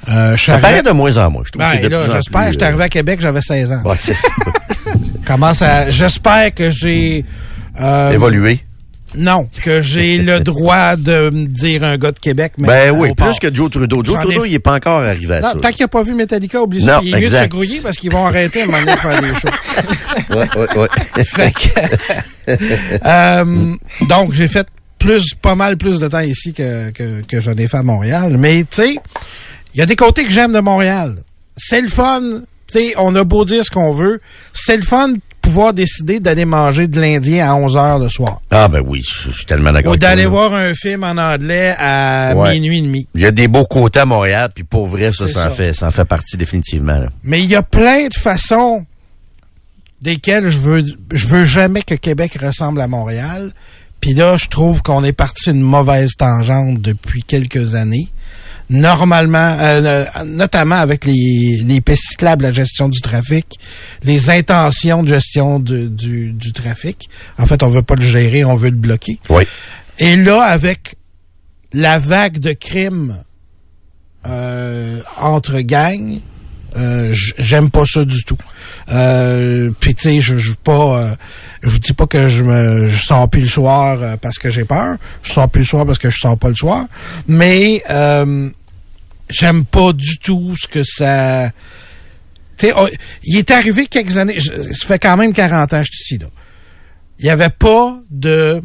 Euh, 0.10 0.36
Ça 0.38 0.58
paraît 0.60 0.84
de 0.84 0.92
moins 0.92 1.16
en 1.18 1.32
moins, 1.32 1.44
je 1.46 1.52
trouve. 1.52 1.62
Ben, 1.66 1.90
là, 1.90 2.06
j'espère, 2.12 2.52
j'étais 2.52 2.66
euh, 2.66 2.68
arrivé 2.68 2.84
à 2.84 2.90
Québec, 2.90 3.20
j'avais 3.22 3.42
16 3.42 3.72
ans. 3.72 3.82
Ouais, 3.86 3.96
c'est 4.02 4.14
ça. 4.14 4.28
Commence 5.26 5.62
à, 5.62 5.90
j'espère 5.90 6.54
que 6.54 6.70
j'ai, 6.70 7.24
euh, 7.82 8.12
Évolué. 8.12 8.60
Non, 9.16 9.48
que 9.64 9.82
j'ai 9.82 10.18
le 10.20 10.40
droit 10.40 10.96
de 10.96 11.30
me 11.30 11.46
dire 11.48 11.84
un 11.84 11.98
gars 11.98 12.12
de 12.12 12.20
Québec, 12.20 12.54
mais 12.58 12.68
Ben 12.68 12.92
oui, 12.92 13.14
plus 13.16 13.38
que 13.40 13.54
Joe 13.54 13.70
Trudeau. 13.70 14.04
Joe 14.04 14.16
ai- 14.18 14.24
Trudeau, 14.24 14.46
il 14.46 14.54
est 14.54 14.60
pas 14.60 14.76
encore 14.76 15.02
arrivé 15.02 15.36
à 15.36 15.42
Non, 15.42 15.48
ça. 15.54 15.60
tant 15.62 15.72
qu'il 15.72 15.84
n'a 15.84 15.88
pas 15.88 16.04
vu 16.04 16.14
Metallica, 16.14 16.62
oublie 16.62 16.82
ça. 16.84 17.00
Il 17.04 17.14
est 17.14 17.20
mieux 17.20 17.30
de 17.30 17.36
se 17.36 17.48
grouiller 17.48 17.82
parce 17.82 17.98
qu'ils 17.98 18.12
vont 18.12 18.26
arrêter 18.26 18.62
à 18.62 18.64
un 18.64 18.68
moment 18.68 18.80
donné 18.80 18.94
de 18.94 19.00
faire 19.00 19.22
des 19.22 19.28
shows. 19.40 20.36
Ouais, 20.38 20.50
ouais, 20.58 20.78
ouais. 20.78 21.24
Fait 21.26 21.52
que, 21.52 22.58
euh, 23.06 23.76
donc, 24.08 24.34
j'ai 24.34 24.48
fait 24.48 24.68
plus, 25.00 25.34
pas 25.42 25.56
mal 25.56 25.78
plus 25.78 26.00
de 26.00 26.08
temps 26.08 26.20
ici 26.20 26.54
que, 26.54 26.92
que, 26.92 27.22
que 27.28 27.42
j'en 27.42 27.54
ai 27.56 27.68
fait 27.68 27.78
à 27.78 27.84
Montréal. 27.84 28.38
Mais, 28.40 28.62
tu 28.64 28.68
sais, 28.84 28.96
il 29.74 29.80
y 29.80 29.82
a 29.82 29.86
des 29.86 29.96
côtés 29.96 30.24
que 30.24 30.32
j'aime 30.32 30.54
de 30.54 30.60
Montréal. 30.60 31.16
C'est 31.58 31.82
le 31.82 31.88
fun. 31.90 32.22
Tu 32.72 32.80
sais, 32.80 32.94
on 32.98 33.14
a 33.16 33.24
beau 33.24 33.46
dire 33.46 33.64
ce 33.64 33.70
qu'on 33.70 33.94
veut. 33.94 34.22
C'est 34.54 34.78
le 34.78 34.84
fun 34.84 35.14
pouvoir 35.44 35.74
décider 35.74 36.20
d'aller 36.20 36.46
manger 36.46 36.88
de 36.88 37.00
l'Indien 37.00 37.52
à 37.52 37.56
11 37.56 37.78
heures 37.78 38.00
le 38.00 38.10
soir. 38.10 38.42
Ah 38.50 38.68
ben 38.68 38.82
oui, 38.86 39.02
je 39.26 39.30
suis 39.32 39.46
tellement 39.46 39.72
d'accord. 39.72 39.92
Ou 39.94 39.98
d'aller 39.98 40.26
voir 40.26 40.54
un 40.54 40.74
film 40.74 41.04
en 41.04 41.18
anglais 41.18 41.76
à 41.78 42.34
Ouais. 42.36 42.54
minuit 42.54 42.80
et 42.80 42.82
demi. 42.82 43.08
Il 43.14 43.22
y 43.22 43.26
a 43.28 43.32
des 43.32 43.48
beaux 43.48 43.66
côtés 43.66 44.00
à 44.00 44.06
Montréal, 44.06 44.50
puis 44.56 44.64
pour 44.64 44.88
vrai, 44.88 45.12
ça, 45.12 45.26
en 45.48 45.50
fait, 45.52 45.74
ça 45.74 45.88
en 45.88 45.92
fait 45.92 46.06
partie 46.06 46.38
définitivement. 46.38 46.98
là. 46.98 47.08
Mais 47.24 47.42
il 47.44 47.50
y 47.50 47.56
a 47.56 47.62
plein 47.62 48.08
de 48.08 48.14
façons 48.16 48.86
desquelles 50.02 50.50
je 50.50 50.58
veux 50.58 50.84
je 51.12 51.28
veux 51.28 51.46
jamais 51.46 51.82
que 51.82 51.96
Québec 51.96 52.38
ressemble 52.42 52.82
à 52.82 52.88
Montréal. 52.88 53.52
Puis 54.00 54.14
là, 54.14 54.36
je 54.38 54.48
trouve 54.48 54.82
qu'on 54.82 55.04
est 55.04 55.14
parti 55.14 55.50
une 55.52 55.62
mauvaise 55.62 56.16
tangente 56.18 56.82
depuis 56.82 57.24
quelques 57.24 57.76
années. 57.76 58.10
Normalement, 58.70 59.58
euh, 59.60 59.82
euh, 59.84 60.24
notamment 60.26 60.76
avec 60.78 61.06
les, 61.06 61.62
les 61.66 61.82
pistes 61.82 62.10
cyclables, 62.12 62.44
la 62.44 62.54
gestion 62.54 62.90
du 62.90 63.02
trafic, 63.02 63.46
les 64.04 64.30
intentions 64.30 65.04
de 65.04 65.10
gestion 65.10 65.60
de- 65.60 65.88
du, 65.88 66.32
du 66.32 66.54
trafic. 66.54 67.10
En 67.38 67.46
fait, 67.46 67.62
on 67.64 67.68
veut 67.70 67.84
pas 67.84 67.96
le 67.96 68.02
gérer, 68.06 68.44
on 68.46 68.56
veut 68.56 68.70
le 68.70 68.76
bloquer. 68.78 69.20
Oui. 69.30 69.44
Et 70.00 70.16
là, 70.16 70.42
avec 70.44 70.96
la 71.74 72.00
vague 72.00 72.40
de 72.40 72.54
crimes 72.54 73.24
euh, 74.26 75.02
entre 75.20 75.60
gangs, 75.62 76.20
euh, 76.76 77.14
j'aime 77.38 77.70
pas 77.70 77.84
ça 77.86 78.04
du 78.06 78.24
tout. 78.24 78.38
Euh, 78.92 79.70
Puis 79.80 79.96
tu 79.96 80.04
sais, 80.04 80.22
je 80.22 80.38
je 80.38 80.54
pas, 80.54 81.00
euh, 81.02 81.16
je 81.62 81.70
vous 81.70 81.80
dis 81.80 81.94
pas 81.94 82.08
que 82.08 82.28
je 82.28 82.44
me, 82.44 82.88
je 82.88 83.06
sors 83.06 83.30
plus 83.30 83.42
le 83.42 83.48
soir 83.48 83.98
euh, 84.02 84.16
parce 84.18 84.38
que 84.40 84.50
j'ai 84.50 84.66
peur. 84.66 84.98
Je 85.24 85.32
sors 85.32 85.50
plus 85.50 85.62
le 85.62 85.68
soir 85.68 85.86
parce 85.86 85.98
que 86.00 86.10
je 86.10 86.18
sors 86.18 86.38
pas 86.38 86.50
le 86.50 86.56
soir. 86.56 86.86
Mais 87.28 87.84
euh, 87.90 88.50
j'aime 89.30 89.66
pas 89.66 89.94
du 89.94 90.18
tout 90.18 90.56
ce 90.60 90.68
que 90.68 90.84
ça. 90.84 91.50
Tu 92.58 92.68
sais, 92.68 92.74
on- 92.76 92.88
il 93.24 93.38
est 93.38 93.52
arrivé 93.52 93.86
quelques 93.88 94.18
années. 94.18 94.40
je- 94.40 94.72
ça 94.74 94.86
fait 94.88 95.00
quand 95.00 95.18
même 95.18 95.34
40 95.34 95.74
ans 95.74 95.80
que 95.80 95.86
je 95.86 95.92
suis 95.92 96.16
ici 96.16 96.18
là. 96.18 96.28
Il 97.20 97.26
y 97.26 97.30
avait 97.30 97.50
pas 97.50 98.00
de 98.10 98.62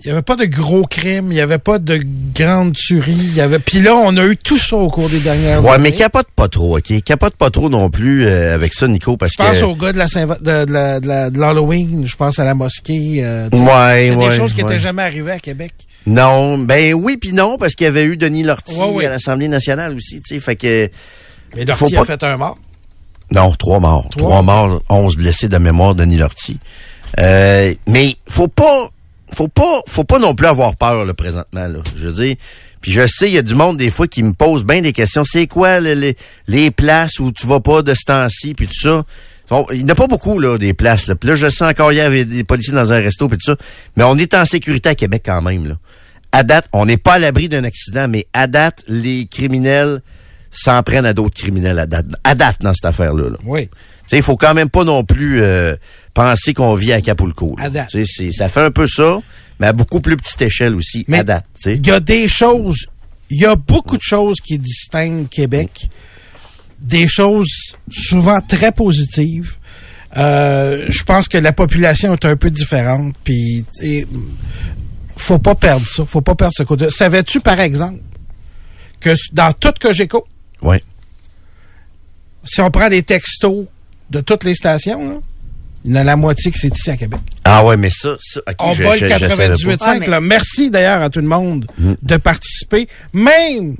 il 0.00 0.06
Il 0.06 0.08
y 0.08 0.10
avait 0.12 0.22
pas 0.22 0.36
de 0.36 0.44
gros 0.44 0.82
crimes, 0.82 1.32
il 1.32 1.36
y 1.36 1.40
avait 1.40 1.58
pas 1.58 1.78
de 1.78 2.00
grandes 2.34 2.74
tueries, 2.74 3.12
il 3.12 3.34
y 3.34 3.40
avait. 3.40 3.58
Puis 3.58 3.80
là, 3.80 3.94
on 3.94 4.16
a 4.16 4.24
eu 4.24 4.36
tout 4.36 4.58
ça 4.58 4.76
au 4.76 4.88
cours 4.90 5.08
des 5.08 5.20
dernières 5.20 5.64
Ouais, 5.64 5.70
années. 5.72 5.84
mais 5.90 5.92
capote 5.92 6.26
pas 6.36 6.48
trop, 6.48 6.76
OK? 6.78 7.02
Capote 7.02 7.34
pas 7.34 7.50
trop 7.50 7.68
non 7.70 7.88
plus 7.90 8.24
euh, 8.26 8.54
avec 8.54 8.74
ça, 8.74 8.86
Nico, 8.88 9.16
parce 9.16 9.32
Je 9.32 9.36
pense 9.38 9.58
que... 9.58 9.64
au 9.64 9.74
gars 9.74 9.92
de 9.92 9.98
la 9.98 10.06
Saint- 10.08 10.26
de, 10.26 11.38
l'Halloween, 11.40 12.06
je 12.06 12.14
pense 12.16 12.38
à 12.38 12.44
la 12.44 12.54
mosquée. 12.54 13.20
euh. 13.24 13.48
Ouais, 13.52 14.08
c'est 14.10 14.14
ouais, 14.16 14.28
des 14.28 14.36
choses 14.36 14.52
qui 14.52 14.62
ouais. 14.62 14.68
n'étaient 14.68 14.80
jamais 14.80 15.02
arrivées 15.02 15.32
à 15.32 15.38
Québec. 15.38 15.72
Non, 16.06 16.58
ben 16.58 16.94
oui 16.94 17.16
puis 17.16 17.32
non, 17.32 17.56
parce 17.58 17.74
qu'il 17.74 17.84
y 17.86 17.88
avait 17.88 18.04
eu 18.04 18.16
Denis 18.16 18.44
Lortie 18.44 18.76
Ouais, 18.78 18.90
ouais. 18.90 19.06
à 19.06 19.10
l'Assemblée 19.10 19.48
nationale 19.48 19.96
aussi, 19.96 20.20
tu 20.20 20.34
sais, 20.34 20.40
fait 20.40 20.54
que... 20.56 20.88
Mais 21.56 21.64
Dorty 21.64 21.94
pas- 21.94 22.02
a 22.02 22.04
fait 22.04 22.22
un 22.22 22.36
mort. 22.36 22.58
Non, 23.32 23.52
trois 23.58 23.80
morts. 23.80 24.08
Trois? 24.10 24.28
Trois, 24.28 24.42
morts, 24.42 24.82
onze 24.88 25.16
blessés 25.16 25.48
de 25.48 25.58
mémoire, 25.58 25.96
Denis 25.96 26.18
Lortie. 26.18 26.58
Euh, 27.18 27.74
mais 27.88 28.14
faut 28.28 28.46
pas... 28.46 28.88
Faut 29.34 29.48
pas, 29.48 29.80
faut 29.88 30.04
pas 30.04 30.18
non 30.18 30.34
plus 30.34 30.46
avoir 30.46 30.76
peur 30.76 31.04
là, 31.04 31.14
présentement. 31.14 31.66
Là. 31.66 31.78
Je 31.96 32.08
veux 32.08 32.24
dire, 32.24 32.36
puis 32.80 32.92
je 32.92 33.06
sais, 33.06 33.26
il 33.28 33.34
y 33.34 33.38
a 33.38 33.42
du 33.42 33.54
monde 33.54 33.76
des 33.76 33.90
fois 33.90 34.06
qui 34.06 34.22
me 34.22 34.32
pose 34.32 34.64
bien 34.64 34.80
des 34.82 34.92
questions. 34.92 35.24
C'est 35.24 35.46
quoi 35.46 35.80
le- 35.80 36.14
les, 36.46 36.70
places 36.70 37.18
où 37.18 37.32
tu 37.32 37.46
vas 37.46 37.60
pas 37.60 37.82
de 37.82 37.94
ce 37.94 38.04
temps-ci, 38.04 38.54
puis 38.54 38.66
tout 38.66 38.80
ça? 38.80 39.04
Il 39.72 39.84
n'y 39.84 39.90
a 39.90 39.94
pas 39.94 40.06
beaucoup 40.06 40.38
là 40.38 40.58
des 40.58 40.74
places. 40.74 41.06
Là. 41.06 41.14
Puis 41.14 41.36
je 41.36 41.48
sais 41.48 41.64
encore 41.64 41.92
il 41.92 41.96
y 41.96 42.00
avait 42.00 42.24
des 42.24 42.44
policiers 42.44 42.74
dans 42.74 42.92
un 42.92 43.00
resto, 43.00 43.28
puis 43.28 43.38
tout 43.38 43.52
ça. 43.52 43.56
Mais 43.96 44.04
on 44.04 44.16
est 44.16 44.34
en 44.34 44.44
sécurité 44.44 44.90
à 44.90 44.94
Québec 44.94 45.22
quand 45.24 45.42
même. 45.42 45.66
Là. 45.68 45.74
À 46.32 46.42
date, 46.42 46.68
on 46.72 46.86
n'est 46.86 46.96
pas 46.96 47.14
à 47.14 47.18
l'abri 47.18 47.48
d'un 47.48 47.64
accident, 47.64 48.08
mais 48.08 48.26
à 48.32 48.46
date, 48.46 48.82
les 48.88 49.26
criminels 49.26 50.02
s'en 50.50 50.82
prennent 50.82 51.06
à 51.06 51.12
d'autres 51.12 51.34
criminels 51.36 51.78
à 51.78 51.86
date, 51.86 52.06
à 52.24 52.34
date 52.34 52.60
dans 52.60 52.74
cette 52.74 52.84
affaire-là. 52.86 53.30
là. 53.30 53.36
Oui. 53.44 53.68
Sais, 54.06 54.16
il 54.18 54.22
faut 54.22 54.36
quand 54.36 54.54
même 54.54 54.68
pas 54.70 54.84
non 54.84 55.02
plus 55.04 55.42
euh, 55.42 55.74
penser 56.14 56.54
qu'on 56.54 56.74
vit 56.74 56.92
à 56.92 57.00
c'est- 58.06 58.32
ça 58.32 58.48
fait 58.48 58.60
un 58.62 58.70
peu 58.70 58.86
ça, 58.86 59.18
mais 59.60 59.66
à 59.66 59.72
beaucoup 59.72 60.00
plus 60.00 60.16
petite 60.16 60.40
échelle 60.42 60.74
aussi, 60.74 61.04
Mais 61.08 61.18
à 61.18 61.24
date. 61.24 61.46
Il 61.66 61.84
y 61.86 61.90
a 61.90 61.98
des 62.00 62.28
choses, 62.28 62.86
il 63.30 63.40
y 63.40 63.46
a 63.46 63.56
beaucoup 63.56 63.96
de 63.96 64.02
choses 64.02 64.40
qui 64.40 64.58
distinguent 64.58 65.28
Québec. 65.28 65.88
Des 66.78 67.08
choses 67.08 67.72
souvent 67.90 68.40
très 68.40 68.70
positives. 68.70 69.54
Euh, 70.16 70.86
je 70.88 71.02
pense 71.02 71.26
que 71.26 71.36
la 71.38 71.52
population 71.52 72.12
est 72.14 72.24
un 72.24 72.36
peu 72.36 72.50
différente, 72.50 73.14
puis 73.24 73.64
faut 75.16 75.38
pas 75.38 75.54
perdre 75.54 75.84
ça, 75.86 76.04
faut 76.06 76.20
pas 76.20 76.34
perdre 76.34 76.54
ce 76.56 76.62
côté. 76.62 76.88
Savais-tu 76.90 77.40
par 77.40 77.58
exemple 77.60 77.98
que 79.00 79.10
dans 79.32 79.52
tout 79.52 79.72
Cogeco, 79.80 80.26
Ouais. 80.62 80.82
si 82.44 82.60
on 82.60 82.70
prend 82.70 82.88
les 82.88 83.02
textos 83.02 83.66
de 84.10 84.20
toutes 84.20 84.44
les 84.44 84.54
stations, 84.54 85.08
là, 85.08 85.16
il 85.84 85.90
y 85.92 85.94
en 85.94 86.00
a 86.00 86.04
la 86.04 86.16
moitié 86.16 86.50
qui 86.50 86.58
c'est 86.58 86.76
ici 86.76 86.90
à 86.90 86.96
Québec. 86.96 87.20
Ah 87.44 87.64
ouais, 87.64 87.76
mais 87.76 87.90
ça, 87.90 88.16
ça 88.20 88.40
ok, 88.46 88.54
On 88.60 88.74
je- 88.74 88.82
bat 88.82 88.96
je- 88.96 89.04
le 89.04 89.08
je 89.12 89.18
savais 89.18 89.36
pas. 89.36 89.36
98.5. 89.54 89.78
Ah, 89.86 89.98
mais- 90.00 90.06
là. 90.08 90.20
Merci 90.20 90.70
d'ailleurs 90.70 91.02
à 91.02 91.10
tout 91.10 91.20
le 91.20 91.28
monde 91.28 91.66
Mm. 91.78 91.92
de 92.02 92.16
participer. 92.16 92.88
Même 93.12 93.76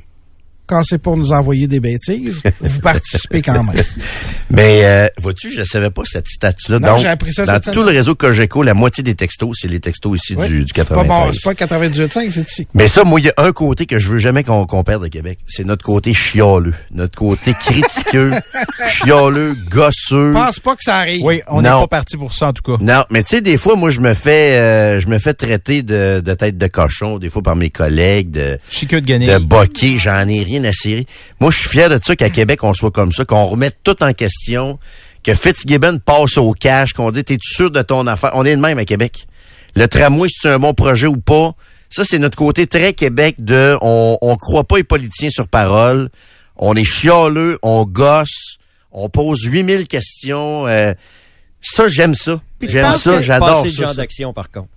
quand 0.66 0.83
c'est 0.85 0.98
pour 0.98 1.16
nous 1.16 1.33
envoyer 1.33 1.66
des 1.66 1.81
bêtises, 1.81 2.42
vous 2.61 2.81
participez 2.81 3.42
quand 3.42 3.64
même. 3.64 3.83
Mais 4.50 4.81
euh, 4.85 5.09
vois-tu, 5.18 5.50
je 5.52 5.61
ne 5.61 5.64
savais 5.64 5.90
pas 5.90 6.02
cette 6.05 6.29
stat-là. 6.29 6.79
Donc, 6.79 6.98
j'ai 7.00 7.09
appris 7.09 7.33
ça 7.33 7.44
dans 7.44 7.52
cette 7.55 7.64
tout 7.64 7.81
semaine. 7.81 7.87
le 7.87 7.98
réseau 7.98 8.14
Cogeco, 8.14 8.62
la 8.62 8.74
moitié 8.74 9.02
des 9.02 9.14
textos, 9.14 9.57
c'est 9.61 9.68
les 9.68 9.81
textos 9.81 10.16
ici 10.16 10.35
Oui, 10.37 10.48
du, 10.48 10.64
du 10.64 10.72
c'est 10.74 10.88
pas 10.88 11.05
bon, 11.05 11.31
93. 11.31 11.38
c'est 11.40 11.66
pas 11.68 11.76
98.5, 11.76 12.31
c'est 12.31 12.50
ici. 12.50 12.68
Mais 12.74 12.88
ça, 12.88 13.05
moi, 13.05 13.20
il 13.20 13.26
y 13.26 13.29
a 13.29 13.35
un 13.38 13.52
côté 13.52 13.87
que 13.87 13.98
je 13.98 14.09
veux 14.09 14.18
jamais 14.18 14.44
qu'on 14.44 14.66
qu'on 14.66 14.85
perde 14.85 15.02
de 15.02 15.09
Québec. 15.09 15.38
C'est 15.46 15.64
notre 15.64 15.85
côté 15.85 16.14
chialeux. 16.14 16.74
Notre 16.90 17.16
côté 17.16 17.55
critiqueux, 17.55 18.33
chialeux, 18.88 19.57
gosseux. 19.70 20.33
Je 20.33 20.38
pense 20.38 20.61
pas 20.61 20.76
que 20.76 20.83
ça 20.83 20.96
arrive. 20.96 21.22
Oui, 21.22 21.42
on 21.48 21.62
n'est 21.62 21.68
pas 21.68 21.87
parti 21.87 22.16
pour 22.16 22.33
ça 22.33 22.48
en 22.48 22.52
tout 22.52 22.62
cas. 22.62 22.83
Non, 22.83 23.05
mais 23.11 23.22
tu 23.22 23.31
sais, 23.31 23.40
des 23.40 23.59
fois, 23.59 23.76
moi, 23.76 23.90
je 23.90 24.00
me 24.00 24.14
fais 24.14 24.59
euh, 24.59 25.00
je 25.00 25.09
me 25.09 25.18
fais 25.18 25.35
traiter 25.35 25.83
de, 25.83 26.20
de 26.20 26.35
tête 26.35 26.59
de 26.59 26.66
cochon, 26.66 27.18
des 27.18 27.31
fois 27.31 27.42
par 27.42 27.57
mes 27.57 27.70
collègues, 27.70 28.31
de, 28.31 28.59
Chiqueux 28.70 29.00
de 29.00 29.16
de 29.16 29.38
boquer, 29.38 29.98
j'en 29.98 30.26
ai 30.29 30.42
rien 30.42 30.56
à 30.64 30.73
cirer. 30.73 31.07
Moi, 31.40 31.51
je 31.51 31.59
suis 31.59 31.69
fier 31.69 31.88
de 31.88 31.99
ça 32.03 32.16
qu'à 32.16 32.31
Québec, 32.31 32.62
on 32.64 32.73
soit 32.75 32.90
comme 32.90 33.12
ça, 33.12 33.25
qu'on 33.25 33.47
remette 33.47 33.77
tout 33.85 34.03
en 34.03 34.12
question, 34.12 34.79
que 35.23 35.35
Fitzgibbon 35.35 35.99
passe 35.99 36.38
au 36.38 36.53
cash, 36.53 36.92
qu'on 36.92 37.11
dit, 37.11 37.25
t'es 37.25 37.38
sûr 37.40 37.71
de 37.71 37.83
ton 37.83 38.07
affaire? 38.07 38.31
On 38.35 38.45
est 38.45 38.55
le 38.55 38.61
même 38.61 38.79
à 38.79 38.85
Québec. 38.85 39.27
Le 39.75 39.87
tramway, 39.88 40.29
c'est 40.31 40.49
un 40.49 40.59
bon 40.59 40.73
projet 40.73 41.07
ou 41.07 41.19
pas? 41.19 41.53
Ça, 41.90 42.05
c'est 42.05 42.19
notre 42.19 42.37
côté 42.37 42.66
très 42.66 42.92
Québec 42.92 43.37
de, 43.38 43.77
on, 43.81 44.19
on 44.21 44.37
croit 44.37 44.64
pas 44.64 44.79
les 44.79 44.85
politiciens 44.85 45.31
sur 45.31 45.49
parole, 45.49 46.09
on 46.57 46.75
est 46.75 46.85
chialeux, 46.85 47.59
on 47.62 47.85
gosse, 47.85 48.57
on 48.92 49.09
pose 49.09 49.42
8000 49.45 49.87
questions, 49.87 50.66
euh, 50.66 50.95
ça, 51.61 51.88
j'aime 51.88 52.14
ça. 52.14 52.40
J'aime 52.61 52.92
ça, 52.92 53.21
j'adore 53.21 53.62
ça. 53.62 53.69
gens 53.69 53.88
ça. 53.88 53.95
d'action, 53.95 54.33
par 54.33 54.51
contre. 54.51 54.69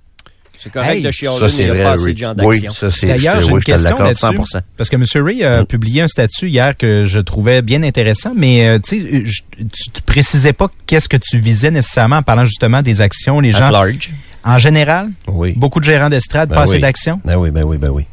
C'est 0.61 0.71
correct 0.71 0.89
Hey, 0.91 1.01
de 1.01 1.09
chialer, 1.11 1.37
Ça, 1.37 1.43
mais 1.45 1.49
c'est 1.49 1.57
il 1.63 1.65
n'y 1.65 1.69
a 1.71 1.73
vrai, 1.73 1.83
pas 1.83 1.91
assez 1.93 2.13
de 2.13 2.17
gens 2.17 2.33
Oui, 2.39 2.61
d'action. 2.61 2.73
ça, 2.73 2.91
c'est, 2.95 3.07
D'ailleurs, 3.07 3.35
je 3.37 3.41
j'ai 3.41 3.47
une 3.47 3.53
oui, 3.55 3.61
question 3.63 3.83
l'accorde 3.97 4.07
là-dessus. 4.07 4.57
100%. 4.57 4.61
Parce 4.77 4.89
que 4.89 4.95
M. 4.97 5.25
Ray 5.25 5.43
a 5.43 5.65
publié 5.65 6.01
un 6.01 6.07
statut 6.07 6.49
hier 6.49 6.75
que 6.75 7.05
je 7.07 7.19
trouvais 7.19 7.61
bien 7.61 7.81
intéressant, 7.83 8.33
mais 8.35 8.67
euh, 8.67 8.79
tu 8.79 9.23
tu 9.23 9.89
te 9.91 10.01
précisais 10.05 10.53
pas 10.53 10.67
qu'est-ce 10.85 11.07
que 11.07 11.17
tu 11.17 11.39
visais 11.39 11.71
nécessairement 11.71 12.17
en 12.17 12.23
parlant 12.23 12.45
justement 12.45 12.81
des 12.81 12.99
actions. 13.01 13.39
Les 13.39 13.55
At 13.55 13.59
gens, 13.59 13.69
large. 13.69 14.11
en 14.43 14.57
général, 14.59 15.09
Oui. 15.27 15.53
beaucoup 15.55 15.79
de 15.79 15.85
gérants 15.85 16.09
d'estrade, 16.09 16.49
Ben 16.49 16.55
pas 16.55 16.63
assez 16.63 16.73
oui. 16.73 16.79
d'actions. 16.81 17.21
Ben 17.23 17.35
oui, 17.37 17.51
ben 17.51 17.63
oui, 17.63 17.77
ben 17.77 17.89
oui. 17.89 18.05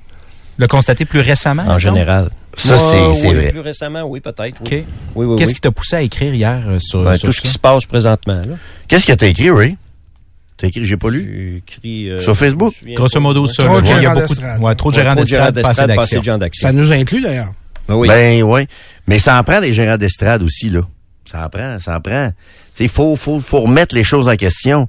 Le 0.58 0.68
constater 0.68 1.04
plus 1.04 1.20
récemment. 1.20 1.64
En 1.66 1.78
général. 1.78 2.30
Ça, 2.56 2.78
c'est, 2.78 3.26
oui, 3.28 3.34
vrai. 3.34 3.50
Plus 3.50 3.60
récemment, 3.60 4.02
oui, 4.04 4.20
peut-être. 4.20 4.62
OK. 4.62 4.68
Oui, 4.70 4.84
oui, 5.14 5.26
oui. 5.26 5.36
Qu'est-ce 5.36 5.48
oui. 5.50 5.54
qui 5.56 5.60
t'a 5.60 5.70
poussé 5.70 5.96
à 5.96 6.00
écrire 6.00 6.32
hier 6.32 6.62
euh, 6.66 6.78
sur, 6.80 7.04
Ben, 7.04 7.14
sur 7.18 7.28
tout 7.28 7.32
ce 7.34 7.42
qui 7.42 7.48
se 7.48 7.58
passe 7.58 7.84
présentement. 7.84 8.40
Là. 8.40 8.56
Qu'est-ce 8.88 9.04
que 9.04 9.12
t'as 9.12 9.26
écrit, 9.26 9.50
Ray? 9.50 9.76
T'as 10.56 10.68
écrit, 10.68 10.84
j'ai 10.86 10.96
pas 10.96 11.10
lu? 11.10 11.22
J'ai 11.22 11.56
écrit... 11.58 12.10
euh, 12.10 12.20
Sur 12.20 12.36
Facebook? 12.36 12.74
Grosso 12.94 13.20
modo, 13.20 13.46
ça. 13.46 13.64
Trop 13.64 13.80
de 13.80 13.86
il 13.86 13.90
y 13.90 13.92
a 13.92 14.00
gérants 14.00 14.14
beaucoup 14.14 14.26
de, 14.26 14.28
d'estrade. 14.40 14.62
ouais, 14.62 14.74
trop 14.74 14.90
de 14.90 14.96
gérants 14.96 15.14
d'estrade, 15.14 15.54
de 15.54 15.62
gens 16.22 16.38
d'action. 16.38 16.66
Ça 16.66 16.72
nous 16.72 16.92
inclut 16.92 17.20
d'ailleurs. 17.20 17.52
Ben 17.88 17.94
oui. 17.94 18.08
Ben 18.08 18.42
oui. 18.42 18.66
Mais 19.06 19.18
ça 19.18 19.38
en 19.38 19.44
prend 19.44 19.60
des 19.60 19.72
gérants 19.72 19.98
d'estrade 19.98 20.42
aussi, 20.42 20.70
là. 20.70 20.80
Ça 21.30 21.44
en 21.44 21.48
prend, 21.48 21.78
ça 21.78 21.96
en 21.96 22.00
prend. 22.00 22.28
Tu 22.30 22.34
sais, 22.72 22.84
il 22.84 22.90
faut, 22.90 23.16
faut, 23.16 23.40
faut 23.40 23.60
remettre 23.62 23.94
les 23.94 24.04
choses 24.04 24.28
en 24.28 24.36
question. 24.36 24.86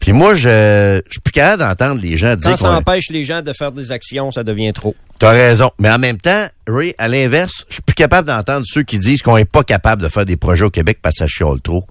Puis 0.00 0.12
moi, 0.12 0.34
je, 0.34 1.00
je 1.06 1.10
suis 1.10 1.20
plus 1.20 1.32
capable 1.32 1.62
d'entendre 1.62 2.00
les 2.00 2.16
gens 2.16 2.34
dire 2.36 2.50
Quand 2.50 2.56
ça 2.56 2.72
empêche 2.72 3.08
les 3.10 3.24
gens 3.24 3.42
de 3.42 3.52
faire 3.52 3.72
des 3.72 3.92
actions, 3.92 4.30
ça 4.30 4.42
devient 4.44 4.72
trop. 4.72 4.94
T'as 5.18 5.30
raison. 5.30 5.70
Mais 5.80 5.90
en 5.90 5.98
même 5.98 6.18
temps, 6.18 6.46
Ray, 6.66 6.94
à 6.98 7.08
l'inverse, 7.08 7.64
je 7.68 7.74
suis 7.74 7.82
plus 7.82 7.94
capable 7.94 8.28
d'entendre 8.28 8.66
ceux 8.68 8.82
qui 8.82 8.98
disent 8.98 9.22
qu'on 9.22 9.36
est 9.38 9.50
pas 9.50 9.62
capable 9.64 10.02
de 10.02 10.08
faire 10.08 10.24
des 10.26 10.36
projets 10.36 10.64
au 10.64 10.70
Québec 10.70 10.98
parce 11.00 11.14
que 11.16 11.18
ça 11.20 11.26
chiale 11.26 11.60
trop. 11.62 11.86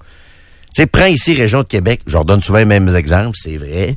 Tu 0.75 0.81
sais, 0.81 0.88
prends 0.88 1.05
ici 1.05 1.33
Région 1.33 1.59
de 1.59 1.67
Québec. 1.67 2.01
Je 2.05 2.13
leur 2.13 2.25
donne 2.25 2.41
souvent 2.41 2.57
les 2.57 2.65
mêmes 2.65 2.93
exemples, 2.93 3.38
c'est 3.41 3.55
vrai. 3.55 3.95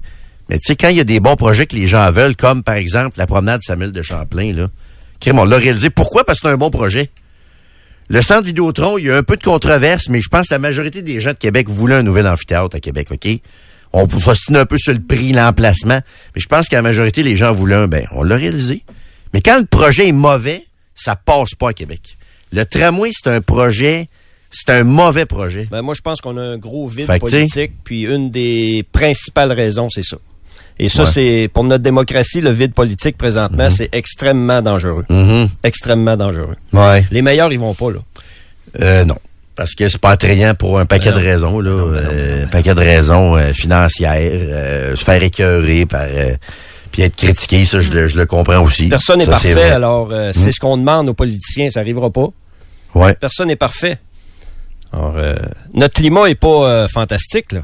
Mais 0.48 0.58
tu 0.58 0.66
sais, 0.66 0.76
quand 0.76 0.88
il 0.88 0.96
y 0.96 1.00
a 1.00 1.04
des 1.04 1.18
bons 1.18 1.34
projets 1.34 1.66
que 1.66 1.74
les 1.74 1.88
gens 1.88 2.08
veulent, 2.12 2.36
comme 2.36 2.62
par 2.62 2.76
exemple 2.76 3.18
la 3.18 3.26
promenade 3.26 3.60
Samuel 3.62 3.90
de 3.90 4.00
Champlain, 4.00 4.52
là, 4.52 4.68
on 5.32 5.44
l'a 5.44 5.56
réalisé. 5.56 5.90
Pourquoi? 5.90 6.24
Parce 6.24 6.38
que 6.38 6.48
c'est 6.48 6.54
un 6.54 6.56
bon 6.56 6.70
projet. 6.70 7.10
Le 8.08 8.22
centre 8.22 8.44
Vidéotron, 8.44 8.96
il 8.96 9.06
y 9.06 9.10
a 9.10 9.16
un 9.16 9.24
peu 9.24 9.36
de 9.36 9.42
controverse, 9.42 10.08
mais 10.08 10.22
je 10.22 10.28
pense 10.28 10.46
que 10.46 10.54
la 10.54 10.60
majorité 10.60 11.02
des 11.02 11.20
gens 11.20 11.32
de 11.32 11.38
Québec 11.38 11.68
voulaient 11.68 11.96
un 11.96 12.04
nouvel 12.04 12.28
amphithéâtre 12.28 12.76
à 12.76 12.80
Québec, 12.80 13.08
OK? 13.10 13.28
On 13.92 14.06
peut 14.06 14.18
un 14.54 14.66
peu 14.66 14.78
sur 14.78 14.92
le 14.92 15.00
prix, 15.00 15.32
l'emplacement, 15.32 16.00
mais 16.34 16.40
je 16.40 16.46
pense 16.46 16.68
que 16.68 16.76
la 16.76 16.82
majorité 16.82 17.24
des 17.24 17.36
gens 17.36 17.52
voulaient 17.52 17.74
un, 17.74 17.88
ben, 17.88 18.06
on 18.12 18.22
l'a 18.22 18.36
réalisé. 18.36 18.84
Mais 19.34 19.40
quand 19.40 19.58
le 19.58 19.66
projet 19.66 20.08
est 20.08 20.12
mauvais, 20.12 20.64
ça 20.94 21.16
passe 21.16 21.54
pas 21.58 21.70
à 21.70 21.72
Québec. 21.72 22.16
Le 22.52 22.64
tramway, 22.64 23.10
c'est 23.12 23.30
un 23.30 23.40
projet, 23.40 24.08
c'est 24.50 24.70
un 24.70 24.84
mauvais 24.84 25.26
projet. 25.26 25.68
Ben, 25.70 25.82
moi, 25.82 25.94
je 25.94 26.00
pense 26.00 26.20
qu'on 26.20 26.36
a 26.36 26.42
un 26.42 26.56
gros 26.58 26.86
vide 26.88 27.06
politique, 27.18 27.72
puis 27.84 28.02
une 28.02 28.30
des 28.30 28.84
principales 28.92 29.52
raisons, 29.52 29.88
c'est 29.90 30.04
ça. 30.04 30.16
Et 30.80 30.88
ça, 30.88 31.02
Ouais. 31.04 31.10
c'est 31.12 31.50
pour 31.52 31.64
notre 31.64 31.82
démocratie, 31.82 32.40
le 32.40 32.50
vide 32.50 32.72
politique 32.72 33.16
présentement, 33.18 33.68
c'est 33.68 33.88
extrêmement 33.92 34.62
dangereux. 34.62 35.04
Mhm. 35.08 35.48
Extrêmement 35.64 36.16
dangereux. 36.16 36.54
Ouais. 36.72 37.04
Les 37.10 37.20
meilleurs, 37.20 37.52
ils 37.52 37.58
vont 37.58 37.74
pas, 37.74 37.90
là. 37.90 37.98
Euh, 38.80 39.04
non. 39.04 39.16
Parce 39.56 39.74
que 39.74 39.88
c'est 39.88 40.00
pas 40.00 40.10
attrayant 40.10 40.54
pour 40.54 40.78
un 40.78 40.86
paquet 40.86 41.10
de 41.10 41.16
raisons, 41.16 41.58
là. 41.58 41.70
Non, 41.70 41.76
non, 41.88 41.92
Euh, 41.94 42.38
non, 42.38 42.44
un 42.44 42.46
paquet 42.48 42.74
de 42.74 42.80
raisons 42.80 43.36
euh, 43.36 43.52
financières, 43.52 44.14
euh, 44.32 44.94
se 44.94 45.02
faire 45.02 45.20
écœurer 45.20 45.84
par 45.84 46.02
euh, 46.04 46.36
puis 46.92 47.02
être 47.02 47.16
critiqué, 47.16 47.66
ça 47.66 47.80
je, 47.80 47.90
le, 47.90 48.06
je 48.06 48.16
le 48.16 48.24
comprends 48.26 48.62
aussi. 48.62 48.86
Personne 48.88 49.18
n'est 49.18 49.26
parfait, 49.26 49.60
alors 49.62 50.10
euh, 50.12 50.30
c'est 50.32 50.52
ce 50.52 50.60
qu'on 50.60 50.76
demande 50.76 51.08
aux 51.08 51.14
politiciens, 51.14 51.70
ça 51.70 51.80
arrivera 51.80 52.08
pas. 52.10 52.28
Ouais. 52.94 53.14
Personne 53.14 53.48
n'est 53.48 53.56
parfait. 53.56 53.98
Alors, 54.92 55.14
euh, 55.16 55.36
notre 55.74 55.94
climat 55.94 56.26
est 56.26 56.34
pas 56.34 56.48
euh, 56.68 56.88
fantastique, 56.88 57.52
là. 57.52 57.60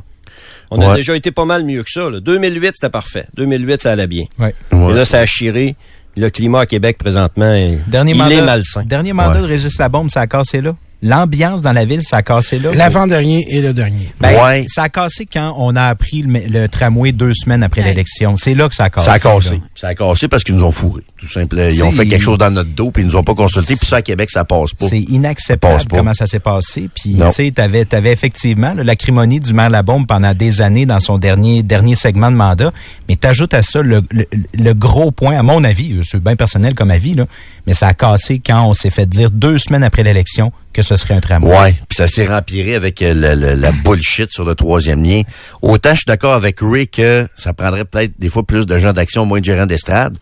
On 0.70 0.80
a 0.80 0.96
déjà 0.96 1.14
été 1.14 1.30
pas 1.30 1.44
mal 1.44 1.62
mieux 1.64 1.82
que 1.84 1.90
ça. 1.90 2.10
Là. 2.10 2.18
2008, 2.20 2.72
c'était 2.74 2.90
parfait. 2.90 3.26
2008, 3.36 3.82
ça 3.82 3.92
allait 3.92 4.06
bien. 4.08 4.24
Ouais. 4.38 4.54
Ouais. 4.72 4.90
Et 4.90 4.94
là, 4.94 5.04
ça 5.04 5.20
a 5.20 5.26
chiré. 5.26 5.76
Le 6.16 6.28
climat 6.30 6.60
à 6.60 6.66
Québec, 6.66 6.96
présentement, 6.98 7.52
est- 7.52 7.78
Dernier 7.86 8.12
il 8.12 8.18
mandat, 8.18 8.34
est 8.34 8.42
malsain. 8.42 8.82
Dernier 8.84 9.12
mandat 9.12 9.36
Ouais. 9.36 9.42
de 9.42 9.46
Régis 9.46 9.78
Labombe, 9.78 10.10
ça 10.10 10.20
a 10.22 10.26
cassé 10.26 10.60
là? 10.60 10.74
L'ambiance 11.04 11.62
dans 11.62 11.72
la 11.72 11.84
ville, 11.84 12.02
ça 12.02 12.16
a 12.18 12.22
cassé 12.22 12.58
là. 12.58 12.70
L'avant-dernier 12.74 13.44
et 13.50 13.60
le 13.60 13.72
dernier. 13.72 14.12
Ben, 14.20 14.32
Ouais. 14.42 14.66
Ça 14.68 14.84
a 14.84 14.88
cassé 14.88 15.26
quand 15.30 15.54
on 15.58 15.76
a 15.76 15.82
appris 15.84 16.22
le, 16.22 16.40
le 16.48 16.66
tramway 16.68 17.12
deux 17.12 17.32
semaines 17.34 17.62
après 17.62 17.82
Ouais. 17.82 17.88
l'élection. 17.88 18.36
C'est 18.36 18.54
là 18.54 18.68
que 18.68 18.74
ça 18.74 18.84
a 18.84 18.90
cassé. 18.90 19.06
Ça 19.06 19.12
a 19.12 19.18
cassé. 19.18 19.50
là. 19.50 19.60
Ça 19.74 19.88
a 19.88 19.94
cassé 19.94 20.26
parce 20.28 20.42
qu'ils 20.42 20.54
nous 20.56 20.64
ont 20.64 20.72
fourrés. 20.72 21.02
Tout 21.18 21.28
simple. 21.28 21.58
Ils 21.72 21.84
ont 21.84 21.92
fait 21.92 22.06
quelque 22.06 22.22
chose 22.22 22.38
dans 22.38 22.50
notre 22.50 22.70
dos 22.70 22.90
puis 22.90 23.02
ils 23.02 23.06
nous 23.06 23.16
ont 23.16 23.22
pas 23.22 23.34
consulté. 23.34 23.76
Puis 23.76 23.86
ça, 23.86 23.96
à 23.96 24.02
Québec, 24.02 24.30
ça 24.30 24.44
passe 24.44 24.72
pas. 24.72 24.86
C'est 24.88 25.00
Ça 25.02 25.06
inacceptable 25.10 25.84
pas. 25.84 25.96
comment 25.98 26.14
ça 26.14 26.26
s'est 26.26 26.40
passé. 26.40 26.88
Puis, 26.94 27.14
tu 27.16 27.32
sais, 27.32 27.50
t'avais, 27.50 27.84
t'avais 27.84 28.12
effectivement 28.12 28.74
là, 28.74 28.82
l'acrimonie 28.82 29.40
du 29.40 29.52
maire 29.54 29.70
Labombe 29.70 30.06
pendant 30.06 30.34
des 30.34 30.60
années 30.60 30.86
dans 30.86 31.00
son 31.00 31.18
dernier 31.18 31.62
dernier 31.62 31.94
segment 31.96 32.30
de 32.30 32.36
mandat. 32.36 32.72
Mais 33.08 33.16
t'ajoutes 33.16 33.54
à 33.54 33.62
ça 33.62 33.82
le, 33.82 34.02
le, 34.10 34.24
le 34.54 34.72
gros 34.74 35.10
point, 35.10 35.38
à 35.38 35.42
mon 35.42 35.62
avis, 35.64 36.00
c'est 36.02 36.22
bien 36.22 36.36
personnel 36.36 36.74
comme 36.74 36.90
avis, 36.90 37.14
là, 37.14 37.26
mais 37.66 37.74
ça 37.74 37.88
a 37.88 37.94
cassé 37.94 38.40
quand 38.44 38.66
on 38.66 38.74
s'est 38.74 38.90
fait 38.90 39.06
dire 39.06 39.30
deux 39.30 39.58
semaines 39.58 39.84
après 39.84 40.02
l'élection 40.02 40.52
que 40.74 40.82
ce 40.82 40.96
serait 40.98 41.14
un 41.14 41.20
tramway. 41.20 41.50
Ouais, 41.56 41.72
puis 41.88 41.96
ça 41.96 42.06
s'est 42.06 42.26
rempiré 42.26 42.74
avec 42.74 43.00
euh, 43.00 43.14
le- 43.14 43.34
le- 43.40 43.54
la 43.54 43.72
bullshit 43.72 44.30
sur 44.30 44.44
le 44.44 44.54
troisième 44.54 45.02
lien. 45.02 45.22
Autant 45.62 45.90
je 45.92 45.96
suis 46.00 46.04
d'accord 46.06 46.34
avec 46.34 46.58
Ray 46.60 46.86
que 46.88 47.26
ça 47.36 47.54
prendrait 47.54 47.86
peut-être 47.86 48.12
des 48.18 48.28
fois 48.28 48.42
plus 48.44 48.66
de 48.66 48.76
gens 48.78 48.92
d'action, 48.92 49.24
moins 49.24 49.40
de 49.40 49.44
gérants 49.46 49.66
d'estrade. 49.66 50.18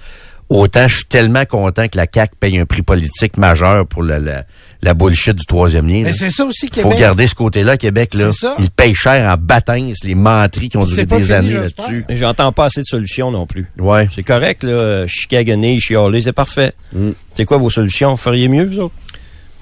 Autant 0.50 0.86
je 0.86 0.96
suis 0.96 1.04
tellement 1.06 1.46
content 1.46 1.88
que 1.88 1.96
la 1.96 2.06
CAQ 2.12 2.34
paye 2.38 2.58
un 2.58 2.66
prix 2.66 2.82
politique 2.82 3.38
majeur 3.38 3.86
pour 3.86 4.02
la, 4.02 4.18
la, 4.18 4.44
la 4.82 4.92
bullshit 4.92 5.34
du 5.34 5.46
troisième 5.46 5.88
lien. 5.88 6.02
Mais 6.04 6.12
c'est 6.12 6.28
ça 6.28 6.44
aussi, 6.44 6.66
Faut 6.66 6.82
Québec. 6.82 6.98
garder 6.98 7.26
ce 7.26 7.34
côté-là, 7.34 7.78
Québec. 7.78 8.12
Là. 8.12 8.32
C'est 8.32 8.40
ça. 8.48 8.56
Ils 8.58 8.68
payent 8.70 8.94
cher 8.94 9.32
en 9.32 9.36
bâtins, 9.38 9.92
les 10.04 10.14
menteries 10.14 10.68
qui 10.68 10.76
ont 10.76 10.84
duré 10.84 11.06
des 11.06 11.16
fini, 11.20 11.32
années 11.32 11.50
j'espère. 11.52 11.86
là-dessus. 11.86 12.04
Mais 12.08 12.16
j'entends 12.18 12.52
pas 12.52 12.66
assez 12.66 12.80
de 12.82 12.86
solutions 12.86 13.30
non 13.30 13.46
plus. 13.46 13.66
Ouais. 13.78 14.06
C'est 14.14 14.24
correct, 14.24 14.62
là. 14.64 15.06
Chicagoner, 15.06 15.80
chialer, 15.80 16.20
c'est 16.20 16.32
parfait. 16.34 16.74
Mm. 16.92 17.10
C'est 17.34 17.46
quoi 17.46 17.56
vos 17.56 17.70
solutions? 17.70 18.10
Vous 18.10 18.16
feriez 18.18 18.48
mieux, 18.48 18.66
vous 18.66 18.78
autres? 18.80 18.94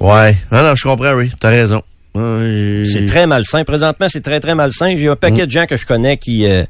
Ouais. 0.00 0.34
Non, 0.50 0.62
non, 0.62 0.74
je 0.74 0.82
comprends, 0.82 1.16
Ray. 1.16 1.30
T'as 1.38 1.50
raison. 1.50 1.82
Ouais. 2.14 2.82
C'est 2.90 3.06
très 3.06 3.26
malsain. 3.26 3.62
Présentement, 3.64 4.06
c'est 4.08 4.22
très, 4.22 4.40
très 4.40 4.54
malsain. 4.54 4.96
J'ai 4.96 5.08
un 5.08 5.16
paquet 5.16 5.46
de 5.46 5.50
gens 5.50 5.66
que 5.66 5.76
je 5.76 5.86
connais 5.86 6.16
qui 6.16 6.46
euh, 6.46 6.64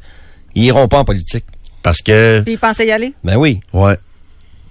ils 0.55 0.65
iront 0.65 0.89
pas 0.89 0.99
en 0.99 1.05
politique. 1.05 1.45
Parce 1.83 1.99
que, 1.99 2.41
Puis 2.41 2.55
il 2.55 2.59
pensait 2.59 2.87
y 2.87 2.93
aller? 2.93 3.15
Ben 3.25 3.37
oui, 3.37 3.61
ouais. 3.73 3.97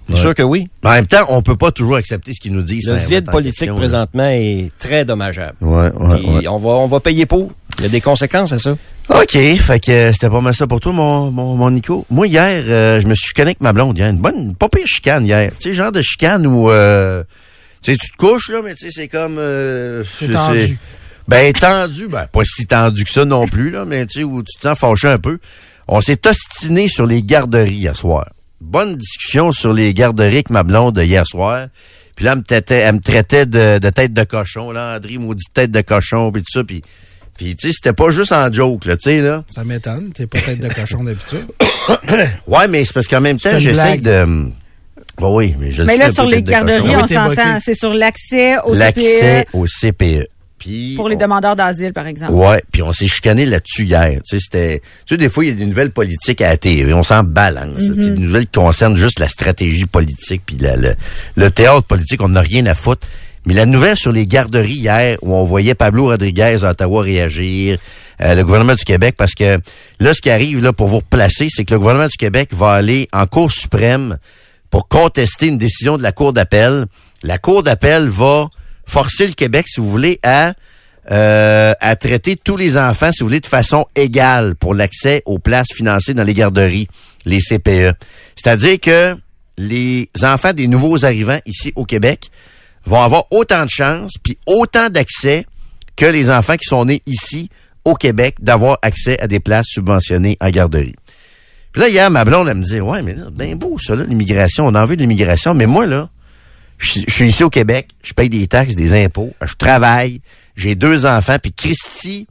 c'est 0.06 0.14
Ouais. 0.14 0.20
sûr 0.20 0.34
que 0.34 0.42
oui. 0.44 0.68
En 0.84 0.90
même 0.90 1.06
temps, 1.08 1.26
on 1.28 1.42
peut 1.42 1.56
pas 1.56 1.72
toujours 1.72 1.96
accepter 1.96 2.32
ce 2.34 2.40
qu'ils 2.40 2.52
nous 2.52 2.62
disent. 2.62 2.88
Le 2.88 2.98
ça, 2.98 3.04
vide 3.06 3.28
politique 3.30 3.58
question, 3.58 3.74
là. 3.74 3.80
présentement 3.80 4.28
est 4.28 4.70
très 4.78 5.04
dommageable. 5.04 5.56
Ouais, 5.60 5.90
ouais, 5.92 6.18
Puis 6.18 6.28
ouais. 6.28 6.48
On, 6.48 6.58
va, 6.58 6.68
on 6.70 6.86
va 6.86 7.00
payer 7.00 7.26
pour. 7.26 7.50
Il 7.78 7.84
y 7.84 7.86
a 7.86 7.88
des 7.88 8.00
conséquences 8.00 8.52
à 8.52 8.58
ça. 8.58 8.76
OK, 9.08 9.32
fait 9.32 9.80
que 9.84 10.12
c'était 10.12 10.30
pas 10.30 10.40
mal 10.40 10.54
ça 10.54 10.68
pour 10.68 10.78
toi, 10.78 10.92
mon, 10.92 11.32
mon, 11.32 11.56
mon 11.56 11.70
Nico. 11.72 12.06
Moi, 12.10 12.28
hier, 12.28 12.62
euh, 12.68 13.00
je 13.00 13.06
me 13.08 13.14
suis 13.16 13.28
chicané 13.28 13.48
avec 13.48 13.60
ma 13.60 13.72
blonde 13.72 13.98
hier. 13.98 14.10
Une 14.10 14.18
bonne, 14.18 14.54
pas 14.54 14.68
pire 14.68 14.86
chicane 14.86 15.26
hier. 15.26 15.50
Tu 15.58 15.70
sais, 15.70 15.74
genre 15.74 15.90
de 15.90 16.02
chicane 16.02 16.46
où, 16.46 16.70
euh, 16.70 17.24
tu 17.82 17.92
sais, 17.92 17.98
tu 17.98 18.10
te 18.12 18.16
couches, 18.16 18.50
là, 18.50 18.60
mais 18.64 18.74
tu 18.74 18.86
sais, 18.86 18.92
c'est 18.92 19.08
comme... 19.08 19.36
euh, 19.38 20.04
C'est 20.18 20.30
tendu. 20.30 20.78
Ben, 21.28 21.52
tendu, 21.52 22.08
ben, 22.08 22.26
pas 22.26 22.42
si 22.44 22.66
tendu 22.66 23.04
que 23.04 23.10
ça 23.10 23.24
non 23.24 23.46
plus, 23.46 23.70
là, 23.70 23.84
mais 23.84 24.04
tu 24.06 24.20
sais, 24.20 24.24
où 24.24 24.42
tu 24.42 24.56
te 24.58 24.62
sens 24.68 24.78
fâché 24.78 25.08
un 25.08 25.18
peu. 25.18 25.38
On 25.88 26.00
s'est 26.00 26.20
ostiné 26.26 26.88
sur 26.88 27.06
les 27.06 27.22
garderies 27.22 27.72
hier 27.74 27.96
soir. 27.96 28.28
Bonne 28.60 28.96
discussion 28.96 29.52
sur 29.52 29.72
les 29.72 29.94
garderies 29.94 30.28
avec 30.34 30.50
ma 30.50 30.62
blonde 30.62 30.98
hier 30.98 31.26
soir. 31.26 31.68
Puis 32.16 32.24
là, 32.26 32.32
elle 32.32 32.38
me 32.38 32.42
traitait, 32.44 32.76
elle 32.78 32.94
me 32.96 33.00
traitait 33.00 33.46
de, 33.46 33.78
de 33.78 33.90
tête 33.90 34.12
de 34.12 34.24
cochon, 34.24 34.72
là, 34.72 34.96
André, 34.96 35.18
maudite 35.18 35.52
tête 35.54 35.70
de 35.70 35.80
cochon, 35.80 36.30
puis 36.32 36.42
tout 36.42 36.52
ça, 36.52 36.64
puis... 36.64 36.82
Puis, 37.38 37.56
tu 37.56 37.68
sais, 37.68 37.72
c'était 37.74 37.94
pas 37.94 38.10
juste 38.10 38.32
en 38.32 38.52
joke, 38.52 38.84
là, 38.84 38.98
tu 38.98 39.04
sais, 39.04 39.22
là. 39.22 39.42
Ça 39.48 39.64
m'étonne. 39.64 40.12
T'es 40.12 40.26
pas 40.26 40.40
tête 40.42 40.58
de 40.60 40.68
cochon 40.68 41.02
d'habitude. 41.04 41.46
Ouais, 42.46 42.68
mais 42.68 42.84
c'est 42.84 42.92
parce 42.92 43.06
qu'en 43.08 43.22
même 43.22 43.38
temps, 43.38 43.58
j'essaie 43.58 43.96
de... 43.98 44.50
Bon, 45.20 45.36
oui, 45.36 45.54
mais 45.58 45.70
je 45.70 45.82
Mais 45.82 45.92
suis 45.92 45.98
là, 46.00 46.06
un 46.06 46.08
peu 46.08 46.14
sur 46.14 46.26
les 46.26 46.42
garderies, 46.42 46.96
on 46.96 47.06
s'entend. 47.06 47.58
C'est 47.64 47.74
sur 47.74 47.92
l'accès 47.92 48.56
au 48.64 48.74
L'accès 48.74 49.44
CPE 49.46 49.54
au 49.54 49.66
CPE. 49.66 50.26
Puis, 50.58 50.92
pour 50.96 51.08
les 51.08 51.16
on- 51.16 51.20
demandeurs 51.20 51.56
d'asile, 51.56 51.92
par 51.94 52.06
exemple. 52.06 52.32
Ouais, 52.32 52.62
puis 52.70 52.82
on 52.82 52.92
s'est 52.92 53.06
chicané 53.06 53.46
là-dessus 53.46 53.84
hier. 53.84 54.20
Tu 54.28 54.36
sais, 54.36 54.38
c'était, 54.42 54.80
tu 55.06 55.14
sais, 55.14 55.16
des 55.16 55.30
fois 55.30 55.42
il 55.44 55.48
y 55.48 55.52
a 55.52 55.54
des 55.54 55.64
nouvelles 55.64 55.90
politiques 55.90 56.42
à 56.42 56.48
la 56.50 56.56
TV, 56.58 56.92
on 56.92 57.02
s'en 57.02 57.22
balance. 57.22 57.78
Tu 57.78 57.94
sais, 57.94 58.10
Des 58.10 58.20
nouvelles 58.20 58.44
qui 58.46 58.58
concernent 58.60 58.96
juste 58.96 59.18
la 59.20 59.28
stratégie 59.28 59.86
politique 59.86 60.42
puis 60.44 60.56
la- 60.60 60.76
le, 60.76 60.94
le 61.36 61.50
théâtre 61.50 61.84
politique, 61.84 62.20
on 62.22 62.28
n'a 62.28 62.42
rien 62.42 62.66
à 62.66 62.74
foutre. 62.74 63.06
Mais 63.46 63.54
la 63.54 63.64
nouvelle 63.64 63.96
sur 63.96 64.12
les 64.12 64.26
garderies 64.26 64.74
hier, 64.74 65.16
où 65.22 65.32
on 65.34 65.44
voyait 65.44 65.74
Pablo 65.74 66.08
Rodriguez 66.08 66.58
à 66.62 66.72
Ottawa 66.72 67.00
réagir, 67.02 67.78
euh, 68.20 68.34
le 68.34 68.44
gouvernement 68.44 68.74
du 68.74 68.84
Québec, 68.84 69.14
parce 69.16 69.32
que 69.34 69.56
là, 69.98 70.12
ce 70.12 70.20
qui 70.20 70.28
arrive 70.28 70.62
là 70.62 70.74
pour 70.74 70.88
vous 70.88 70.98
replacer, 70.98 71.46
c'est 71.48 71.64
que 71.64 71.72
le 71.72 71.78
gouvernement 71.80 72.08
du 72.08 72.18
Québec 72.18 72.50
va 72.52 72.72
aller 72.72 73.08
en 73.14 73.24
Cour 73.24 73.50
suprême 73.50 74.18
pour 74.70 74.88
contester 74.88 75.46
une 75.46 75.58
décision 75.58 75.96
de 75.96 76.02
la 76.02 76.12
Cour 76.12 76.32
d'appel. 76.32 76.86
La 77.22 77.38
Cour 77.38 77.62
d'appel 77.62 78.08
va 78.08 78.48
forcer 78.86 79.26
le 79.26 79.34
Québec, 79.34 79.66
si 79.68 79.80
vous 79.80 79.90
voulez, 79.90 80.18
à 80.22 80.54
euh, 81.10 81.72
à 81.80 81.96
traiter 81.96 82.36
tous 82.36 82.56
les 82.56 82.76
enfants, 82.76 83.10
si 83.10 83.20
vous 83.20 83.26
voulez, 83.26 83.40
de 83.40 83.46
façon 83.46 83.84
égale 83.96 84.54
pour 84.54 84.74
l'accès 84.74 85.22
aux 85.24 85.38
places 85.38 85.72
financées 85.74 86.14
dans 86.14 86.22
les 86.22 86.34
garderies, 86.34 86.88
les 87.24 87.40
CPE. 87.40 87.94
C'est-à-dire 88.36 88.78
que 88.78 89.16
les 89.58 90.08
enfants 90.22 90.52
des 90.52 90.68
nouveaux 90.68 91.04
arrivants 91.04 91.40
ici 91.46 91.72
au 91.74 91.84
Québec 91.84 92.30
vont 92.84 93.02
avoir 93.02 93.24
autant 93.30 93.64
de 93.64 93.70
chances 93.70 94.12
puis 94.22 94.38
autant 94.46 94.88
d'accès 94.88 95.46
que 95.96 96.06
les 96.06 96.30
enfants 96.30 96.56
qui 96.56 96.68
sont 96.68 96.84
nés 96.84 97.02
ici 97.06 97.50
au 97.84 97.94
Québec 97.94 98.36
d'avoir 98.40 98.78
accès 98.82 99.18
à 99.20 99.26
des 99.26 99.40
places 99.40 99.66
subventionnées 99.68 100.36
en 100.40 100.50
garderie. 100.50 100.94
Puis 101.72 101.82
là, 101.82 101.88
hier, 101.88 102.10
ma 102.10 102.24
blonde, 102.24 102.48
elle 102.48 102.56
me 102.56 102.64
dit, 102.64 102.80
ouais, 102.80 103.02
mais 103.02 103.14
là, 103.14 103.26
bien 103.32 103.54
beau, 103.56 103.78
ça, 103.78 103.94
là, 103.94 104.04
l'immigration. 104.04 104.66
On 104.66 104.74
en 104.74 104.84
veut 104.86 104.96
de 104.96 105.00
l'immigration. 105.02 105.54
Mais 105.54 105.66
moi, 105.66 105.86
là, 105.86 106.08
je 106.78 107.00
suis- 107.08 107.28
ici 107.28 107.44
au 107.44 107.50
Québec, 107.50 107.88
je 108.02 108.12
paye 108.12 108.28
des 108.28 108.46
taxes, 108.48 108.74
des 108.74 108.92
impôts, 109.04 109.32
je 109.42 109.54
travaille, 109.54 110.20
j'ai 110.56 110.74
deux 110.74 111.06
enfants, 111.06 111.36
puis 111.40 111.52
Christy, 111.52 112.26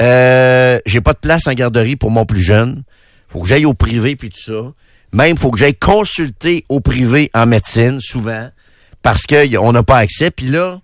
euh, 0.00 0.78
j'ai 0.86 1.00
pas 1.00 1.12
de 1.12 1.18
place 1.18 1.46
en 1.46 1.52
garderie 1.52 1.96
pour 1.96 2.10
mon 2.10 2.24
plus 2.24 2.40
jeune. 2.40 2.82
Faut 3.28 3.40
que 3.40 3.48
j'aille 3.48 3.66
au 3.66 3.74
privé 3.74 4.16
puis 4.16 4.30
tout 4.30 4.40
ça. 4.40 4.72
Même 5.12 5.36
faut 5.36 5.50
que 5.50 5.58
j'aille 5.58 5.74
consulter 5.74 6.64
au 6.68 6.80
privé 6.80 7.30
en 7.34 7.46
médecine 7.46 8.00
souvent 8.00 8.48
parce 9.02 9.22
que 9.26 9.46
y- 9.46 9.58
on 9.58 9.72
n'a 9.72 9.82
pas 9.82 9.98
accès. 9.98 10.30
Puis 10.30 10.46
là, 10.48 10.80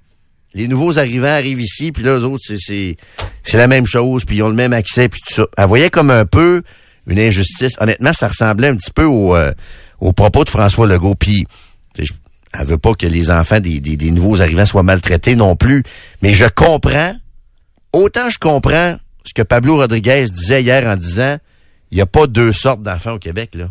les 0.55 0.69
nouveaux 0.69 0.99
arrivants 0.99 1.27
arrivent 1.29 1.61
ici, 1.61 1.93
puis 1.93 2.03
là, 2.05 2.19
eux 2.19 2.25
autres, 2.25 2.45
c'est, 2.47 2.59
c'est, 2.59 2.97
c'est 3.43 3.57
la 3.59 3.67
même 3.69 3.87
chose, 3.87 4.25
puis 4.25 4.37
ils 4.37 4.43
ont 4.43 4.49
le 4.49 4.55
même 4.55 4.73
accès, 4.73 5.09
puis 5.09 5.21
tout 5.27 5.35
ça. 5.35 5.47
Elle 5.57 5.67
voyait 5.67 5.91
comme 5.91 6.11
un 6.11 6.25
peu 6.25 6.63
une 7.07 7.19
injustice. 7.19 7.75
Honnêtement, 7.79 8.13
ça 8.13 8.29
ressemblait 8.29 8.69
un 8.69 8.77
petit 8.77 8.91
peu 8.91 9.05
au, 9.05 9.37
euh, 9.37 9.53
au 10.01 10.13
propos 10.13 10.45
de 10.45 10.51
François 10.51 10.87
Legault. 10.87 11.15
Puis, 11.15 11.47
elle 11.99 12.67
veut 12.67 12.79
pas 12.79 12.95
que 12.95 13.07
les 13.07 13.31
enfants 13.31 13.61
des, 13.61 13.81
des, 13.81 13.97
des 13.97 14.11
nouveaux 14.11 14.41
arrivants 14.41 14.67
soient 14.67 14.83
maltraités 14.83 15.37
non 15.37 15.57
plus. 15.57 15.83
Mais 16.23 16.35
je 16.35 16.47
comprends, 16.47 17.15
autant 17.93 18.29
je 18.29 18.39
comprends 18.39 18.97
ce 19.25 19.35
que 19.35 19.43
Pablo 19.43 19.77
Rodriguez 19.77 20.27
disait 20.31 20.63
hier 20.63 20.87
en 20.89 20.97
disant, 20.97 21.37
il 21.91 21.97
n'y 21.97 22.01
a 22.01 22.07
pas 22.07 22.27
deux 22.27 22.53
sortes 22.53 22.83
d'enfants 22.83 23.13
au 23.13 23.19
Québec, 23.19 23.55
là. 23.55 23.69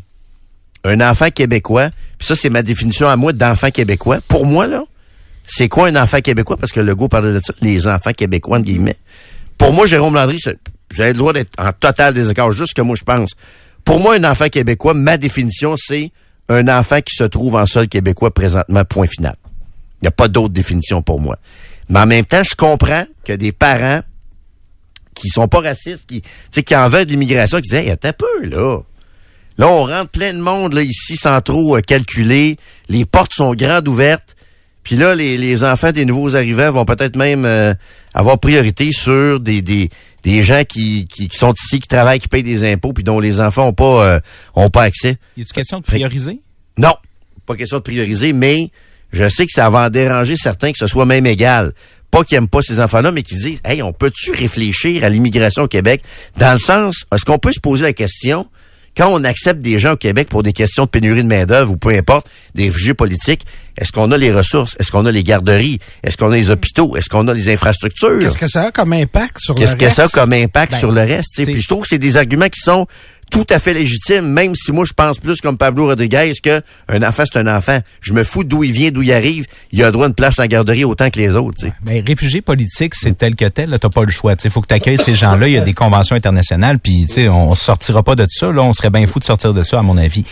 Un 0.83 1.01
enfant 1.01 1.31
québécois, 1.31 1.89
puis 2.19 2.27
ça, 2.27 2.35
c'est 2.35 2.51
ma 2.51 2.61
définition 2.61 3.07
à 3.07 3.15
moi 3.15 3.33
d'enfant 3.33 3.71
québécois. 3.71 4.19
Pour 4.27 4.45
moi, 4.45 4.67
là, 4.67 4.83
c'est 5.43 5.67
quoi 5.67 5.87
un 5.87 5.95
enfant 5.95 6.21
québécois? 6.21 6.57
Parce 6.57 6.71
que 6.71 6.79
Legault 6.79 7.07
parlait 7.07 7.33
de 7.33 7.39
ça, 7.39 7.53
les 7.61 7.87
enfants 7.87 8.11
québécois, 8.11 8.57
entre 8.57 8.67
guillemets. 8.67 8.97
Pour 9.57 9.73
moi, 9.73 9.87
Jérôme 9.87 10.13
Landry, 10.13 10.39
vous 10.91 11.01
avez 11.01 11.13
le 11.13 11.17
droit 11.17 11.33
d'être 11.33 11.51
en 11.57 11.71
total 11.71 12.13
désaccord, 12.13 12.51
juste 12.51 12.69
ce 12.69 12.75
que 12.75 12.81
moi 12.81 12.95
je 12.97 13.03
pense. 13.03 13.31
Pour 13.83 13.99
moi, 13.99 14.15
un 14.15 14.23
enfant 14.23 14.49
québécois, 14.49 14.93
ma 14.93 15.17
définition, 15.17 15.75
c'est 15.77 16.11
un 16.49 16.67
enfant 16.67 17.01
qui 17.01 17.15
se 17.15 17.23
trouve 17.23 17.55
en 17.55 17.65
sol 17.65 17.87
québécois 17.87 18.33
présentement, 18.33 18.83
point 18.85 19.07
final. 19.07 19.35
Il 20.01 20.05
n'y 20.05 20.07
a 20.07 20.11
pas 20.11 20.27
d'autre 20.27 20.53
définition 20.53 21.01
pour 21.01 21.19
moi. 21.19 21.37
Mais 21.89 21.99
en 21.99 22.05
même 22.05 22.25
temps, 22.25 22.43
je 22.43 22.55
comprends 22.55 23.03
que 23.23 23.33
des 23.33 23.51
parents 23.51 24.01
qui 25.15 25.29
sont 25.29 25.47
pas 25.47 25.61
racistes, 25.61 26.05
qui, 26.07 26.21
qui 26.63 26.75
en 26.75 26.89
veulent 26.89 27.05
de 27.05 27.11
l'immigration, 27.11 27.57
qui 27.57 27.69
disent, 27.69 27.73
hey, 27.75 27.91
attends 27.91 28.09
un 28.09 28.13
peu, 28.13 28.45
là. 28.47 28.79
Là, 29.57 29.67
on 29.69 29.83
rentre 29.83 30.09
plein 30.09 30.33
de 30.33 30.39
monde, 30.39 30.73
là, 30.73 30.81
ici, 30.81 31.15
sans 31.15 31.39
trop 31.41 31.77
euh, 31.77 31.81
calculer. 31.81 32.57
Les 32.89 33.05
portes 33.05 33.31
sont 33.33 33.53
grandes 33.53 33.87
ouvertes. 33.87 34.35
Puis 34.83 34.97
là, 34.97 35.15
les, 35.15 35.37
les 35.37 35.63
enfants 35.63 35.93
des 35.93 36.03
nouveaux 36.03 36.35
arrivants 36.35 36.71
vont 36.71 36.85
peut-être 36.85 37.15
même 37.15 37.45
euh, 37.45 37.73
avoir 38.13 38.37
priorité 38.37 38.91
sur 38.91 39.39
des, 39.39 39.61
des, 39.61 39.89
des 40.25 40.41
gens 40.41 40.63
qui, 40.67 41.05
qui, 41.05 41.27
qui 41.27 41.37
sont 41.37 41.53
ici, 41.53 41.79
qui 41.79 41.87
travaillent, 41.87 42.19
qui 42.19 42.27
payent 42.27 42.43
des 42.43 42.69
impôts, 42.69 42.93
puis 42.93 43.03
dont 43.03 43.19
les 43.19 43.39
enfants 43.39 43.67
ont 43.67 43.73
pas, 43.73 44.05
euh, 44.05 44.19
ont 44.55 44.71
pas 44.71 44.81
accès. 44.81 45.17
Y 45.37 45.41
a-t-il 45.41 45.53
question 45.53 45.79
de 45.79 45.83
prioriser? 45.85 46.39
Non, 46.79 46.95
pas 47.45 47.55
question 47.55 47.77
de 47.77 47.83
prioriser, 47.83 48.33
mais 48.33 48.71
je 49.13 49.29
sais 49.29 49.45
que 49.45 49.51
ça 49.53 49.69
va 49.69 49.85
en 49.85 49.89
déranger 49.91 50.35
certains 50.35 50.71
que 50.71 50.79
ce 50.79 50.87
soit 50.87 51.05
même 51.05 51.27
égal. 51.27 51.73
Pas 52.09 52.23
qu'ils 52.23 52.37
aiment 52.37 52.47
pas 52.47 52.63
ces 52.63 52.79
enfants-là, 52.79 53.11
mais 53.11 53.21
qui 53.21 53.35
disent, 53.35 53.59
hey, 53.63 53.83
on 53.83 53.93
peut-tu 53.93 54.31
réfléchir 54.31 55.03
à 55.03 55.09
l'immigration 55.09 55.63
au 55.63 55.67
Québec? 55.67 56.01
Dans 56.37 56.53
le 56.53 56.59
sens, 56.59 57.05
est-ce 57.13 57.23
qu'on 57.23 57.37
peut 57.37 57.53
se 57.53 57.59
poser 57.59 57.83
la 57.83 57.93
question, 57.93 58.47
quand 58.95 59.09
on 59.11 59.23
accepte 59.23 59.61
des 59.61 59.77
gens 59.79 59.93
au 59.93 59.97
Québec 59.97 60.29
pour 60.29 60.43
des 60.43 60.53
questions 60.53 60.85
de 60.85 60.89
pénurie 60.89 61.23
de 61.23 61.27
main-d'œuvre 61.27 61.71
ou 61.71 61.77
peu 61.77 61.89
importe, 61.89 62.27
des 62.53 62.65
réfugiés 62.65 62.93
politiques, 62.93 63.41
est-ce 63.77 63.91
qu'on 63.91 64.11
a 64.11 64.17
les 64.17 64.31
ressources? 64.31 64.75
Est-ce 64.79 64.89
qu'on 64.91 65.05
a 65.05 65.11
les 65.11 65.23
garderies? 65.23 65.79
Est-ce 66.01 66.15
qu'on 66.15 66.31
a 66.31 66.35
les 66.37 66.49
hôpitaux? 66.49 66.95
Est-ce 66.95 67.09
qu'on 67.09 67.27
a 67.27 67.33
les 67.33 67.49
infrastructures? 67.51 68.19
Qu'est-ce 68.19 68.37
que 68.37 68.47
ça 68.47 68.63
a 68.63 68.71
comme 68.71 68.93
impact 68.93 69.39
sur 69.39 69.53
le 69.53 69.59
Qu'est-ce 69.59 69.71
reste? 69.75 69.81
que 69.81 69.89
ça 69.93 70.03
a 70.05 70.07
comme 70.07 70.31
impact 70.31 70.71
Ben, 70.71 70.79
sur 70.79 70.91
le 70.93 71.01
reste? 71.01 71.43
Puis 71.43 71.61
je 71.61 71.67
trouve 71.67 71.81
que 71.81 71.89
c'est 71.89 71.97
des 71.97 72.15
arguments 72.15 72.47
qui 72.47 72.61
sont 72.61 72.87
tout 73.31 73.45
à 73.49 73.59
fait 73.59 73.73
légitime, 73.73 74.31
même 74.31 74.55
si 74.55 74.71
moi 74.71 74.85
je 74.85 74.93
pense 74.93 75.19
plus 75.19 75.41
comme 75.41 75.57
Pablo 75.57 75.87
Rodriguez 75.87 76.33
que 76.41 76.61
un 76.87 77.03
enfant 77.03 77.23
c'est 77.25 77.39
un 77.39 77.47
enfant. 77.55 77.79
Je 78.01 78.13
me 78.13 78.23
fous 78.23 78.43
d'où 78.43 78.63
il 78.63 78.71
vient, 78.71 78.91
d'où 78.91 79.01
il 79.01 79.11
arrive. 79.11 79.45
Il 79.71 79.83
a 79.83 79.91
droit 79.91 80.05
à 80.05 80.09
une 80.09 80.15
place 80.15 80.39
en 80.39 80.45
garderie 80.45 80.85
autant 80.85 81.09
que 81.09 81.19
les 81.19 81.35
autres. 81.35 81.59
tu 81.59 81.67
sais. 81.67 81.73
Mais 81.83 82.03
réfugié 82.05 82.41
politique, 82.41 82.93
c'est 82.95 83.17
tel 83.17 83.35
que 83.35 83.45
tel. 83.45 83.77
T'as 83.79 83.89
pas 83.89 84.03
le 84.03 84.11
choix. 84.11 84.35
Il 84.43 84.51
faut 84.51 84.61
que 84.61 84.73
tu 84.73 84.97
ces 84.97 85.15
gens-là. 85.15 85.47
Il 85.47 85.53
y 85.53 85.57
a 85.57 85.61
des 85.61 85.73
conventions 85.73 86.15
internationales. 86.15 86.79
Puis, 86.79 87.07
on 87.29 87.55
sortira 87.55 88.03
pas 88.03 88.15
de 88.15 88.25
ça. 88.29 88.51
Là, 88.51 88.61
on 88.61 88.73
serait 88.73 88.89
bien 88.89 89.05
fou 89.07 89.19
de 89.19 89.25
sortir 89.25 89.53
de 89.53 89.63
ça, 89.63 89.79
à 89.79 89.81
mon 89.81 89.97
avis. 89.97 90.23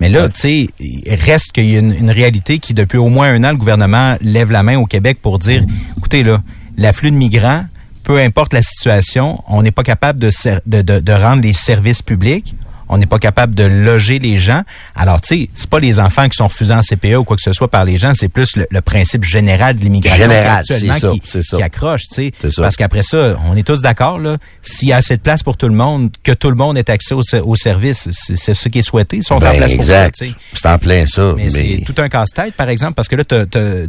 Mais 0.00 0.08
là, 0.08 0.28
tu 0.28 0.68
reste 1.08 1.52
qu'il 1.52 1.70
y 1.70 1.76
a 1.76 1.80
une, 1.80 1.92
une 1.92 2.10
réalité 2.10 2.58
qui, 2.58 2.74
depuis 2.74 2.98
au 2.98 3.08
moins 3.08 3.32
un 3.32 3.44
an, 3.44 3.50
le 3.50 3.56
gouvernement 3.56 4.16
lève 4.20 4.50
la 4.50 4.62
main 4.62 4.78
au 4.78 4.86
Québec 4.86 5.18
pour 5.20 5.38
dire, 5.38 5.64
écoutez, 5.96 6.22
là, 6.22 6.42
l'afflux 6.76 7.10
de 7.10 7.16
migrants, 7.16 7.64
peu 8.04 8.18
importe 8.18 8.52
la 8.52 8.62
situation, 8.62 9.42
on 9.48 9.62
n'est 9.62 9.70
pas 9.70 9.82
capable 9.84 10.18
de, 10.18 10.30
ser- 10.30 10.60
de, 10.66 10.82
de, 10.82 11.00
de 11.00 11.12
rendre 11.12 11.42
les 11.42 11.52
services 11.52 12.02
publics. 12.02 12.54
On 12.94 12.98
n'est 12.98 13.06
pas 13.06 13.18
capable 13.20 13.54
de 13.54 13.62
loger 13.64 14.18
les 14.18 14.38
gens. 14.38 14.64
Alors, 14.94 15.22
tu 15.22 15.28
sais, 15.28 15.48
c'est 15.54 15.70
pas 15.70 15.80
les 15.80 15.98
enfants 15.98 16.28
qui 16.28 16.36
sont 16.36 16.48
refusés 16.48 16.74
en 16.74 16.82
CPE 16.82 17.14
ou 17.16 17.24
quoi 17.24 17.36
que 17.36 17.42
ce 17.42 17.54
soit 17.54 17.68
par 17.68 17.86
les 17.86 17.96
gens, 17.96 18.12
c'est 18.14 18.28
plus 18.28 18.54
le, 18.54 18.66
le 18.70 18.80
principe 18.82 19.24
général 19.24 19.76
de 19.76 19.80
l'immigration 19.80 20.22
Général, 20.24 20.58
actuellement 20.58 20.92
c'est 20.94 21.00
ça, 21.00 21.10
qui, 21.12 21.22
c'est 21.24 21.42
ça. 21.42 21.56
qui 21.56 21.62
accroche, 21.62 22.02
tu 22.14 22.30
sais. 22.34 22.50
Parce 22.58 22.76
qu'après 22.76 23.00
ça, 23.00 23.36
on 23.48 23.56
est 23.56 23.62
tous 23.66 23.80
d'accord, 23.80 24.18
là, 24.18 24.36
s'il 24.60 24.88
y 24.88 24.92
a 24.92 24.96
assez 24.96 25.16
de 25.16 25.22
place 25.22 25.42
pour 25.42 25.56
tout 25.56 25.68
le 25.68 25.74
monde, 25.74 26.10
que 26.22 26.32
tout 26.32 26.50
le 26.50 26.56
monde 26.56 26.76
ait 26.76 26.90
accès 26.90 27.14
au, 27.14 27.22
au 27.46 27.54
service, 27.56 28.10
c'est 28.12 28.52
ce 28.52 28.68
qui 28.68 28.80
est 28.80 28.82
souhaité. 28.82 29.18
Ils 29.18 29.24
sont 29.24 29.36
en 29.36 29.40
Ben, 29.40 29.56
place 29.56 29.72
pour 29.72 29.84
ça, 29.84 30.06
exact. 30.08 30.24
C'est 30.52 30.66
en 30.68 30.76
plein 30.76 31.06
ça. 31.06 31.32
Mais, 31.34 31.44
Mais, 31.44 31.50
c'est 31.50 31.84
tout 31.86 31.94
un 31.96 32.10
casse-tête, 32.10 32.52
par 32.54 32.68
exemple, 32.68 32.92
parce 32.92 33.08
que 33.08 33.16
là, 33.16 33.24
tu 33.24 33.36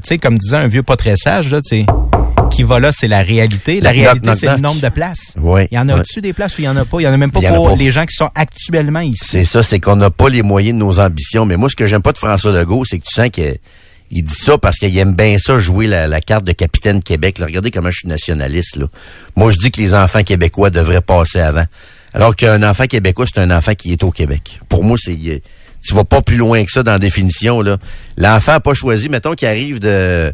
sais, 0.05 0.17
comme 0.17 0.37
disait 0.37 0.55
un 0.57 0.67
vieux 0.67 0.83
pas 0.83 0.95
très 0.95 1.17
sage, 1.17 1.49
là, 1.51 1.59
tu 1.59 1.79
sais, 1.81 1.85
qui 2.53 2.63
va 2.63 2.79
là, 2.79 2.91
c'est 2.91 3.07
la 3.07 3.21
réalité. 3.23 3.81
La 3.81 3.91
réalité, 3.91 4.29
c'est 4.35 4.55
le 4.55 4.61
nombre 4.61 4.81
de 4.81 4.89
places. 4.89 5.33
Ouais, 5.37 5.67
Il 5.71 5.75
y 5.75 5.79
en 5.79 5.89
a 5.89 5.95
au-dessus 5.95 6.21
des 6.21 6.33
places 6.33 6.57
ou 6.57 6.61
il 6.61 6.65
y 6.65 6.67
en 6.69 6.77
a 6.77 6.85
pas? 6.85 6.99
Il 6.99 7.03
y 7.03 7.07
en 7.07 7.13
a 7.13 7.17
même 7.17 7.31
pas 7.31 7.41
pour 7.41 7.69
pas. 7.69 7.75
les 7.75 7.91
gens 7.91 8.05
qui 8.05 8.15
sont 8.15 8.29
actuellement 8.35 8.99
ici. 9.01 9.19
c'est 9.23 9.45
ça, 9.45 9.63
c'est 9.63 9.79
qu'on 9.79 9.95
n'a 9.95 10.09
pas 10.09 10.29
les 10.29 10.41
moyens 10.43 10.77
de 10.77 10.83
nos 10.83 10.99
ambitions. 10.99 11.45
Mais 11.45 11.57
moi, 11.57 11.69
ce 11.69 11.75
que 11.75 11.87
j'aime 11.87 12.01
pas 12.01 12.11
de 12.11 12.17
François 12.17 12.51
Legault, 12.51 12.85
c'est 12.85 12.97
que 12.99 13.03
tu 13.03 13.13
sens 13.21 13.29
qu'il 13.29 13.55
il 14.11 14.23
dit 14.23 14.35
ça 14.35 14.57
parce 14.59 14.77
qu'il 14.77 14.95
aime 14.97 15.15
bien 15.15 15.37
ça, 15.39 15.57
jouer 15.57 15.87
la, 15.87 16.07
la 16.07 16.21
carte 16.21 16.43
de 16.45 16.51
capitaine 16.51 17.01
Québec. 17.01 17.39
Là, 17.39 17.47
regardez 17.47 17.71
comment 17.71 17.89
je 17.89 17.97
suis 17.99 18.07
nationaliste. 18.07 18.75
Là. 18.75 18.85
Moi, 19.35 19.49
je 19.51 19.57
dis 19.57 19.71
que 19.71 19.81
les 19.81 19.93
enfants 19.95 20.21
québécois 20.23 20.69
devraient 20.69 21.01
passer 21.01 21.39
avant. 21.39 21.65
Alors 22.13 22.35
qu'un 22.35 22.61
enfant 22.61 22.85
québécois, 22.85 23.25
c'est 23.33 23.41
un 23.41 23.49
enfant 23.49 23.73
qui 23.73 23.91
est 23.91 24.03
au 24.03 24.11
Québec. 24.11 24.59
Pour 24.69 24.83
moi, 24.83 24.97
c'est 25.01 25.13
il- 25.15 25.41
tu 25.85 25.93
vas 25.95 26.03
pas 26.05 26.21
plus 26.21 26.37
loin 26.37 26.63
que 26.63 26.71
ça 26.71 26.83
dans 26.83 26.91
la 26.91 26.99
définition. 26.99 27.61
là. 27.61 27.77
L'enfant 28.17 28.51
n'a 28.53 28.59
pas 28.59 28.73
choisi, 28.75 29.09
mettons 29.09 29.33
qu'il 29.33 29.47
arrive 29.47 29.79
de 29.79 30.31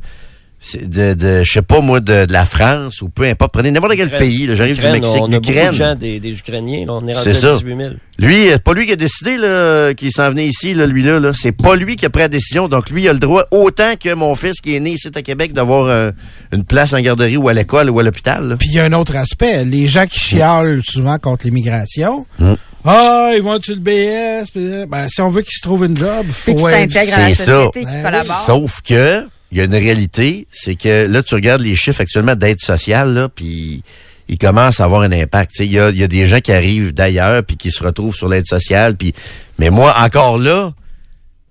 de, 0.83 1.13
de 1.13 1.43
je 1.45 1.51
sais 1.51 1.61
pas 1.61 1.79
moi 1.79 1.99
de, 2.01 2.25
de 2.25 2.33
la 2.33 2.45
France 2.45 3.01
ou 3.01 3.09
peu 3.09 3.23
importe 3.23 3.53
prenez 3.53 3.71
n'importe 3.71 3.95
quel 3.95 4.09
pays 4.09 4.49
j'arrive 4.55 4.77
du 4.79 4.87
Mexique 4.87 5.15
On 5.21 5.31
a 5.31 5.39
beaucoup 5.39 5.53
de 5.53 5.71
gens, 5.73 5.95
des, 5.95 6.19
des 6.19 6.37
Ukrainiens. 6.37 6.85
Là, 6.85 6.93
on 6.93 7.07
est 7.07 7.13
rendu 7.13 7.29
à 7.29 7.33
ça. 7.33 7.53
18 7.55 7.77
000. 7.77 7.89
lui, 8.19 8.47
c'est 8.49 8.61
pas 8.63 8.73
lui 8.73 8.85
qui 8.85 8.91
a 8.91 8.95
décidé 8.97 9.37
là, 9.37 9.93
qu'il 9.93 10.11
s'en 10.11 10.29
venait 10.29 10.47
ici, 10.47 10.73
là, 10.73 10.85
lui 10.85 11.01
là. 11.01 11.19
là. 11.19 11.31
C'est 11.33 11.53
pas 11.53 11.75
lui 11.77 11.95
qui 11.95 12.05
a 12.05 12.09
pris 12.09 12.21
la 12.23 12.27
décision. 12.27 12.67
Donc 12.67 12.89
lui, 12.89 13.03
il 13.03 13.09
a 13.09 13.13
le 13.13 13.19
droit 13.19 13.45
autant 13.51 13.93
que 13.99 14.13
mon 14.13 14.35
fils 14.35 14.59
qui 14.61 14.75
est 14.75 14.79
né 14.81 14.91
ici 14.91 15.07
à 15.15 15.21
Québec 15.21 15.53
d'avoir 15.53 15.85
euh, 15.85 16.11
une 16.51 16.65
place 16.65 16.91
en 16.93 16.99
garderie 16.99 17.37
ou 17.37 17.47
à 17.47 17.53
l'école 17.53 17.89
ou 17.89 17.99
à 17.99 18.03
l'hôpital. 18.03 18.57
Puis 18.59 18.67
il 18.69 18.75
y 18.75 18.79
a 18.79 18.83
un 18.85 18.93
autre 18.93 19.15
aspect. 19.15 19.63
Les 19.63 19.87
gens 19.87 20.05
qui 20.07 20.19
chialent 20.19 20.81
souvent 20.83 21.17
contre 21.19 21.45
l'immigration. 21.45 22.25
Mm. 22.37 22.53
Ah, 22.85 23.31
ils 23.35 23.41
vont 23.41 23.55
être 23.55 23.65
sur 23.65 23.75
le 23.75 23.81
BS. 23.81 24.47
euh, 24.57 24.85
Ben, 24.87 25.07
si 25.09 25.21
on 25.21 25.29
veut 25.29 25.41
qu'ils 25.41 25.55
se 25.57 25.61
trouvent 25.61 25.85
une 25.85 25.97
job, 25.97 26.25
faut 26.31 26.53
qui 26.55 26.63
être- 26.65 26.91
s'intègrent 26.91 27.15
à 27.15 27.19
la 27.29 27.35
c'est 27.35 27.43
ça. 27.43 27.45
société, 27.65 27.79
qui 27.81 27.85
Ben 27.87 28.03
collaborent. 28.03 28.45
Sauf 28.45 28.81
que 28.81 29.25
il 29.51 29.57
y 29.57 29.61
a 29.61 29.63
une 29.63 29.75
réalité, 29.75 30.47
c'est 30.51 30.75
que 30.75 31.07
là 31.07 31.23
tu 31.23 31.35
regardes 31.35 31.61
les 31.61 31.75
chiffres 31.75 32.01
actuellement 32.01 32.35
d'aide 32.35 32.59
sociale 32.59 33.13
là, 33.13 33.29
puis 33.29 33.83
ils 34.27 34.37
commencent 34.37 34.79
à 34.79 34.85
avoir 34.85 35.01
un 35.01 35.11
impact. 35.11 35.55
Il 35.59 35.71
y 35.71 35.79
a, 35.79 35.89
il 35.89 35.97
y 35.97 36.03
a 36.03 36.07
des 36.07 36.27
gens 36.27 36.39
qui 36.39 36.51
arrivent 36.51 36.93
d'ailleurs 36.93 37.43
puis 37.43 37.57
qui 37.57 37.71
se 37.71 37.83
retrouvent 37.83 38.15
sur 38.15 38.29
l'aide 38.29 38.45
sociale. 38.45 38.95
Puis, 38.95 39.13
mais 39.57 39.71
moi 39.71 39.95
encore 39.99 40.37
là, 40.37 40.71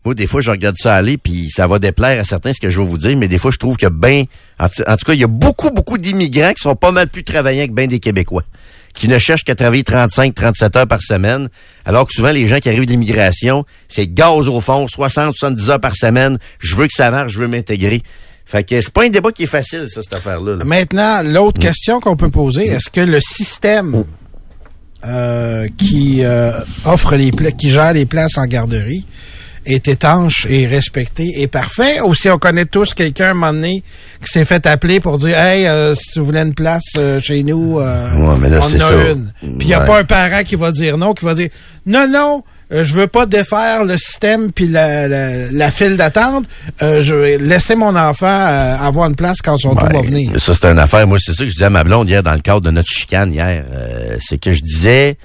moi 0.05 0.15
des 0.15 0.29
fois 0.29 0.41
je 0.41 0.51
regarde 0.51 0.77
ça 0.79 0.95
aller 0.95 1.19
puis 1.19 1.51
ça 1.51 1.67
va 1.67 1.81
déplaire 1.81 2.21
à 2.21 2.25
certains 2.25 2.53
ce 2.53 2.61
que 2.61 2.71
je 2.71 2.81
vais 2.81 2.87
vous 2.87 2.99
dire, 2.99 3.17
mais 3.17 3.27
des 3.27 3.39
fois 3.39 3.51
je 3.51 3.59
trouve 3.59 3.77
que 3.77 3.89
ben, 3.89 4.25
en 4.61 4.69
tout 4.69 4.85
cas 4.85 5.13
il 5.13 5.21
y 5.21 5.25
a 5.25 5.29
beaucoup 5.29 5.71
beaucoup 5.71 5.99
d'immigrants 5.99 6.53
qui 6.53 6.63
sont 6.63 6.77
pas 6.77 6.93
mal 6.93 7.09
plus 7.09 7.25
travaillants 7.25 7.67
que 7.67 7.73
ben 7.73 7.89
des 7.89 7.99
Québécois 7.99 8.45
qui 8.99 9.09
ne 9.09 9.19
cherchent 9.19 9.45
qu'à 9.45 9.55
travailler 9.55 9.85
35, 9.85 10.35
37 10.35 10.77
heures 10.77 10.87
par 10.87 11.01
semaine, 11.03 11.49
alors 11.87 12.07
que 12.07 12.13
souvent 12.13 12.31
les 12.33 12.47
gens 12.49 12.59
qui 12.59 12.69
arrivent 12.69 12.85
de 12.85 12.91
l'immigration, 12.91 13.65
c'est 13.89 14.07
gaz 14.13 14.49
au 14.49 14.61
fond, 14.61 14.87
60, 14.89 15.35
70 15.37 15.71
heures 15.71 15.81
par 15.81 15.95
semaine, 15.97 16.37
je 16.59 16.75
veux 16.75 16.87
que 16.87 16.93
ça 16.95 17.11
marche, 17.11 17.33
je 17.33 17.39
veux 17.39 17.47
m'intégrer. 17.49 18.03
Fait 18.45 18.65
que 18.65 18.81
c'est 18.81 18.91
pas 18.93 19.05
un 19.05 19.11
débat 19.11 19.31
qui 19.31 19.45
est 19.45 19.47
facile, 19.47 19.87
ça, 19.89 20.03
cette 20.03 20.15
affaire-là. 20.15 20.57
là. 20.57 20.65
Maintenant, 20.65 21.23
Mm. 21.23 21.29
l'autre 21.33 21.61
question 21.61 22.01
qu'on 22.01 22.17
peut 22.17 22.31
poser, 22.31 22.67
est-ce 22.67 22.91
que 22.91 23.01
le 23.01 23.21
système 23.21 24.05
euh, 25.07 25.69
qui 25.79 26.25
euh, 26.25 26.51
offre 26.85 27.15
les 27.15 27.31
pla- 27.31 27.53
qui 27.53 27.71
gère 27.71 27.93
les 27.93 28.05
places 28.05 28.37
en 28.37 28.47
garderie 28.47 29.05
est 29.69 29.89
étanche 29.89 30.47
et 30.49 30.67
respecté 30.67 31.25
et 31.41 31.47
parfait, 31.47 32.01
ou 32.01 32.15
si 32.15 32.29
on 32.31 32.39
connaît 32.39 32.65
tous 32.67 32.95
quelqu'un 32.95 33.27
à 33.27 33.31
un 33.31 33.35
moment 33.35 33.53
donné 33.53 33.83
qui 34.21 34.29
s'est 34.31 34.45
fait 34.45 34.67
appeler 34.67 35.01
pour 35.01 35.19
dire 35.19 35.39
Hey, 35.39 35.67
euh, 35.67 35.95
si 35.95 36.13
tu 36.13 36.21
voulais 36.21 36.43
une 36.43 36.55
place 36.55 36.85
euh, 36.97 37.21
chez 37.21 37.43
nous, 37.43 37.79
euh, 37.81 38.15
Ouais, 38.17 38.37
mais 38.41 38.49
là, 38.49 38.61
on 38.63 38.67
en 38.71 38.75
a 38.75 38.79
ça. 38.79 39.11
une. 39.13 39.33
Puis 39.41 39.53
il 39.61 39.67
n'y 39.67 39.75
a 39.75 39.81
Ouais. 39.81 39.87
pas 39.87 39.99
un 40.01 40.05
parent 40.05 40.43
qui 40.45 40.57
va 40.57 40.73
dire 40.73 40.97
non, 40.99 41.15
qui 41.15 41.25
va 41.25 41.35
dire 41.35 41.49
Non, 41.87 42.07
non, 42.09 42.43
euh, 42.73 42.85
je 42.85 42.95
veux 42.95 43.07
pas 43.07 43.27
défaire 43.27 43.85
le 43.85 43.97
système 43.97 44.53
puis 44.53 44.69
la, 44.69 45.09
la, 45.09 45.51
la 45.51 45.71
file 45.71 45.97
d'attente. 45.97 46.45
Euh, 46.83 47.01
je 47.03 47.15
vais 47.15 47.39
laisser 47.39 47.75
mon 47.77 47.95
enfant 47.97 48.27
euh, 48.27 48.77
avoir 48.77 49.09
une 49.09 49.17
place 49.17 49.39
quand 49.43 49.57
son 49.57 49.75
tour 49.75 49.89
va 49.89 50.01
Ouais, 50.01 50.07
venir. 50.07 50.39
Ça, 50.41 50.53
c'est 50.55 50.67
une 50.67 50.79
affaire. 50.79 51.07
Moi, 51.07 51.19
c'est 51.21 51.33
ça 51.33 51.45
que 51.45 51.49
je 51.51 51.55
disais 51.55 51.65
à 51.67 51.71
ma 51.71 51.85
blonde 51.85 52.09
hier 52.09 52.23
dans 52.23 52.35
le 52.35 52.41
cadre 52.41 52.61
de 52.63 52.71
notre 52.71 52.91
chicane 52.91 53.33
hier. 53.33 53.65
Euh, 53.73 54.17
c'est 54.21 54.39
que 54.39 54.53
je 54.53 54.61
disais, 54.61 55.17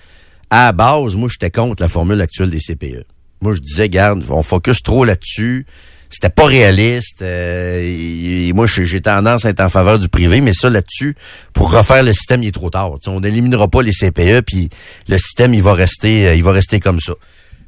à 0.49 0.65
la 0.65 0.71
base, 0.71 1.15
moi, 1.15 1.27
j'étais 1.31 1.49
contre 1.51 1.81
la 1.81 1.89
formule 1.89 2.21
actuelle 2.21 2.49
des 2.49 2.59
CPE. 2.59 3.03
Moi, 3.43 3.53
je 3.53 3.59
disais, 3.59 3.89
garde, 3.89 4.23
on 4.29 4.41
focus 4.41 4.81
trop 4.81 5.05
là-dessus. 5.05 5.65
C'était 6.09 6.29
pas 6.29 6.45
réaliste. 6.45 7.21
Euh, 7.23 7.81
et- 7.83 8.53
moi, 8.53 8.67
j'ai 8.67 9.01
tendance 9.01 9.45
à 9.45 9.49
être 9.49 9.59
en 9.61 9.69
faveur 9.69 9.99
du 9.99 10.09
privé, 10.09 10.41
mais 10.41 10.53
ça, 10.53 10.69
là-dessus, 10.69 11.15
pour 11.53 11.71
refaire 11.71 12.03
le 12.03 12.13
système, 12.13 12.41
il 12.43 12.47
est 12.47 12.51
trop 12.51 12.69
tard. 12.69 12.91
On 13.07 13.19
n'éliminera 13.19 13.67
pas 13.67 13.81
les 13.81 13.91
CPE, 13.91 14.41
puis 14.41 14.69
le 15.09 15.17
système, 15.17 15.53
il 15.53 15.61
va 15.63 15.73
rester, 15.73 16.27
euh, 16.27 16.35
il 16.35 16.43
va 16.43 16.51
rester 16.51 16.79
comme 16.79 16.99
ça. 16.99 17.13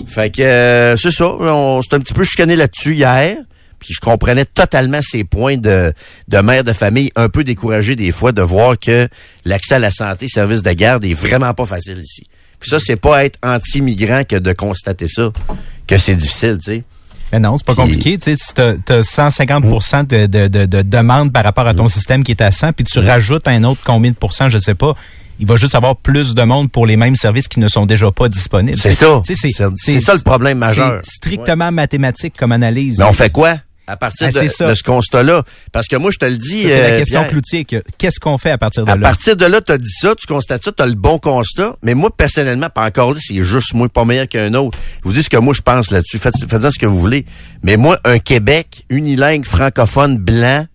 Fait 0.08 0.30
que 0.34 0.42
euh, 0.42 0.96
c'est 0.98 1.12
ça. 1.12 1.26
On 1.28 1.82
s'est 1.82 1.94
un 1.96 2.00
petit 2.00 2.14
peu 2.14 2.24
chicané 2.24 2.56
là-dessus 2.56 2.94
hier. 2.96 3.38
Puis 3.80 3.94
je 3.94 4.00
comprenais 4.00 4.46
totalement 4.46 5.00
ces 5.04 5.24
points 5.26 5.58
de, 5.58 5.92
de 6.28 6.38
mère 6.40 6.64
de 6.64 6.74
famille 6.74 7.12
un 7.16 7.30
peu 7.30 7.44
découragé 7.44 7.96
des 7.96 8.12
fois 8.12 8.32
de 8.32 8.42
voir 8.42 8.80
que 8.80 9.08
l'accès 9.44 9.76
à 9.76 9.80
la 9.80 9.92
santé, 9.92 10.28
service 10.28 10.64
de 10.64 10.72
garde 10.72 11.04
est 11.06 11.14
vraiment 11.14 11.54
pas 11.54 11.66
facile 11.66 12.00
ici. 12.00 12.26
Puis 12.60 12.70
ça, 12.70 12.78
c'est 12.80 12.96
pas 12.96 13.26
être 13.26 13.38
anti-migrant 13.44 14.24
que 14.28 14.36
de 14.38 14.54
constater 14.54 15.08
ça, 15.08 15.32
que 15.88 15.98
c'est 15.98 16.16
difficile, 16.16 16.58
tu 16.64 16.72
sais. 16.72 16.84
Mais 17.32 17.40
non, 17.40 17.58
c'est 17.58 17.66
pas 17.66 17.76
compliqué. 17.76 18.18
Tu 18.18 18.36
sais, 18.36 18.38
si 18.42 18.54
t'as 18.54 18.74
as 18.98 19.04
150 19.04 20.08
de, 20.08 20.26
de, 20.28 20.48
de, 20.48 20.66
de 20.66 20.82
demande 20.84 21.34
par 21.34 21.44
rapport 21.44 21.68
à 21.68 21.74
ton 21.74 21.88
système 21.88 22.24
qui 22.24 22.32
est 22.32 22.42
à 22.42 22.52
100, 22.52 22.74
puis 22.74 22.86
tu 22.86 23.00
rajoutes 23.00 23.48
un 23.48 23.64
autre 23.64 23.82
combien 23.84 24.12
de 24.12 24.16
pourcents, 24.16 24.50
je 24.50 24.58
sais 24.58 24.76
pas, 24.76 24.96
il 25.40 25.46
va 25.48 25.58
juste 25.58 25.76
avoir 25.76 25.98
plus 25.98 26.34
de 26.34 26.44
monde 26.44 26.72
pour 26.72 26.86
les 26.86 26.96
mêmes 26.96 27.16
services 27.16 27.48
qui 27.48 27.60
ne 27.60 27.68
sont 27.68 27.86
déjà 27.86 28.10
pas 28.12 28.30
disponibles. 28.30 28.78
C'est 28.78 28.94
ça. 28.96 29.22
Tu 29.26 29.36
C'est- 29.36 29.50
c'est 29.78 30.00
ça 30.00 30.14
le 30.14 30.22
problème 30.22 30.60
majeur. 30.60 31.02
C'est 31.04 31.16
strictement 31.16 31.72
mathématique 31.72 32.36
comme 32.38 32.52
analyse. 32.54 33.00
Mais 33.00 33.06
on 33.06 33.14
fait 33.14 33.32
quoi? 33.32 33.58
À 33.88 33.98
partir 33.98 34.28
Ah, 34.28 34.32
de, 34.32 34.40
c'est 34.40 34.48
ça. 34.48 34.70
de 34.70 34.76
ce 34.76 34.84
constat-là? 34.84 35.44
Parce 35.72 35.88
que 35.88 35.96
moi, 35.96 36.10
je 36.12 36.18
te 36.18 36.26
le 36.26 36.38
dis... 36.38 36.62
C'est 36.62 36.68
la 36.80 36.86
euh, 36.88 36.98
question 37.00 37.20
Pierre, 37.22 37.30
cloutier. 37.32 37.66
que- 37.66 37.84
Qu'est-ce 37.98 38.20
qu'on 38.20 38.38
fait 38.38 38.52
à 38.52 38.58
partir 38.58 38.84
de 38.86 38.92
À 38.92 38.96
là? 38.96 39.02
partir 39.02 39.36
de 39.38 39.46
là, 39.46 39.62
tu 39.62 39.72
as 39.72 39.78
dit 39.78 39.92
ça, 39.92 40.16
tu 40.16 40.26
constates 40.28 40.64
ça, 40.64 40.72
tu 40.72 40.82
as 40.82 40.86
le 40.88 40.94
bon 40.96 41.18
constat. 41.20 41.76
Mais 41.84 41.94
moi, 41.94 42.10
personnellement, 42.16 42.70
pas 42.70 42.86
encore 42.86 43.14
là, 43.14 43.20
c'est 43.22 43.42
juste 43.44 43.74
moi, 43.74 43.88
pas 43.90 44.06
meilleur 44.06 44.28
qu'un 44.28 44.54
autre. 44.56 44.78
Je 45.04 45.10
vous 45.10 45.14
dis 45.14 45.24
ce 45.24 45.30
que 45.30 45.38
moi, 45.38 45.54
je 45.54 45.62
pense 45.62 45.92
là-dessus. 45.92 46.18
Faites, 46.20 46.34
faites-en 46.50 46.72
ce 46.72 46.80
que 46.80 46.86
vous 46.86 47.00
voulez. 47.00 47.26
Mais 47.64 47.78
moi, 47.78 48.00
un 48.06 48.18
Québec 48.20 48.86
unilingue, 48.90 49.46
francophone, 49.46 50.18
blanc, 50.18 50.66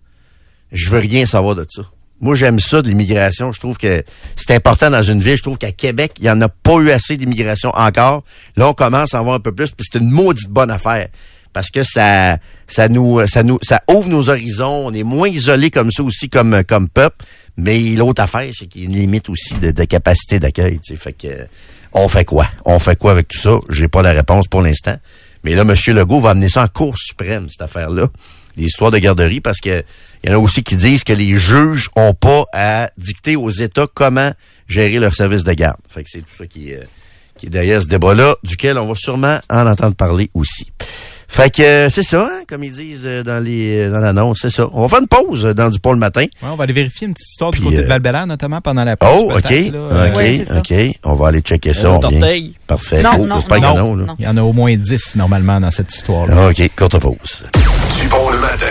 je 0.71 0.89
veux 0.89 0.99
rien 0.99 1.25
savoir 1.25 1.55
de 1.55 1.65
ça. 1.69 1.81
Moi, 2.23 2.35
j'aime 2.35 2.59
ça, 2.59 2.83
de 2.83 2.87
l'immigration. 2.87 3.51
Je 3.51 3.59
trouve 3.59 3.77
que 3.77 4.03
c'est 4.35 4.51
important 4.51 4.91
dans 4.91 5.01
une 5.01 5.19
ville. 5.21 5.35
Je 5.37 5.41
trouve 5.41 5.57
qu'à 5.57 5.71
Québec, 5.71 6.13
il 6.19 6.23
n'y 6.25 6.29
en 6.29 6.39
a 6.41 6.49
pas 6.49 6.75
eu 6.77 6.91
assez 6.91 7.17
d'immigration 7.17 7.71
encore. 7.75 8.23
Là, 8.55 8.67
on 8.69 8.73
commence 8.73 9.15
à 9.15 9.21
en 9.21 9.23
voir 9.23 9.35
un 9.37 9.39
peu 9.39 9.51
plus, 9.53 9.71
puis 9.71 9.85
c'est 9.91 9.97
une 9.97 10.11
maudite 10.11 10.47
bonne 10.49 10.69
affaire. 10.69 11.07
Parce 11.53 11.69
que 11.69 11.83
ça, 11.83 12.37
ça 12.67 12.87
nous, 12.87 13.25
ça 13.27 13.43
nous, 13.43 13.59
ça 13.61 13.81
ouvre 13.89 14.09
nos 14.09 14.29
horizons. 14.29 14.87
On 14.87 14.93
est 14.93 15.03
moins 15.03 15.27
isolés 15.27 15.69
comme 15.69 15.91
ça 15.91 16.03
aussi, 16.03 16.29
comme, 16.29 16.63
comme 16.63 16.87
peuple. 16.89 17.25
Mais 17.57 17.79
l'autre 17.95 18.21
affaire, 18.21 18.49
c'est 18.53 18.67
qu'il 18.67 18.81
y 18.81 18.85
a 18.85 18.87
une 18.87 18.95
limite 18.95 19.29
aussi 19.29 19.55
de, 19.55 19.71
de 19.71 19.83
capacité 19.83 20.39
d'accueil. 20.39 20.79
tu 20.79 20.93
sais. 20.93 20.95
Fait 20.95 21.13
que, 21.13 21.27
on 21.93 22.07
fait 22.07 22.25
quoi? 22.25 22.47
On 22.65 22.79
fait 22.79 22.97
quoi 22.97 23.11
avec 23.11 23.27
tout 23.27 23.37
ça? 23.37 23.59
J'ai 23.69 23.87
pas 23.87 24.01
la 24.01 24.11
réponse 24.11 24.47
pour 24.47 24.61
l'instant. 24.61 24.95
Mais 25.43 25.55
là, 25.55 25.63
M. 25.63 25.75
Legault 25.95 26.19
va 26.21 26.31
amener 26.31 26.49
ça 26.49 26.63
en 26.63 26.67
Cour 26.67 26.95
suprême, 26.97 27.47
cette 27.49 27.61
affaire-là. 27.61 28.07
L'histoire 28.57 28.91
de 28.91 28.99
garderie, 28.99 29.41
parce 29.41 29.59
que 29.59 29.83
il 30.23 30.29
y 30.29 30.33
en 30.33 30.37
a 30.37 30.39
aussi 30.39 30.63
qui 30.63 30.75
disent 30.75 31.03
que 31.03 31.13
les 31.13 31.37
juges 31.37 31.87
ont 31.95 32.13
pas 32.13 32.45
à 32.53 32.91
dicter 32.97 33.35
aux 33.35 33.49
États 33.49 33.87
comment 33.91 34.31
gérer 34.67 34.99
leur 34.99 35.15
service 35.15 35.43
de 35.43 35.53
garde. 35.53 35.77
Fait 35.89 36.03
que 36.03 36.09
c'est 36.11 36.21
tout 36.21 36.33
ça 36.37 36.45
qui, 36.45 36.73
euh, 36.73 36.81
qui 37.37 37.47
est 37.47 37.49
derrière 37.49 37.81
ce 37.81 37.87
débat-là, 37.87 38.35
duquel 38.43 38.77
on 38.77 38.87
va 38.87 38.93
sûrement 38.95 39.39
en 39.49 39.65
entendre 39.65 39.95
parler 39.95 40.29
aussi. 40.33 40.71
Fait 41.31 41.49
que 41.49 41.61
euh, 41.61 41.89
c'est 41.89 42.03
ça, 42.03 42.23
hein, 42.29 42.41
comme 42.45 42.61
ils 42.61 42.73
disent 42.73 43.05
euh, 43.05 43.23
dans 43.23 43.41
les 43.41 43.87
dans 43.87 44.01
l'annonce, 44.01 44.39
c'est 44.41 44.49
ça. 44.49 44.67
On 44.73 44.81
va 44.81 44.89
faire 44.89 44.99
une 44.99 45.07
pause 45.07 45.45
euh, 45.45 45.53
dans 45.53 45.69
du 45.69 45.79
pont 45.79 45.93
le 45.93 45.97
matin. 45.97 46.23
Ouais, 46.23 46.49
on 46.51 46.55
va 46.55 46.65
aller 46.65 46.73
vérifier 46.73 47.07
une 47.07 47.13
petite 47.13 47.29
histoire 47.29 47.51
Puis, 47.51 47.61
du 47.61 47.67
côté 47.67 47.77
euh, 47.79 47.97
de 47.97 48.03
val 48.03 48.27
notamment 48.27 48.59
pendant 48.59 48.83
la 48.83 48.97
pause. 48.97 49.09
Oh, 49.13 49.31
ok, 49.37 49.49
là. 49.49 50.07
ok, 50.09 50.17
Ouais, 50.17 50.45
ok. 50.57 50.73
On 51.05 51.13
va 51.13 51.29
aller 51.29 51.39
checker 51.39 51.73
ça. 51.73 51.93
On? 51.93 52.01
Parfait. 52.67 53.01
Non, 53.01 53.11
Oh, 53.17 53.25
non, 53.25 53.39
non, 53.95 54.09
en. 54.09 54.15
Il 54.19 54.25
y 54.25 54.27
en 54.27 54.35
a 54.35 54.41
au 54.43 54.51
moins 54.51 54.75
10 54.75 55.15
normalement 55.15 55.61
dans 55.61 55.71
cette 55.71 55.95
histoire-là. 55.95 56.49
OK, 56.49 56.69
courte 56.75 56.99
pause. 56.99 57.45
Du 57.53 58.07
bon 58.09 58.29
le 58.29 58.39
matin. 58.39 58.65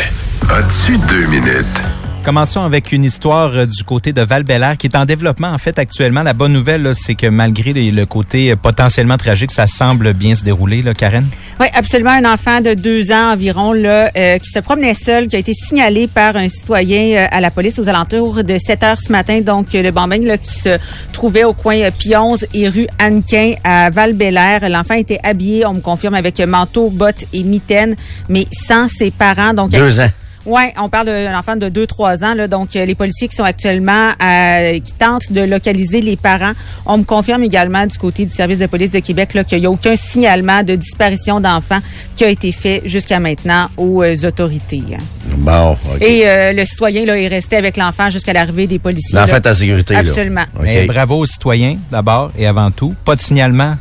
As-tu 0.51 0.99
deux 1.09 1.27
minutes? 1.29 2.10
Commençons 2.23 2.61
avec 2.61 2.93
une 2.93 3.05
histoire 3.07 3.51
euh, 3.57 3.65
du 3.65 3.83
côté 3.83 4.13
de 4.13 4.21
val 4.21 4.45
qui 4.79 4.87
est 4.87 4.95
en 4.97 5.07
développement 5.07 5.49
en 5.49 5.57
fait 5.57 5.79
actuellement. 5.79 6.23
La 6.23 6.35
bonne 6.35 6.53
nouvelle, 6.53 6.83
là, 6.83 6.93
c'est 6.93 7.15
que 7.15 7.27
malgré 7.29 7.73
les- 7.73 7.91
le 7.91 8.05
côté 8.05 8.51
euh, 8.53 8.57
potentiellement 8.57 9.17
tragique, 9.17 9.51
ça 9.51 9.67
semble 9.67 10.13
bien 10.13 10.35
se 10.35 10.45
dérouler, 10.45 10.83
là, 10.83 10.93
Karen? 10.93 11.27
Oui, 11.59 11.67
absolument. 11.73 12.11
Un 12.11 12.31
enfant 12.31 12.61
de 12.61 12.75
deux 12.75 13.11
ans 13.11 13.33
environ 13.33 13.73
là, 13.73 14.11
euh, 14.15 14.39
qui 14.39 14.51
se 14.51 14.59
promenait 14.59 14.95
seul, 14.95 15.29
qui 15.29 15.37
a 15.37 15.39
été 15.39 15.55
signalé 15.55 16.09
par 16.09 16.37
un 16.37 16.51
citoyen 16.51 17.23
euh, 17.23 17.27
à 17.31 17.41
la 17.41 17.51
police 17.51 17.79
aux 17.79 17.89
alentours 17.89 18.45
de 18.45 18.59
7 18.59 18.83
heures 18.83 19.01
ce 19.01 19.11
matin. 19.11 19.41
Donc, 19.41 19.75
euh, 19.75 19.83
le 19.83 19.91
bambin 19.91 20.19
là, 20.23 20.37
qui 20.37 20.53
se 20.53 20.79
trouvait 21.15 21.45
au 21.45 21.55
coin 21.55 21.91
Pionze 21.91 22.47
et 22.53 22.69
rue 22.69 22.87
Annequin 22.99 23.55
à 23.65 23.89
val 23.89 24.15
L'enfant 24.69 24.95
était 24.95 25.19
habillé, 25.23 25.65
on 25.65 25.73
me 25.75 25.81
confirme, 25.81 26.15
avec 26.15 26.39
manteau, 26.41 26.91
bottes 26.91 27.25
et 27.33 27.43
mitaines, 27.43 27.97
mais 28.29 28.45
sans 28.69 28.89
ses 28.89 29.11
parents. 29.11 29.55
Donc, 29.55 29.71
Deux 29.71 30.01
ans. 30.01 30.09
Oui, 30.47 30.63
on 30.79 30.89
parle 30.89 31.07
d'un 31.07 31.39
enfant 31.39 31.57
de 31.57 31.69
2-3 31.69 32.25
ans. 32.25 32.35
Là, 32.35 32.49
donc, 32.49 32.75
euh, 32.75 32.85
les 32.87 32.95
policiers 32.95 33.29
qui 33.29 33.37
sont 33.37 33.45
actuellement, 33.45 34.11
euh, 34.23 34.79
qui 34.81 34.93
tentent 34.99 35.31
de 35.31 35.43
localiser 35.43 36.01
les 36.01 36.17
parents. 36.17 36.53
On 36.87 36.99
me 36.99 37.05
confirme 37.05 37.43
également 37.45 37.87
du 37.87 37.99
côté 37.99 38.25
du 38.25 38.33
service 38.33 38.59
de 38.59 38.67
police 38.67 38.93
de 38.93 39.01
Québec 39.01 39.35
là, 39.35 39.45
qu'il 39.45 39.61
n'y 39.61 39.67
a 39.67 39.71
aucun 39.71 39.97
signalement 39.97 40.63
de 40.63 40.77
disparition 40.77 41.41
d'enfants 41.41 41.81
qui 42.17 42.25
a 42.25 42.29
été 42.29 42.53
fait 42.53 42.83
jusqu'à 42.87 43.21
maintenant 43.21 43.69
aux 43.77 44.03
euh, 44.03 44.15
autorités. 44.27 44.83
hein. 44.95 45.03
Bon. 45.37 45.77
Et 46.01 46.23
euh, 46.27 46.53
le 46.53 46.65
citoyen 46.65 47.05
là, 47.05 47.19
est 47.19 47.29
resté 47.29 47.57
avec 47.57 47.77
l'enfant 47.77 48.09
jusqu'à 48.11 48.33
l'arrivée 48.33 48.67
des 48.67 48.79
policiers. 48.79 49.19
L'enfant 49.19 49.33
là. 49.33 49.39
est 49.39 49.47
en 49.49 49.55
sécurité, 49.55 49.95
là. 49.95 50.01
Absolument. 50.01 50.45
OK. 50.59 50.63
Mais 50.65 50.87
bravo 50.87 51.19
aux 51.19 51.27
citoyens, 51.27 51.77
d'abord 51.91 52.31
et 52.39 52.47
avant 52.47 52.71
tout. 52.71 52.95
Pas 53.05 53.15
de 53.17 53.21
signalement. 53.21 53.77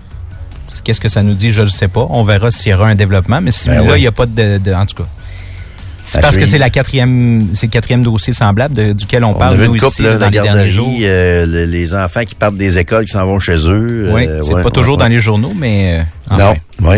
Qu'est-ce 0.83 0.99
que 0.99 1.09
ça 1.09 1.23
nous 1.23 1.33
dit? 1.33 1.51
Je 1.51 1.61
ne 1.61 1.67
sais 1.69 1.87
pas. 1.87 2.05
On 2.09 2.23
verra 2.23 2.51
s'il 2.51 2.71
y 2.71 2.75
aura 2.75 2.87
un 2.87 2.95
développement. 2.95 3.41
Mais 3.41 3.51
si 3.51 3.69
Ben 3.69 3.75
là, 3.77 3.81
il 3.83 3.91
oui. 3.91 3.99
n'y 4.01 4.07
a 4.07 4.11
pas 4.11 4.25
de, 4.25 4.57
de- 4.59 4.73
En 4.73 4.85
tout 4.85 4.95
cas. 5.03 5.09
C'est 6.03 6.21
parce 6.21 6.37
que 6.37 6.45
c'est 6.45 6.57
la 6.57 6.69
quatrième, 6.69 7.49
c'est 7.53 7.67
le 7.67 7.71
quatrième 7.71 8.03
dossier 8.03 8.33
semblable 8.33 8.73
de- 8.73 8.93
duquel 8.93 9.23
on 9.23 9.31
On 9.31 9.33
parle 9.33 9.57
nous 9.61 9.75
ici 9.75 10.01
là, 10.01 10.17
dans 10.17 10.25
les 10.25 10.31
derniers 10.31 10.69
jours. 10.69 10.87
euh, 11.01 11.45
le- 11.45 11.65
les 11.65 11.93
enfants 11.93 12.23
qui 12.25 12.35
partent 12.35 12.55
des 12.57 12.77
écoles, 12.77 13.05
qui 13.05 13.11
s'en 13.11 13.25
vont 13.25 13.39
chez 13.39 13.57
eux. 13.67 14.09
Oui, 14.13 14.25
euh, 14.27 14.41
c'est 14.41 14.53
ouais, 14.53 14.63
pas 14.63 14.71
toujours 14.71 14.95
ouais, 14.95 14.99
dans 15.03 15.09
ouais. 15.09 15.15
les 15.15 15.21
journaux, 15.21 15.53
mais 15.55 15.99
euh, 15.99 16.03
enfin. 16.29 16.53
Non, 16.81 16.89
oui. 16.89 16.97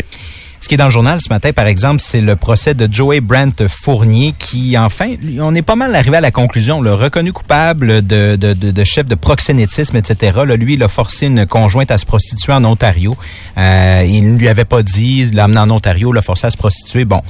Ce 0.64 0.68
qui 0.68 0.76
est 0.76 0.78
dans 0.78 0.86
le 0.86 0.92
journal 0.92 1.20
ce 1.20 1.28
matin, 1.30 1.52
par 1.54 1.66
exemple, 1.66 2.02
c'est 2.06 2.22
le 2.22 2.36
procès 2.36 2.76
de 2.76 2.88
Joey 2.94 3.20
Brent 3.20 3.68
Fournier 3.68 4.36
qui, 4.38 4.78
enfin, 4.78 5.08
on 5.40 5.56
est 5.56 5.64
pas 5.64 5.76
mal 5.76 5.94
arrivé 5.96 6.18
à 6.18 6.22
la 6.22 6.30
conclusion. 6.30 6.82
Le 6.82 6.94
reconnu 6.94 7.34
coupable 7.34 8.06
de, 8.06 8.36
de, 8.36 8.54
de, 8.54 8.70
de 8.70 8.84
chef 8.84 9.08
de 9.08 9.16
proxénétisme, 9.16 9.98
etc. 9.98 10.38
Là, 10.46 10.56
lui, 10.56 10.76
il 10.76 10.84
a 10.84 10.88
forcé 10.88 11.26
une 11.26 11.48
conjointe 11.48 11.90
à 11.90 11.98
se 11.98 12.06
prostituer 12.06 12.54
en 12.54 12.64
Ontario. 12.64 13.18
Il 13.58 14.22
ne 14.34 14.38
lui 14.38 14.48
avait 14.50 14.64
pas 14.66 14.84
dit, 14.84 15.22
il 15.28 15.36
l'a 15.36 15.46
amené 15.46 15.60
en 15.60 15.72
Ontario, 15.72 16.14
l'a 16.14 16.22
forcé 16.22 16.46
à 16.46 16.52
se 16.52 16.58
prostituer. 16.58 17.06
Bon. 17.06 17.24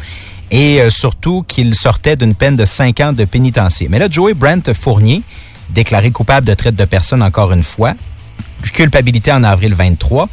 Et 0.52 0.82
euh, 0.82 0.90
surtout 0.90 1.44
qu'il 1.48 1.74
sortait 1.76 2.16
d'une 2.16 2.36
peine 2.36 2.56
de 2.56 2.66
5 2.66 3.00
ans 3.00 3.14
de 3.14 3.26
pénitencier. 3.26 3.88
Mais 3.90 4.00
là, 4.00 4.08
Joey 4.10 4.34
Brent 4.34 4.74
Fournier, 4.74 5.24
déclaré 5.70 6.12
coupable 6.12 6.46
de 6.46 6.54
traite 6.54 6.76
de 6.76 6.86
personnes 6.86 7.24
encore 7.24 7.54
une 7.54 7.64
fois, 7.64 7.94
culpabilité 8.74 9.32
en 9.32 9.44
avril 9.44 9.74
23. 9.74 10.28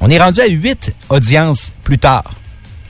On 0.00 0.08
est 0.08 0.18
rendu 0.18 0.40
à 0.40 0.46
huit 0.46 0.94
audiences 1.08 1.72
plus 1.82 1.98
tard. 1.98 2.32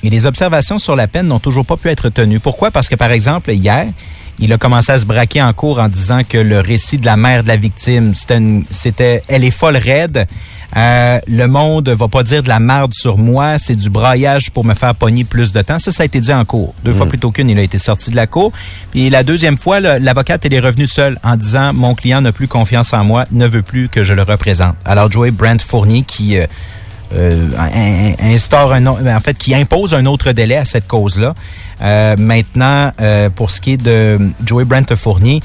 Et 0.03 0.11
les 0.11 0.27
observations 0.27 0.79
sur 0.79 0.97
la 0.97 1.09
peine 1.09 1.27
n'ont 1.27 1.41
toujours 1.41 1.67
pas 1.67 1.77
pu 1.77 1.89
être 1.89 2.09
tenues. 2.09 2.41
Pourquoi? 2.41 2.71
Parce 2.71 2.89
que, 2.89 2.95
par 2.95 3.11
exemple, 3.11 3.51
hier, 3.51 3.87
il 4.41 4.53
a 4.53 4.59
commencé 4.59 4.91
à 4.91 4.99
se 4.99 5.05
braquer 5.07 5.43
en 5.43 5.53
cours 5.53 5.79
en 5.79 5.89
disant 5.89 6.23
que 6.29 6.39
le 6.39 6.61
récit 6.61 6.97
de 6.97 7.07
la 7.07 7.17
mère 7.17 7.43
de 7.43 7.49
la 7.49 7.57
victime, 7.57 8.15
c'était, 8.15 8.39
une- 8.39 8.65
c'était 8.71 9.23
elle 9.29 9.45
est 9.45 9.51
folle 9.51 9.77
raide. 9.77 10.27
Euh, 10.77 11.19
le 11.27 11.47
monde 11.47 11.89
va 11.89 12.07
pas 12.09 12.23
dire 12.23 12.43
de 12.45 12.49
la 12.49 12.61
merde 12.61 12.95
sur 12.95 13.19
moi, 13.19 13.59
c'est 13.59 13.75
du 13.75 13.91
braillage 13.91 14.51
pour 14.53 14.65
me 14.65 14.75
faire 14.75 14.95
pogner 14.95 15.25
plus 15.25 15.51
de 15.51 15.61
temps. 15.63 15.79
Ça, 15.81 15.91
ça 15.91 16.05
a 16.05 16.07
été 16.07 16.21
dit 16.21 16.33
en 16.33 16.45
cours. 16.45 16.75
Deux 16.85 16.95
fois 16.95 17.07
plutôt 17.07 17.33
qu'une, 17.33 17.51
il 17.51 17.59
a 17.59 17.63
été 17.63 17.79
sorti 17.79 18.11
de 18.11 18.17
la 18.17 18.27
cour. 18.29 18.53
Puis 18.93 19.11
la 19.11 19.25
deuxième 19.25 19.59
fois, 19.59 19.81
l'avocate, 19.81 20.47
elle 20.47 20.55
est 20.55 20.61
revenue 20.61 20.87
seule 20.87 21.19
en 21.25 21.37
disant 21.37 21.73
mon 21.73 21.95
client 21.97 22.21
n'a 22.21 22.31
plus 22.33 22.47
confiance 22.49 22.93
en 22.93 23.03
moi, 23.05 23.25
ne 23.33 23.47
veut 23.49 23.63
plus 23.63 23.89
que 23.89 24.05
je 24.05 24.13
le 24.13 24.23
représente. 24.23 24.77
Alors 24.85 25.11
Joey 25.11 25.33
Brent 25.33 25.61
Fournier 25.61 26.03
qui 26.03 26.39
euh, 26.39 26.47
euh, 27.15 27.49
in- 27.59 28.13
in- 28.29 28.35
instaure 28.35 28.73
un, 28.73 28.87
en 28.87 29.21
fait, 29.21 29.37
qui 29.37 29.55
impose 29.55 29.95
un 29.95 30.07
autre 30.07 30.33
délai 30.33 30.57
à 30.57 30.65
cette 30.65 30.87
cause-là. 30.87 31.35
Euh, 31.83 32.17
maintenant, 32.19 32.93
euh, 33.01 33.31
pour 33.31 33.51
ce 33.51 33.61
qui 33.61 33.73
est 33.73 33.83
de 33.83 34.19
Joey 34.45 34.65
Brent 34.65 34.95
Fournier, 34.97 35.41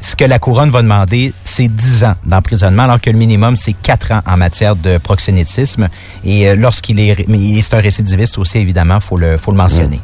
ce 0.00 0.16
que 0.16 0.24
la 0.24 0.38
couronne 0.38 0.70
va 0.70 0.82
demander, 0.82 1.32
c'est 1.44 1.66
10 1.68 2.04
ans 2.04 2.14
d'emprisonnement, 2.26 2.82
alors 2.82 3.00
que 3.00 3.08
le 3.08 3.16
minimum, 3.16 3.56
c'est 3.56 3.72
4 3.72 4.12
ans 4.12 4.20
en 4.26 4.36
matière 4.36 4.76
de 4.76 4.98
proxénétisme. 4.98 5.88
Et 6.24 6.48
euh, 6.48 6.56
lorsqu'il 6.56 7.00
est, 7.00 7.26
c'est 7.62 7.74
un 7.76 7.80
récidiviste 7.80 8.36
aussi, 8.36 8.58
évidemment, 8.58 9.00
faut 9.00 9.16
le, 9.16 9.38
faut 9.38 9.50
le 9.50 9.56
mentionner. 9.56 10.00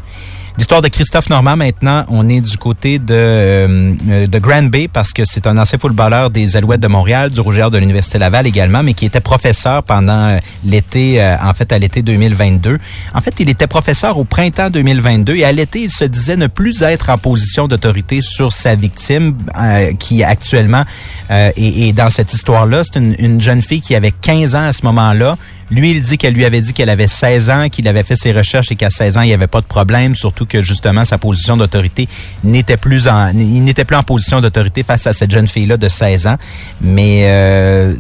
L'histoire 0.59 0.82
de 0.82 0.88
Christophe 0.88 1.30
Normand, 1.30 1.57
maintenant, 1.57 2.05
on 2.09 2.28
est 2.28 2.40
du 2.40 2.57
côté 2.59 2.98
de, 2.98 3.14
euh, 3.14 4.26
de 4.26 4.38
Grand 4.38 4.64
Bay 4.64 4.88
parce 4.88 5.12
que 5.12 5.24
c'est 5.24 5.46
un 5.46 5.57
ancien 5.59 5.78
footballeur 5.78 6.30
des 6.30 6.57
Alouettes 6.57 6.80
de 6.80 6.88
Montréal, 6.88 7.30
du 7.30 7.40
Rougeur 7.40 7.70
de 7.70 7.78
l'Université 7.78 8.18
Laval 8.18 8.46
également, 8.46 8.82
mais 8.82 8.94
qui 8.94 9.07
était 9.07 9.20
professeur 9.20 9.82
pendant 9.82 10.28
euh, 10.28 10.38
l'été, 10.64 11.22
euh, 11.22 11.36
en 11.42 11.55
fait, 11.55 11.72
à 11.72 11.78
l'été 11.78 12.03
2022. 12.03 12.78
En 13.14 13.20
fait, 13.20 13.34
il 13.38 13.48
était 13.48 13.68
professeur 13.68 14.18
au 14.18 14.24
printemps 14.24 14.70
2022 14.70 15.36
et 15.36 15.44
à 15.44 15.53
l'été, 15.53 15.82
il 15.82 15.90
se 15.90 16.05
disait 16.05 16.36
ne 16.36 16.48
plus 16.48 16.82
être 16.82 17.11
en 17.11 17.18
position 17.18 17.68
d'autorité 17.68 18.20
sur 18.20 18.53
sa 18.53 18.74
victime 18.74 19.36
euh, 19.57 19.92
qui 19.98 20.24
actuellement 20.24 20.84
est, 21.28 21.92
dans 21.94 22.11
cette 22.11 22.32
histoire-là. 22.34 22.82
C'est 22.84 22.98
une, 22.98 23.14
une 23.18 23.40
jeune 23.40 23.62
fille 23.62 23.80
qui 23.80 23.94
avait 23.94 24.11
15 24.11 24.55
ans 24.57 24.64
à 24.64 24.72
ce 24.72 24.84
moment-là. 24.84 25.36
Lui, 25.71 25.93
il 25.93 26.03
dit 26.03 26.18
qu'elle 26.18 26.35
lui 26.35 26.45
avait 26.45 26.61
dit 26.61 26.73
qu'elle 26.73 26.91
avait 26.91 27.07
16 27.07 27.51
ans, 27.51 27.68
qu'il 27.68 27.87
avait 27.87 28.03
fait 28.03 28.16
ses 28.16 28.33
recherches 28.33 28.73
et 28.73 28.77
qu'à 28.77 28.91
16 28.91 29.16
ans, 29.18 29.23
il 29.23 29.29
n'y 29.29 29.35
avait 29.35 29.47
pas 29.47 29.61
de 29.61 29.66
problème, 29.66 30.14
surtout 30.14 30.47
que 30.47 30.62
justement 30.62 31.05
sa 31.05 31.18
position 31.18 31.57
d'autorité 31.57 32.09
n'était 32.45 32.77
plus 32.77 33.09
en 33.09 33.29
il 33.29 33.62
n'était 33.62 33.85
plus 33.85 33.97
en 33.97 34.03
position 34.03 34.41
d'autorité 34.41 34.83
face 34.83 35.07
à 35.07 35.12
cette 35.12 35.31
jeune 35.31 35.49
fille-là 35.49 35.77
de 35.77 35.89
16 35.89 36.27
ans. 36.27 36.37
Mais 36.81 37.23
euh, 37.25 37.95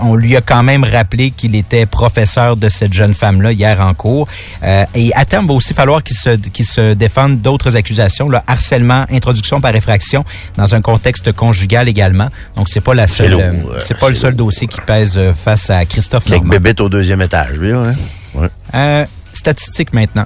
on 0.00 0.14
lui 0.14 0.36
a 0.36 0.40
quand 0.40 0.62
même 0.62 0.84
rappelé 0.84 1.30
qu'il 1.30 1.54
était 1.54 1.86
professeur 1.86 2.56
de 2.56 2.68
cette 2.68 2.92
jeune 2.92 3.14
femme-là 3.14 3.52
hier 3.52 3.80
en 3.80 3.94
cours. 3.94 4.28
Euh, 4.62 4.84
et 4.94 5.12
à 5.14 5.24
terme, 5.24 5.46
il 5.46 5.48
va 5.48 5.54
aussi 5.54 5.74
falloir 5.74 6.02
qu'il 6.02 6.16
se, 6.16 6.30
qu'il 6.36 6.64
se 6.64 6.94
défende 6.94 7.40
d'autres 7.40 7.76
accusations, 7.76 8.28
là, 8.28 8.44
harcèlement, 8.46 9.04
introduction 9.10 9.60
par 9.60 9.74
effraction, 9.74 10.24
dans 10.56 10.74
un 10.74 10.80
contexte 10.80 11.32
conjugal 11.32 11.88
également. 11.88 12.28
Donc, 12.54 12.68
c'est 12.68 12.80
pas 12.80 12.94
la 12.94 13.06
seule, 13.06 13.64
c'est 13.84 13.98
pas 13.98 14.08
le 14.08 14.14
seul 14.14 14.36
lourd. 14.36 14.48
dossier 14.48 14.66
qui 14.66 14.80
pèse 14.80 15.14
euh, 15.16 15.32
face 15.32 15.70
à 15.70 15.84
Christophe 15.84 16.28
Normand. 16.28 16.50
bébêtes 16.50 16.80
au 16.80 16.88
deuxième 16.88 17.15
étage, 17.20 17.58
lui, 17.58 17.72
hein? 17.72 17.94
Ouais. 18.34 18.48
Euh, 18.74 19.04
statistiques 19.32 19.92
maintenant. 19.92 20.24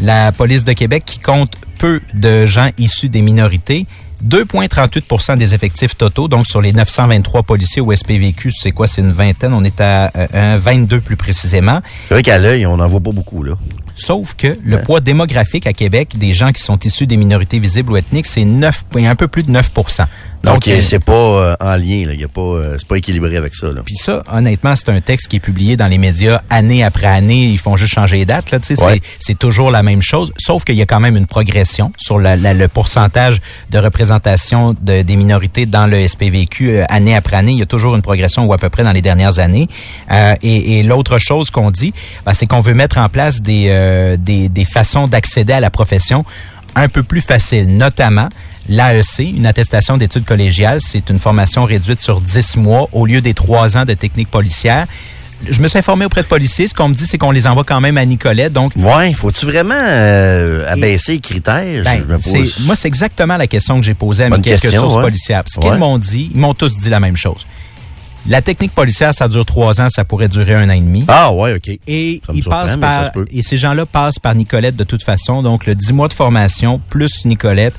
La 0.00 0.32
police 0.32 0.64
de 0.64 0.72
Québec 0.72 1.04
qui 1.04 1.18
compte 1.18 1.54
peu 1.78 2.00
de 2.14 2.46
gens 2.46 2.68
issus 2.78 3.08
des 3.08 3.22
minorités. 3.22 3.86
2,38% 4.24 5.36
des 5.36 5.52
effectifs 5.52 5.96
totaux, 5.96 6.28
donc 6.28 6.46
sur 6.46 6.60
les 6.60 6.72
923 6.72 7.42
policiers 7.42 7.82
au 7.82 7.92
SPVQ, 7.92 8.52
c'est 8.52 8.70
quoi? 8.70 8.86
C'est 8.86 9.00
une 9.00 9.10
vingtaine. 9.10 9.52
On 9.52 9.64
est 9.64 9.80
à 9.80 10.12
euh, 10.16 10.26
un 10.32 10.58
22 10.58 11.00
plus 11.00 11.16
précisément. 11.16 11.80
C'est 12.08 12.14
vrai 12.14 12.22
qu'à 12.22 12.38
l'œil, 12.38 12.64
on 12.66 12.76
n'en 12.76 12.86
voit 12.86 13.00
pas 13.00 13.10
beaucoup, 13.10 13.42
là. 13.42 13.54
Sauf 14.04 14.34
que 14.34 14.56
le 14.64 14.82
poids 14.82 15.00
démographique 15.00 15.66
à 15.66 15.72
Québec 15.72 16.10
des 16.16 16.34
gens 16.34 16.50
qui 16.52 16.62
sont 16.62 16.78
issus 16.78 17.06
des 17.06 17.16
minorités 17.16 17.58
visibles 17.60 17.92
ou 17.92 17.96
ethniques, 17.96 18.26
c'est 18.26 18.44
9, 18.44 18.84
un 18.96 19.14
peu 19.14 19.28
plus 19.28 19.42
de 19.44 19.52
9% 19.52 20.06
Donc, 20.42 20.66
euh, 20.66 20.80
c'est 20.82 20.98
pas 20.98 21.12
euh, 21.12 21.56
en 21.60 21.76
lien, 21.76 22.04
là. 22.06 22.14
Il 22.14 22.20
y 22.20 22.24
a 22.24 22.28
pas, 22.28 22.40
euh, 22.40 22.74
c'est 22.78 22.88
pas 22.88 22.96
équilibré 22.98 23.36
avec 23.36 23.54
ça. 23.54 23.68
Puis 23.84 23.94
ça, 23.94 24.24
honnêtement, 24.32 24.74
c'est 24.74 24.88
un 24.88 25.00
texte 25.00 25.28
qui 25.28 25.36
est 25.36 25.40
publié 25.40 25.76
dans 25.76 25.86
les 25.86 25.98
médias 25.98 26.42
année 26.50 26.82
après 26.82 27.06
année. 27.06 27.44
Ils 27.46 27.58
font 27.58 27.76
juste 27.76 27.94
changer 27.94 28.16
les 28.16 28.24
dates. 28.24 28.50
Là, 28.50 28.58
tu 28.58 28.74
sais, 28.74 28.82
Ouais. 28.82 29.00
c'est, 29.20 29.38
toujours 29.38 29.70
la 29.70 29.82
même 29.84 30.02
chose, 30.02 30.32
sauf 30.38 30.64
qu'il 30.64 30.74
y 30.74 30.82
a 30.82 30.86
quand 30.86 30.98
même 31.00 31.16
une 31.16 31.26
progression 31.26 31.92
sur 31.96 32.18
la- 32.18 32.36
la- 32.36 32.54
le 32.54 32.66
pourcentage 32.68 33.40
de 33.70 33.78
représentation 33.78 34.74
de- 34.80 35.02
des 35.02 35.16
minorités 35.16 35.64
dans 35.66 35.86
le 35.86 35.96
SPVQ 36.06 36.70
euh, 36.70 36.84
année 36.88 37.14
après 37.14 37.36
année. 37.36 37.52
Il 37.52 37.58
y 37.58 37.62
a 37.62 37.66
toujours 37.66 37.94
une 37.94 38.02
progression 38.02 38.44
ou 38.44 38.52
à 38.52 38.58
peu 38.58 38.68
près 38.68 38.82
dans 38.82 38.92
les 38.92 39.02
dernières 39.02 39.38
années. 39.38 39.68
Euh, 40.10 40.34
et, 40.42 40.78
et 40.78 40.82
l'autre 40.82 41.18
chose 41.18 41.50
qu'on 41.50 41.70
dit, 41.70 41.94
ben, 42.26 42.32
c'est 42.34 42.46
qu'on 42.46 42.60
veut 42.60 42.74
mettre 42.74 42.98
en 42.98 43.08
place 43.08 43.42
des, 43.42 43.66
euh, 43.92 44.16
des, 44.18 44.48
des 44.48 44.64
façons 44.64 45.06
d'accéder 45.08 45.52
à 45.52 45.60
la 45.60 45.70
profession 45.70 46.24
un 46.74 46.88
peu 46.88 47.02
plus 47.02 47.20
faciles, 47.20 47.68
notamment 47.76 48.28
L'AEC, 48.68 49.18
une 49.36 49.44
attestation 49.46 49.96
d'études 49.96 50.24
collégiales, 50.24 50.78
c'est 50.80 51.10
une 51.10 51.18
formation 51.18 51.64
réduite 51.64 52.00
sur 52.00 52.20
10 52.20 52.56
mois 52.58 52.88
au 52.92 53.06
lieu 53.06 53.20
des 53.20 53.34
3 53.34 53.76
ans 53.76 53.84
de 53.84 53.92
technique 53.94 54.30
policière. 54.30 54.86
Je 55.50 55.60
me 55.60 55.66
suis 55.66 55.78
informé 55.80 56.04
auprès 56.04 56.22
de 56.22 56.28
policiers. 56.28 56.68
Ce 56.68 56.72
qu'on 56.74 56.88
me 56.88 56.94
dit, 56.94 57.04
c'est 57.04 57.18
qu'on 57.18 57.32
les 57.32 57.48
envoie 57.48 57.64
quand 57.64 57.80
même 57.80 57.98
à 57.98 58.04
Nicolet. 58.04 58.48
Donc, 58.50 58.72
Ouais, 58.76 59.12
faut-tu 59.14 59.46
vraiment 59.46 59.74
euh, 59.76 60.64
abaisser 60.72 61.14
les 61.14 61.18
critères? 61.20 61.82
ben, 61.82 62.04
je 62.08 62.14
me 62.14 62.20
c'est- 62.20 62.38
pose. 62.38 62.60
moi, 62.60 62.76
c'est 62.76 62.86
exactement 62.86 63.36
la 63.36 63.48
question 63.48 63.80
que 63.80 63.84
j'ai 63.84 63.94
posée 63.94 64.22
à 64.22 64.30
mes 64.30 64.40
quelques 64.40 64.60
question, 64.62 64.82
sources 64.82 64.94
ouais. 64.94 65.02
policières. 65.02 65.42
Ce 65.52 65.58
qu'ils 65.58 65.74
m'ont 65.74 65.98
dit, 65.98 66.30
ils 66.32 66.40
m'ont 66.40 66.54
tous 66.54 66.78
dit 66.78 66.88
la 66.88 67.00
même 67.00 67.16
chose. 67.16 67.44
La 68.28 68.40
technique 68.40 68.72
policière, 68.72 69.12
ça 69.12 69.26
dure 69.26 69.44
trois 69.44 69.80
ans, 69.80 69.88
ça 69.88 70.04
pourrait 70.04 70.28
durer 70.28 70.54
un 70.54 70.68
an 70.68 70.72
et 70.72 70.80
demi. 70.80 71.04
Ah 71.08 71.32
ouais, 71.32 71.54
OK. 71.54 71.68
Et 71.86 72.22
ils 72.32 72.44
passent 72.44 72.76
par 72.76 73.10
et 73.30 73.42
ces 73.42 73.56
gens-là 73.56 73.84
passent 73.84 74.18
par 74.20 74.34
Nicolette 74.34 74.76
de 74.76 74.84
toute 74.84 75.02
façon. 75.02 75.42
Donc 75.42 75.66
le 75.66 75.74
10 75.74 75.92
mois 75.92 76.08
de 76.08 76.12
formation 76.12 76.80
plus 76.88 77.24
Nicolette, 77.24 77.74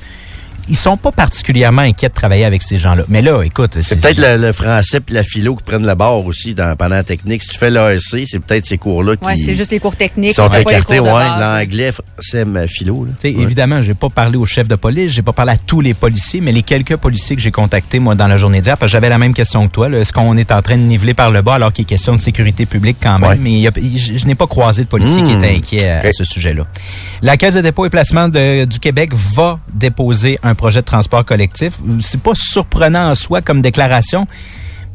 ils 0.70 0.76
sont 0.78 0.97
pas 0.97 1.11
particulièrement 1.11 1.82
inquiets 1.82 2.09
de 2.09 2.14
travailler 2.14 2.45
avec 2.45 2.61
ces 2.64 2.78
gens-là. 2.78 3.03
Mais 3.09 3.22
là, 3.22 3.41
écoute, 3.43 3.72
C'est 3.82 3.99
peut-être 4.01 4.18
le, 4.20 4.38
le 4.47 4.53
français 4.53 4.99
puis 4.99 5.14
la 5.16 5.24
philo 5.24 5.55
qui 5.55 5.64
prennent 5.64 5.86
la 5.86 5.95
barre 5.95 6.26
aussi 6.26 6.53
dans, 6.53 6.76
pendant 6.76 6.95
la 6.95 7.03
technique. 7.03 7.41
Si 7.43 7.49
tu 7.49 7.57
fais 7.57 7.70
l'ASC, 7.70 8.20
c'est 8.26 8.39
peut-être 8.39 8.66
ces 8.66 8.78
cours-là 8.78 9.16
qui 9.18 9.26
Ouais, 9.26 9.36
c'est 9.38 9.55
juste 9.55 9.72
les 9.72 9.80
cours 9.80 9.95
techniques. 9.95 10.36
sont 10.36 10.49
écartés. 10.49 10.99
Ouais, 10.99 11.11
l'anglais, 11.11 11.91
français, 11.91 12.45
mais 12.45 12.68
philo. 12.68 13.05
Là. 13.05 13.11
Tu 13.20 13.30
sais, 13.30 13.36
Ouais. 13.36 13.43
Évidemment, 13.43 13.82
j'ai 13.82 13.93
pas 13.93 14.09
parlé 14.09 14.38
au 14.38 14.45
chef 14.45 14.68
de 14.68 14.76
police, 14.76 15.11
j'ai 15.11 15.22
pas 15.22 15.34
parlé 15.34 15.53
à 15.53 15.57
tous 15.57 15.82
les 15.82 15.93
policiers, 15.93 16.39
mais 16.41 16.51
les 16.51 16.64
quelques 16.64 16.95
policiers 16.97 17.36
que 17.36 17.41
j'ai 17.41 17.51
contactés, 17.51 17.99
moi, 17.99 18.16
dans 18.16 18.28
la 18.28 18.38
journée 18.38 18.61
d'hier, 18.61 18.78
parce 18.78 18.91
que 18.91 18.93
j'avais 18.93 19.09
la 19.09 19.18
même 19.18 19.34
question 19.34 19.68
que 19.68 19.72
toi. 19.74 19.89
Est-ce 19.89 20.14
qu'on 20.14 20.38
est 20.38 20.51
en 20.51 20.61
train 20.61 20.76
de 20.78 20.82
niveler 20.82 21.14
par 21.14 21.32
le 21.32 21.41
bas 21.41 21.55
alors 21.55 21.74
qu'il 21.74 21.84
est 21.84 21.86
question 21.86 22.16
de 22.16 22.22
sécurité 22.22 22.66
publique 22.66 22.97
quand 23.01 23.20
même? 23.20 23.30
Ouais. 23.30 23.38
Mais 23.39 23.51
il 23.51 23.59
y 23.59 23.68
a- 23.68 23.72
je, 23.76 24.18
je 24.18 24.26
n'ai 24.26 24.36
pas 24.36 24.47
croisé 24.47 24.84
de 24.84 24.88
policiers 24.88 25.24
qui 25.24 25.36
Hmm. 25.36 25.43
étaient 25.43 25.55
inquiets 25.55 25.89
à, 25.89 26.11
ce 26.14 26.24
sujet-là. 26.24 26.66
La 27.22 27.38
Caisse 27.38 27.55
de 27.55 27.61
dépôt 27.61 27.86
et 27.86 27.89
placement 27.89 28.28
de- 28.30 28.66
du 28.66 28.80
Québec 28.80 29.11
va 29.36 29.59
déposer 29.74 30.39
un 30.43 30.52
projet 30.55 30.81
de 30.81 30.85
transport 30.85 31.25
collectif. 31.25 31.73
C'est 31.99 32.21
pas 32.21 32.33
surprenant 32.35 33.11
en 33.11 33.15
soi 33.15 33.41
comme 33.41 33.61
déclaration. 33.61 34.27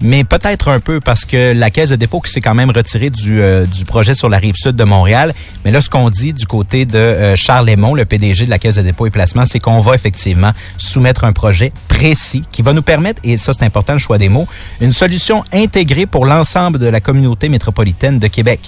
Mais 0.01 0.23
peut-être 0.23 0.69
un 0.69 0.79
peu 0.79 1.01
parce 1.01 1.25
que 1.25 1.53
la 1.53 1.71
caisse 1.71 1.91
de 1.91 1.97
dépôt 1.97 2.21
qui 2.21 2.31
s'est 2.31 2.41
quand 2.41 2.55
même 2.55 2.71
retirée 2.71 3.11
du, 3.11 3.43
euh, 3.43 3.67
projet 3.87 4.15
sur 4.15 4.29
la 4.29 4.39
rive 4.39 4.55
sud 4.55 4.77
de 4.77 4.85
Montréal. 4.85 5.35
Mais 5.65 5.73
là, 5.73 5.81
ce 5.81 5.91
qu'on 5.91 6.09
dit 6.09 6.33
du 6.33 6.47
côté 6.47 6.85
de 6.85 6.97
euh, 6.97 7.37
Charles 7.37 7.67
Lemont, 7.67 7.95
le 7.95 8.05
PDG 8.05 8.45
de 8.45 8.51
la 8.51 8.61
caisse 8.61 8.77
de 8.77 8.83
dépôt 8.83 9.07
et 9.07 9.11
placement, 9.11 9.45
c'est 9.45 9.59
qu'on 9.59 9.81
va 9.81 9.95
effectivement 9.95 10.53
soumettre 10.77 11.25
un 11.25 11.33
projet 11.33 11.73
précis 11.89 12.45
qui 12.53 12.63
va 12.63 12.73
nous 12.75 12.83
permettre, 12.83 13.21
et 13.25 13.37
ça 13.37 13.53
c'est 13.53 13.65
important 13.65 13.95
le 13.95 13.99
choix 13.99 14.19
des 14.19 14.29
mots, 14.29 14.47
une 14.81 14.93
solution 14.93 15.43
intégrée 15.53 16.07
pour 16.07 16.27
l'ensemble 16.27 16.79
de 16.79 16.87
la 16.87 17.01
communauté 17.01 17.49
métropolitaine 17.49 18.21
de 18.21 18.29
Québec. 18.29 18.61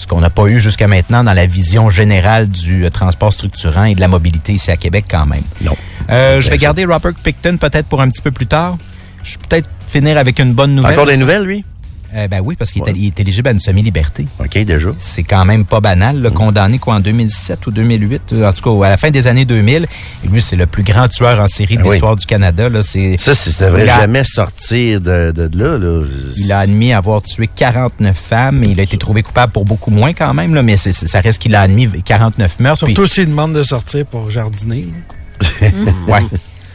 Ce 0.00 0.06
qu'on 0.06 0.20
n'a 0.20 0.30
pas 0.30 0.46
eu 0.46 0.60
jusqu'à 0.60 0.88
maintenant 0.88 1.22
dans 1.22 1.34
la 1.34 1.46
vision 1.46 1.90
générale 1.90 2.48
du 2.48 2.86
euh, 2.86 2.90
transport 2.90 3.34
structurant 3.34 3.84
et 3.84 3.94
de 3.94 4.00
la 4.00 4.08
mobilité 4.08 4.54
ici 4.54 4.70
à 4.70 4.78
Québec 4.78 5.04
quand 5.10 5.26
même. 5.26 5.42
Non. 5.60 5.76
Euh, 6.08 6.40
je 6.40 6.48
vais 6.48 6.56
garder 6.56 6.86
Robert 6.86 7.12
Picton 7.22 7.58
peut-être 7.58 7.86
pour 7.86 8.00
un 8.00 8.08
petit 8.08 8.22
peu 8.22 8.30
plus 8.30 8.46
tard. 8.46 8.78
Je 9.22 9.32
vais 9.32 9.40
peut-être 9.46 9.68
finir 9.90 10.16
avec 10.16 10.38
une 10.38 10.54
bonne 10.54 10.74
nouvelle. 10.74 10.92
Encore 10.92 11.04
des 11.06 11.18
nouvelles, 11.18 11.44
lui? 11.44 11.64
Euh, 12.12 12.26
ben 12.26 12.40
oui, 12.44 12.56
parce 12.56 12.72
qu'il 12.72 12.82
est- 12.82 12.86
Ouais. 12.86 12.92
il 12.96 13.06
est 13.06 13.20
éligible 13.20 13.48
à 13.48 13.52
une 13.52 13.60
semi-liberté. 13.60 14.26
OK, 14.40 14.58
déjà. 14.64 14.90
C'est 14.98 15.22
quand 15.22 15.44
même 15.44 15.64
pas 15.64 15.80
banal. 15.80 16.16
Mm. 16.16 16.22
Là, 16.24 16.30
condamné 16.30 16.78
quoi 16.80 16.94
en 16.96 17.00
2007 17.00 17.66
ou 17.68 17.70
2008, 17.70 18.22
euh, 18.32 18.48
en 18.48 18.52
tout 18.52 18.62
cas 18.80 18.86
à 18.86 18.90
la 18.90 18.96
fin 18.96 19.10
des 19.10 19.28
années 19.28 19.44
2000. 19.44 19.86
Et 20.24 20.28
lui, 20.28 20.42
c'est 20.42 20.56
le 20.56 20.66
plus 20.66 20.82
grand 20.82 21.06
tueur 21.06 21.38
en 21.40 21.46
série 21.46 21.76
de 21.76 21.82
oui. 21.82 21.90
l'histoire 21.90 22.16
du 22.16 22.26
Canada. 22.26 22.68
Là, 22.68 22.82
c'est 22.82 23.16
Ça, 23.18 23.34
ça 23.34 23.66
devrait 23.66 23.84
Il 23.84 23.90
a- 23.90 24.00
jamais 24.00 24.24
sortir 24.24 25.00
de, 25.00 25.30
de, 25.30 25.46
de 25.46 25.58
là. 25.62 25.78
là. 25.78 26.02
il 26.36 26.50
a 26.50 26.58
admis 26.60 26.92
avoir 26.92 27.22
tué 27.22 27.46
49 27.46 28.16
femmes. 28.16 28.64
Et 28.64 28.70
il 28.70 28.80
a 28.80 28.82
été 28.82 28.96
trouvé 28.96 29.22
coupable 29.22 29.52
pour 29.52 29.64
beaucoup 29.64 29.90
moins 29.92 30.12
quand 30.12 30.34
même. 30.34 30.52
Là, 30.54 30.62
mais 30.64 30.76
c'est- 30.76 30.92
c'est- 30.92 31.06
ça 31.06 31.20
reste 31.20 31.40
qu'il 31.40 31.54
a 31.54 31.60
admis 31.60 31.88
49 32.04 32.58
meurtres. 32.58 32.86
Surtout 32.86 33.06
s'il 33.06 33.26
demande 33.28 33.52
de 33.52 33.62
sortir 33.62 34.04
pour 34.06 34.30
jardiner. 34.30 34.88
Ouais. 36.08 36.20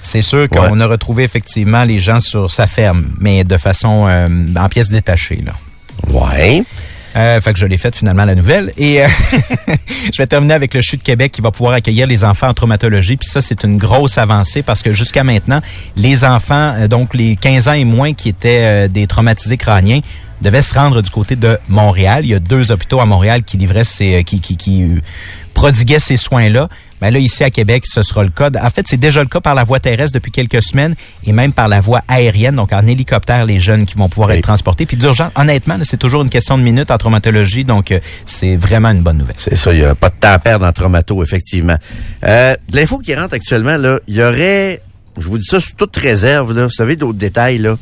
C'est 0.06 0.22
sûr 0.22 0.48
qu'on 0.50 0.72
Ouais. 0.78 0.82
a 0.84 0.88
retrouvé 0.88 1.24
effectivement 1.24 1.84
les 1.84 2.00
gens 2.00 2.20
sur 2.22 2.52
sa 2.52 2.68
ferme, 2.68 3.08
mais 3.20 3.44
de 3.44 3.58
façon 3.58 4.06
euh, 4.08 4.28
en 4.60 4.70
pièces 4.70 4.90
détachées. 4.90 5.44
Là. 5.46 5.54
Ouais. 6.10 6.64
Euh, 7.16 7.40
fait 7.40 7.54
que 7.54 7.60
je 7.60 7.66
l'ai 7.66 7.78
faite 7.78 7.96
finalement 7.96 8.26
la 8.26 8.36
nouvelle. 8.36 8.74
Et 8.78 9.02
euh, 9.02 9.08
je 10.14 10.18
vais 10.18 10.28
terminer 10.28 10.54
avec 10.54 10.74
le 10.74 10.82
CHU 10.82 10.98
de 10.98 11.02
Québec 11.04 11.32
qui 11.32 11.40
va 11.42 11.50
pouvoir 11.52 11.74
accueillir 11.76 12.08
les 12.08 12.24
enfants 12.26 12.50
en 12.50 12.54
traumatologie. 12.54 13.16
Puis 13.16 13.30
ça, 13.30 13.42
c'est 13.42 13.64
une 13.64 13.78
grosse 13.78 14.18
avancée 14.18 14.64
parce 14.64 14.82
que 14.82 14.92
jusqu'à 14.94 15.24
maintenant, 15.24 15.62
les 15.96 16.26
enfants, 16.26 16.88
donc 16.90 17.14
les 17.14 17.36
15 17.38 17.70
ans 17.70 17.74
et 17.74 17.86
moins 17.86 18.14
qui 18.14 18.28
étaient 18.30 18.86
euh, 18.86 18.88
des 18.90 19.08
traumatisés 19.08 19.56
crâniens, 19.58 20.02
devaient 20.42 20.62
se 20.62 20.74
rendre 20.74 21.02
du 21.02 21.10
côté 21.10 21.38
de 21.38 21.58
Montréal. 21.70 22.26
Il 22.26 22.32
y 22.32 22.34
a 22.36 22.40
deux 22.40 22.72
hôpitaux 22.74 23.00
à 23.00 23.06
Montréal 23.06 23.44
qui 23.44 23.56
livraient 23.56 23.86
ces, 23.86 24.26
qui, 24.26 24.42
qui, 24.42 24.58
qui 24.58 24.86
prodiguaient 25.54 26.00
ces 26.00 26.18
soins-là. 26.18 26.68
Mais 27.02 27.12
là, 27.12 27.20
ici 27.20 27.44
à 27.44 27.50
Québec, 27.50 27.84
ce 27.86 28.04
sera 28.04 28.24
le 28.24 28.30
cas. 28.30 28.50
En 28.62 28.70
fait, 28.70 28.86
c'est 28.90 28.98
déjà 28.98 29.22
le 29.22 29.28
cas 29.28 29.42
par 29.42 29.54
la 29.54 29.64
voie 29.64 29.80
terrestre 29.80 30.14
depuis 30.14 30.32
quelques 30.32 30.64
semaines 30.64 30.96
et 31.26 31.32
même 31.34 31.52
par 31.52 31.68
la 31.68 31.82
voie 31.82 32.02
aérienne, 32.08 32.56
donc 32.56 32.72
en 32.72 32.88
hélicoptère, 32.88 33.46
les 33.46 33.60
jeunes 33.60 33.86
qui 33.86 33.96
vont 33.96 34.08
pouvoir 34.10 34.30
Oui. 34.30 34.36
être 34.38 34.44
transportés. 34.44 34.86
Puis 34.86 34.98
d'urgence, 34.98 35.32
honnêtement, 35.36 35.78
c'est 35.84 35.98
toujours 35.98 36.22
une 36.24 36.30
question 36.30 36.58
de 36.58 36.64
minutes 36.64 36.92
en 36.92 36.98
traumatologie, 36.98 37.66
donc 37.66 37.92
euh, 37.92 38.00
c'est 38.26 38.56
vraiment 38.56 38.90
une 38.90 39.02
bonne 39.02 39.18
nouvelle. 39.18 39.36
C'est 39.38 39.56
ça, 39.56 39.74
il 39.74 39.80
n'y 39.80 39.86
a 39.86 39.94
pas 39.96 40.10
de 40.10 40.16
temps 40.16 40.32
à 40.32 40.40
perdre 40.40 40.66
en 40.66 40.72
traumato, 40.72 41.22
effectivement. 41.22 41.78
Euh, 42.26 42.54
l'info 42.72 43.00
qui 43.00 43.14
rentre 43.14 43.34
actuellement, 43.34 43.78
là, 43.78 44.00
il 44.08 44.16
y 44.16 44.24
aurait, 44.24 44.82
je 45.18 45.28
vous 45.28 45.38
dis 45.38 45.48
ça 45.48 45.60
sous 45.60 45.74
toute 45.76 45.96
réserve, 45.98 46.54
là, 46.56 46.64
vous 46.66 46.72
savez 46.74 46.96
d'autres 46.96 47.18
détails, 47.20 47.58
là, 47.58 47.78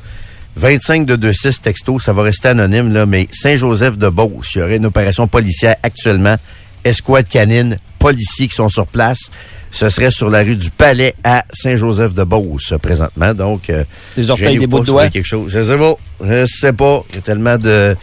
25 0.56 1.06
de 1.08 1.16
26 1.28 1.62
textos, 1.62 2.04
ça 2.04 2.14
va 2.14 2.24
rester 2.24 2.48
anonyme, 2.50 2.92
là, 2.94 3.06
mais 3.06 3.28
Saint-Joseph 3.32 3.98
de 3.98 4.10
Beauce, 4.10 4.52
il 4.56 4.60
y 4.60 4.62
aurait 4.62 4.78
une 4.78 4.86
opération 4.86 5.28
policière 5.28 5.76
actuellement, 5.84 6.36
escouade 6.84 7.28
canine, 7.28 7.78
policiers 8.00 8.48
qui 8.48 8.56
sont 8.56 8.70
sur 8.70 8.88
place. 8.88 9.30
Ce 9.72 9.90
serait 9.90 10.12
sur 10.12 10.30
la 10.30 10.44
rue 10.44 10.56
du 10.56 10.70
Palais 10.70 11.16
à 11.24 11.44
Saint-Joseph 11.52 12.14
de 12.14 12.24
Beauce, 12.24 12.74
présentement. 12.82 13.34
Donc, 13.34 13.70
euh, 13.70 13.84
Des 14.16 14.30
orteils, 14.30 14.60
des 14.60 14.68
bouts 14.68 14.80
de 14.82 14.86
vous 14.86 14.92
doigts. 14.92 15.10
quelque 15.10 15.26
chose. 15.26 15.52
Je 15.52 15.64
sais 15.64 15.78
pas. 15.78 15.94
Je 16.22 16.46
sais 16.46 16.74
pas. 16.74 17.04
Il 17.10 17.16
y 17.16 17.18
a 17.18 17.22
tellement 17.22 17.58
de, 17.58 17.96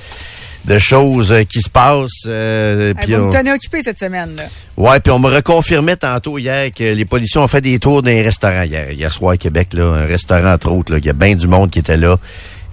de 0.64 0.78
choses 0.80 1.30
euh, 1.30 1.44
qui 1.44 1.60
se 1.60 1.68
passent. 1.70 2.10
euh, 2.26 2.92
on- 3.08 3.26
me 3.28 3.32
tenir 3.32 3.54
occupé 3.54 3.82
cette 3.84 4.00
semaine. 4.00 4.30
Là. 4.36 4.44
Ouais, 4.76 4.98
puis 4.98 5.12
on 5.12 5.20
me 5.20 5.28
reconfirmait 5.28 5.96
tantôt 5.96 6.38
hier 6.38 6.70
que 6.72 6.82
les 6.82 7.04
policiers 7.04 7.40
ont 7.40 7.46
fait 7.46 7.60
des 7.60 7.78
tours 7.78 8.02
dans 8.02 8.10
les 8.10 8.22
restaurants 8.22 8.62
hier, 8.62 8.90
hier 8.90 9.12
soir 9.12 9.32
à 9.32 9.36
Québec, 9.36 9.68
là, 9.74 9.84
un 9.84 10.06
restaurant 10.06 10.52
entre 10.54 10.72
autres, 10.72 10.92
là, 10.92 10.98
il 10.98 11.04
y 11.06 11.10
a 11.10 11.12
bien 11.12 11.36
du 11.36 11.46
monde 11.46 11.70
qui 11.70 11.78
était 11.78 11.96
là. 11.98 12.18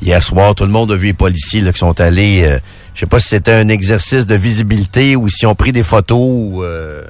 Hier 0.01 0.23
soir, 0.23 0.55
tout 0.55 0.63
le 0.63 0.71
monde 0.71 0.91
a 0.91 0.95
vu 0.95 1.07
les 1.07 1.13
policiers 1.13 1.61
là, 1.61 1.71
qui 1.71 1.79
sont 1.79 1.99
allés, 2.01 2.43
euh, 2.45 2.59
je 2.97 3.01
sais 3.01 3.05
pas 3.05 3.19
si 3.19 3.27
c'était 3.27 3.51
un 3.51 3.69
exercice 3.69 4.25
de 4.25 4.33
visibilité 4.33 5.15
ou 5.15 5.29
s'ils 5.29 5.47
ont 5.47 5.53
pris 5.53 5.71
des 5.71 5.83
photos. 5.83 6.17
ou, 6.19 6.63
euh, 6.63 7.03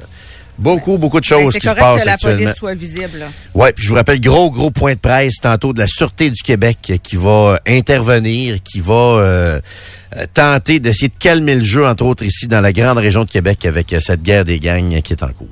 beaucoup, 0.57 0.97
beaucoup 0.97 1.21
de 1.21 1.25
Ben, 1.29 1.43
choses 1.43 1.53
qui 1.53 1.65
se 1.65 1.73
passent 1.73 2.01
que 2.01 2.05
la 2.07 2.13
actuellement. 2.15 2.37
police 2.43 2.55
soit 2.57 2.73
visible. 2.73 3.25
Ouais, 3.53 3.71
puis 3.71 3.85
je 3.85 3.89
vous 3.89 3.95
rappelle, 3.95 4.19
gros, 4.19 4.51
gros 4.51 4.69
point 4.69 4.95
de 4.95 4.99
presse 4.99 5.35
tantôt 5.41 5.71
de 5.71 5.79
la 5.79 5.87
Sûreté 5.87 6.29
du 6.29 6.41
Québec 6.43 6.99
qui 7.01 7.15
va 7.15 7.61
intervenir, 7.65 8.57
qui 8.63 8.81
va 8.81 8.93
euh, 8.93 9.61
tenter 10.33 10.81
d'essayer 10.81 11.07
de 11.07 11.15
calmer 11.17 11.55
le 11.55 11.63
jeu, 11.63 11.85
entre 11.87 12.03
autres 12.03 12.23
ici 12.23 12.47
dans 12.47 12.59
la 12.59 12.73
grande 12.73 12.97
région 12.97 13.23
de 13.23 13.29
Québec 13.29 13.65
avec 13.65 13.93
euh, 13.93 14.01
cette 14.01 14.23
guerre 14.23 14.43
des 14.43 14.59
gangs 14.59 15.01
qui 15.01 15.13
est 15.13 15.23
en 15.23 15.29
cours. 15.29 15.47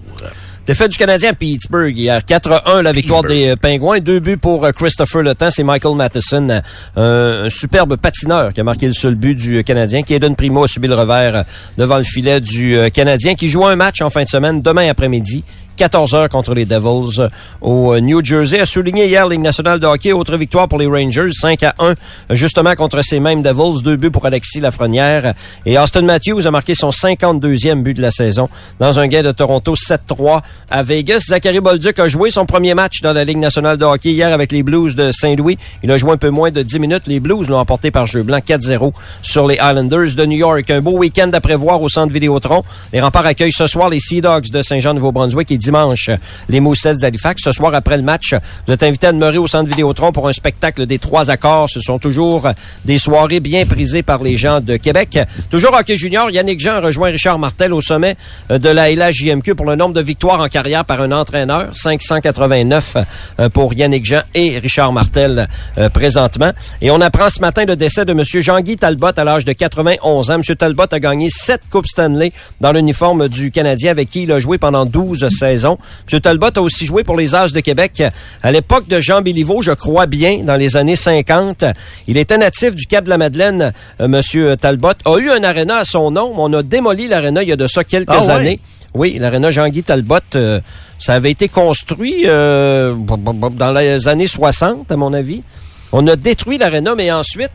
Défaite 0.65 0.89
du 0.89 0.97
Canadien 0.97 1.29
à 1.29 1.33
Pittsburgh 1.33 1.95
hier. 1.95 2.21
4-1, 2.21 2.81
la 2.81 2.91
victoire 2.91 3.21
Pittsburgh. 3.21 3.27
des 3.27 3.49
euh, 3.51 3.55
Pingouins. 3.55 3.99
Deux 3.99 4.19
buts 4.19 4.37
pour 4.37 4.65
euh, 4.65 4.71
Christopher 4.71 5.21
Le 5.21 5.35
Temps. 5.35 5.51
C'est 5.51 5.61
Michael 5.61 5.95
Matheson, 5.95 6.61
euh, 6.97 7.45
un 7.45 7.49
superbe 7.49 7.97
patineur 7.97 8.51
qui 8.51 8.61
a 8.61 8.63
marqué 8.63 8.87
le 8.87 8.93
seul 8.93 9.13
but 9.13 9.35
du 9.35 9.63
Canadien. 9.63 10.01
Kaden 10.01 10.35
Primo 10.35 10.63
a 10.63 10.67
subi 10.67 10.87
le 10.87 10.95
revers 10.95 11.45
devant 11.77 11.97
le 11.97 12.03
filet 12.03 12.41
du 12.41 12.79
Canadien 12.91 13.35
qui 13.35 13.47
joue 13.47 13.63
un 13.63 13.75
match 13.75 14.01
en 14.01 14.09
fin 14.09 14.23
de 14.23 14.27
semaine, 14.27 14.63
demain 14.63 14.89
après-midi. 14.89 15.43
14 15.75 16.13
heures 16.13 16.29
contre 16.29 16.53
les 16.53 16.65
Devils 16.65 17.19
euh, 17.19 17.29
au 17.61 17.93
euh, 17.93 17.99
New 17.99 18.23
Jersey. 18.23 18.59
A 18.59 18.65
souligné 18.65 19.07
hier 19.07 19.27
Ligue 19.27 19.41
nationale 19.41 19.79
de 19.79 19.85
hockey. 19.85 20.11
Autre 20.13 20.37
victoire 20.37 20.67
pour 20.67 20.79
les 20.79 20.87
Rangers, 20.87 21.31
5 21.31 21.63
à 21.63 21.75
1, 21.79 21.85
euh, 21.85 21.95
justement 22.31 22.73
contre 22.75 23.01
ces 23.03 23.19
mêmes 23.19 23.41
Devils. 23.41 23.83
Deux 23.83 23.97
buts 23.97 24.11
pour 24.11 24.25
Alexis 24.25 24.59
Lafrenière. 24.59 25.33
Et 25.65 25.77
Austin 25.77 26.03
Matthews 26.03 26.47
a 26.47 26.51
marqué 26.51 26.75
son 26.75 26.89
52e 26.89 27.83
but 27.83 27.95
de 27.95 28.01
la 28.01 28.11
saison 28.11 28.49
dans 28.79 28.99
un 28.99 29.07
gain 29.07 29.23
de 29.23 29.31
Toronto 29.31 29.75
7-3 29.75 30.41
à 30.69 30.83
Vegas. 30.83 31.25
Zachary 31.27 31.59
Bolduc 31.59 31.99
a 31.99 32.07
joué 32.07 32.31
son 32.31 32.45
premier 32.45 32.73
match 32.73 33.01
dans 33.01 33.13
la 33.13 33.23
Ligue 33.23 33.37
nationale 33.37 33.77
de 33.77 33.85
hockey 33.85 34.11
hier 34.11 34.31
avec 34.33 34.51
les 34.51 34.63
Blues 34.63 34.95
de 34.95 35.11
Saint-Louis. 35.11 35.57
Il 35.83 35.91
a 35.91 35.97
joué 35.97 36.11
un 36.11 36.17
peu 36.17 36.29
moins 36.29 36.51
de 36.51 36.61
10 36.61 36.79
minutes. 36.79 37.07
Les 37.07 37.19
Blues 37.19 37.49
l'ont 37.49 37.59
emporté 37.59 37.91
par 37.91 38.05
jeu 38.05 38.23
blanc 38.23 38.39
4-0 38.39 38.93
sur 39.21 39.47
les 39.47 39.55
Islanders 39.55 40.15
de 40.15 40.25
New 40.25 40.37
York. 40.37 40.69
Un 40.69 40.81
beau 40.81 40.97
week-end 40.97 41.29
à 41.33 41.41
prévoir 41.41 41.81
au 41.81 41.89
centre 41.89 42.13
Vidéotron. 42.13 42.63
Les 42.93 43.01
remparts 43.01 43.25
accueillent 43.25 43.51
ce 43.51 43.67
soir 43.67 43.89
les 43.89 43.99
Sea 43.99 44.21
Dogs 44.21 44.49
de 44.51 44.61
Saint-Jean-Nouveau-Brunswick 44.61 45.51
et 45.51 45.57
dimanche 45.65 46.09
les 46.47 46.59
Moussets 46.59 46.95
d'Halifax. 46.95 47.41
Ce 47.43 47.51
soir, 47.51 47.73
après 47.73 47.97
le 47.97 48.03
match, 48.03 48.33
vous 48.65 48.73
êtes 48.73 48.83
invité 48.83 49.07
à 49.07 49.11
demeurer 49.11 49.37
au 49.37 49.47
centre 49.47 49.69
Vidéotron 49.69 50.11
pour 50.11 50.27
un 50.27 50.33
spectacle 50.33 50.85
des 50.85 50.99
trois 50.99 51.31
accords. 51.31 51.69
Ce 51.69 51.81
sont 51.81 51.99
toujours 51.99 52.47
des 52.85 52.97
soirées 52.97 53.39
bien 53.39 53.65
prisées 53.65 54.03
par 54.03 54.21
les 54.21 54.37
gens 54.37 54.61
de 54.61 54.77
Québec. 54.77 55.19
Toujours 55.49 55.73
hockey 55.73 55.97
junior, 55.97 56.29
Yannick 56.29 56.59
Jean 56.59 56.81
rejoint 56.81 57.09
Richard 57.09 57.39
Martel 57.39 57.73
au 57.73 57.81
sommet 57.81 58.15
de 58.49 58.69
la 58.69 58.91
LHJMQ 58.91 59.55
pour 59.55 59.65
le 59.65 59.75
nombre 59.75 59.93
de 59.93 60.01
victoires 60.01 60.39
en 60.39 60.47
carrière 60.47 60.85
par 60.85 61.01
un 61.01 61.11
entraîneur. 61.11 61.69
589 61.73 62.97
euh, 63.39 63.49
pour 63.49 63.73
Yannick 63.73 64.05
Jean 64.05 64.21
et 64.33 64.59
Richard 64.59 64.93
Martel 64.93 65.47
euh, 65.77 65.89
présentement. 65.89 66.51
Et 66.81 66.91
on 66.91 67.01
apprend 67.01 67.29
ce 67.29 67.39
matin 67.41 67.65
le 67.65 67.75
décès 67.75 68.05
de 68.05 68.11
M. 68.11 68.21
Jean-Guy 68.23 68.77
Talbot 68.77 69.17
à 69.17 69.23
l'âge 69.23 69.45
de 69.45 69.53
91 69.53 70.29
ans. 70.29 70.35
M. 70.35 70.55
Talbot 70.55 70.85
a 70.91 70.99
gagné 70.99 71.29
sept 71.29 71.61
Coupes 71.69 71.87
Stanley 71.87 72.31
dans 72.61 72.71
l'uniforme 72.71 73.27
du 73.27 73.51
Canadien 73.51 73.91
avec 73.91 74.09
qui 74.09 74.23
il 74.23 74.31
a 74.31 74.39
joué 74.39 74.57
pendant 74.57 74.85
12 74.85 75.27
saisons. 75.29 75.54
M. 75.63 76.19
Talbot 76.19 76.49
a 76.55 76.59
aussi 76.61 76.85
joué 76.85 77.03
pour 77.03 77.15
les 77.15 77.33
As 77.35 77.53
de 77.53 77.59
Québec 77.61 78.03
à 78.43 78.51
l'époque 78.51 78.87
de 78.87 78.99
Jean 78.99 79.21
Béliveau, 79.21 79.61
je 79.61 79.71
crois 79.71 80.05
bien, 80.07 80.39
dans 80.43 80.55
les 80.55 80.75
années 80.75 80.95
50. 80.97 81.63
Il 82.07 82.17
était 82.17 82.37
natif 82.37 82.75
du 82.75 82.85
Cap 82.87 83.05
de 83.05 83.09
la 83.09 83.17
Madeleine, 83.17 83.71
euh, 84.01 84.05
M. 84.05 84.57
Talbot. 84.57 84.89
A 85.05 85.17
eu 85.19 85.29
un 85.29 85.43
aréna 85.43 85.77
à 85.77 85.85
son 85.85 86.11
nom, 86.11 86.29
mais 86.29 86.41
on 86.41 86.53
a 86.53 86.63
démoli 86.63 87.07
l'aréna 87.07 87.43
il 87.43 87.49
y 87.49 87.51
a 87.51 87.55
de 87.55 87.67
ça 87.67 87.83
quelques 87.83 88.09
Ah 88.11 88.25
ouais? 88.25 88.31
années. 88.31 88.59
Oui, 88.93 89.17
l'aréna 89.19 89.51
Jean-Guy 89.51 89.83
Talbot, 89.83 90.19
euh, 90.35 90.59
ça 90.99 91.13
avait 91.15 91.31
été 91.31 91.49
construit 91.49 92.23
euh, 92.25 92.93
dans 92.95 93.71
les 93.71 94.07
années 94.07 94.27
60, 94.27 94.91
à 94.91 94.95
mon 94.95 95.13
avis. 95.13 95.43
On 95.91 96.07
a 96.07 96.15
détruit 96.15 96.57
l'aréna, 96.57 96.95
mais 96.95 97.11
ensuite, 97.11 97.51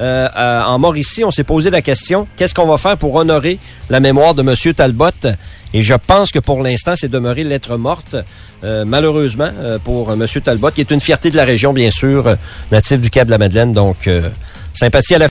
euh, 0.00 0.28
euh, 0.36 0.62
en 0.62 0.78
Mauricie, 0.78 1.24
on 1.24 1.30
s'est 1.30 1.44
posé 1.44 1.70
la 1.70 1.82
question, 1.82 2.26
qu'est-ce 2.36 2.54
qu'on 2.54 2.66
va 2.66 2.76
faire 2.78 2.96
pour 2.96 3.14
honorer 3.14 3.58
la 3.90 4.00
mémoire 4.00 4.34
de 4.34 4.42
Monsieur 4.42 4.74
Talbot? 4.74 5.10
Et 5.74 5.82
je 5.82 5.94
pense 5.94 6.30
que 6.30 6.38
pour 6.38 6.62
l'instant, 6.62 6.94
c'est 6.96 7.08
demeuré 7.08 7.42
lettre 7.42 7.76
morte, 7.76 8.14
euh, 8.62 8.84
malheureusement, 8.86 9.50
euh, 9.58 9.78
pour 9.82 10.10
euh, 10.10 10.16
Monsieur 10.16 10.40
Talbot, 10.40 10.70
qui 10.70 10.80
est 10.80 10.90
une 10.92 11.00
fierté 11.00 11.32
de 11.32 11.36
la 11.36 11.44
région, 11.44 11.72
bien 11.72 11.90
sûr, 11.90 12.36
natif 12.70 13.00
du 13.00 13.10
Cap 13.10 13.26
de 13.26 13.32
la 13.32 13.38
Madeleine. 13.38 13.72
Donc, 13.72 14.08
sympathie 14.72 15.16
à 15.16 15.18
la 15.18 15.22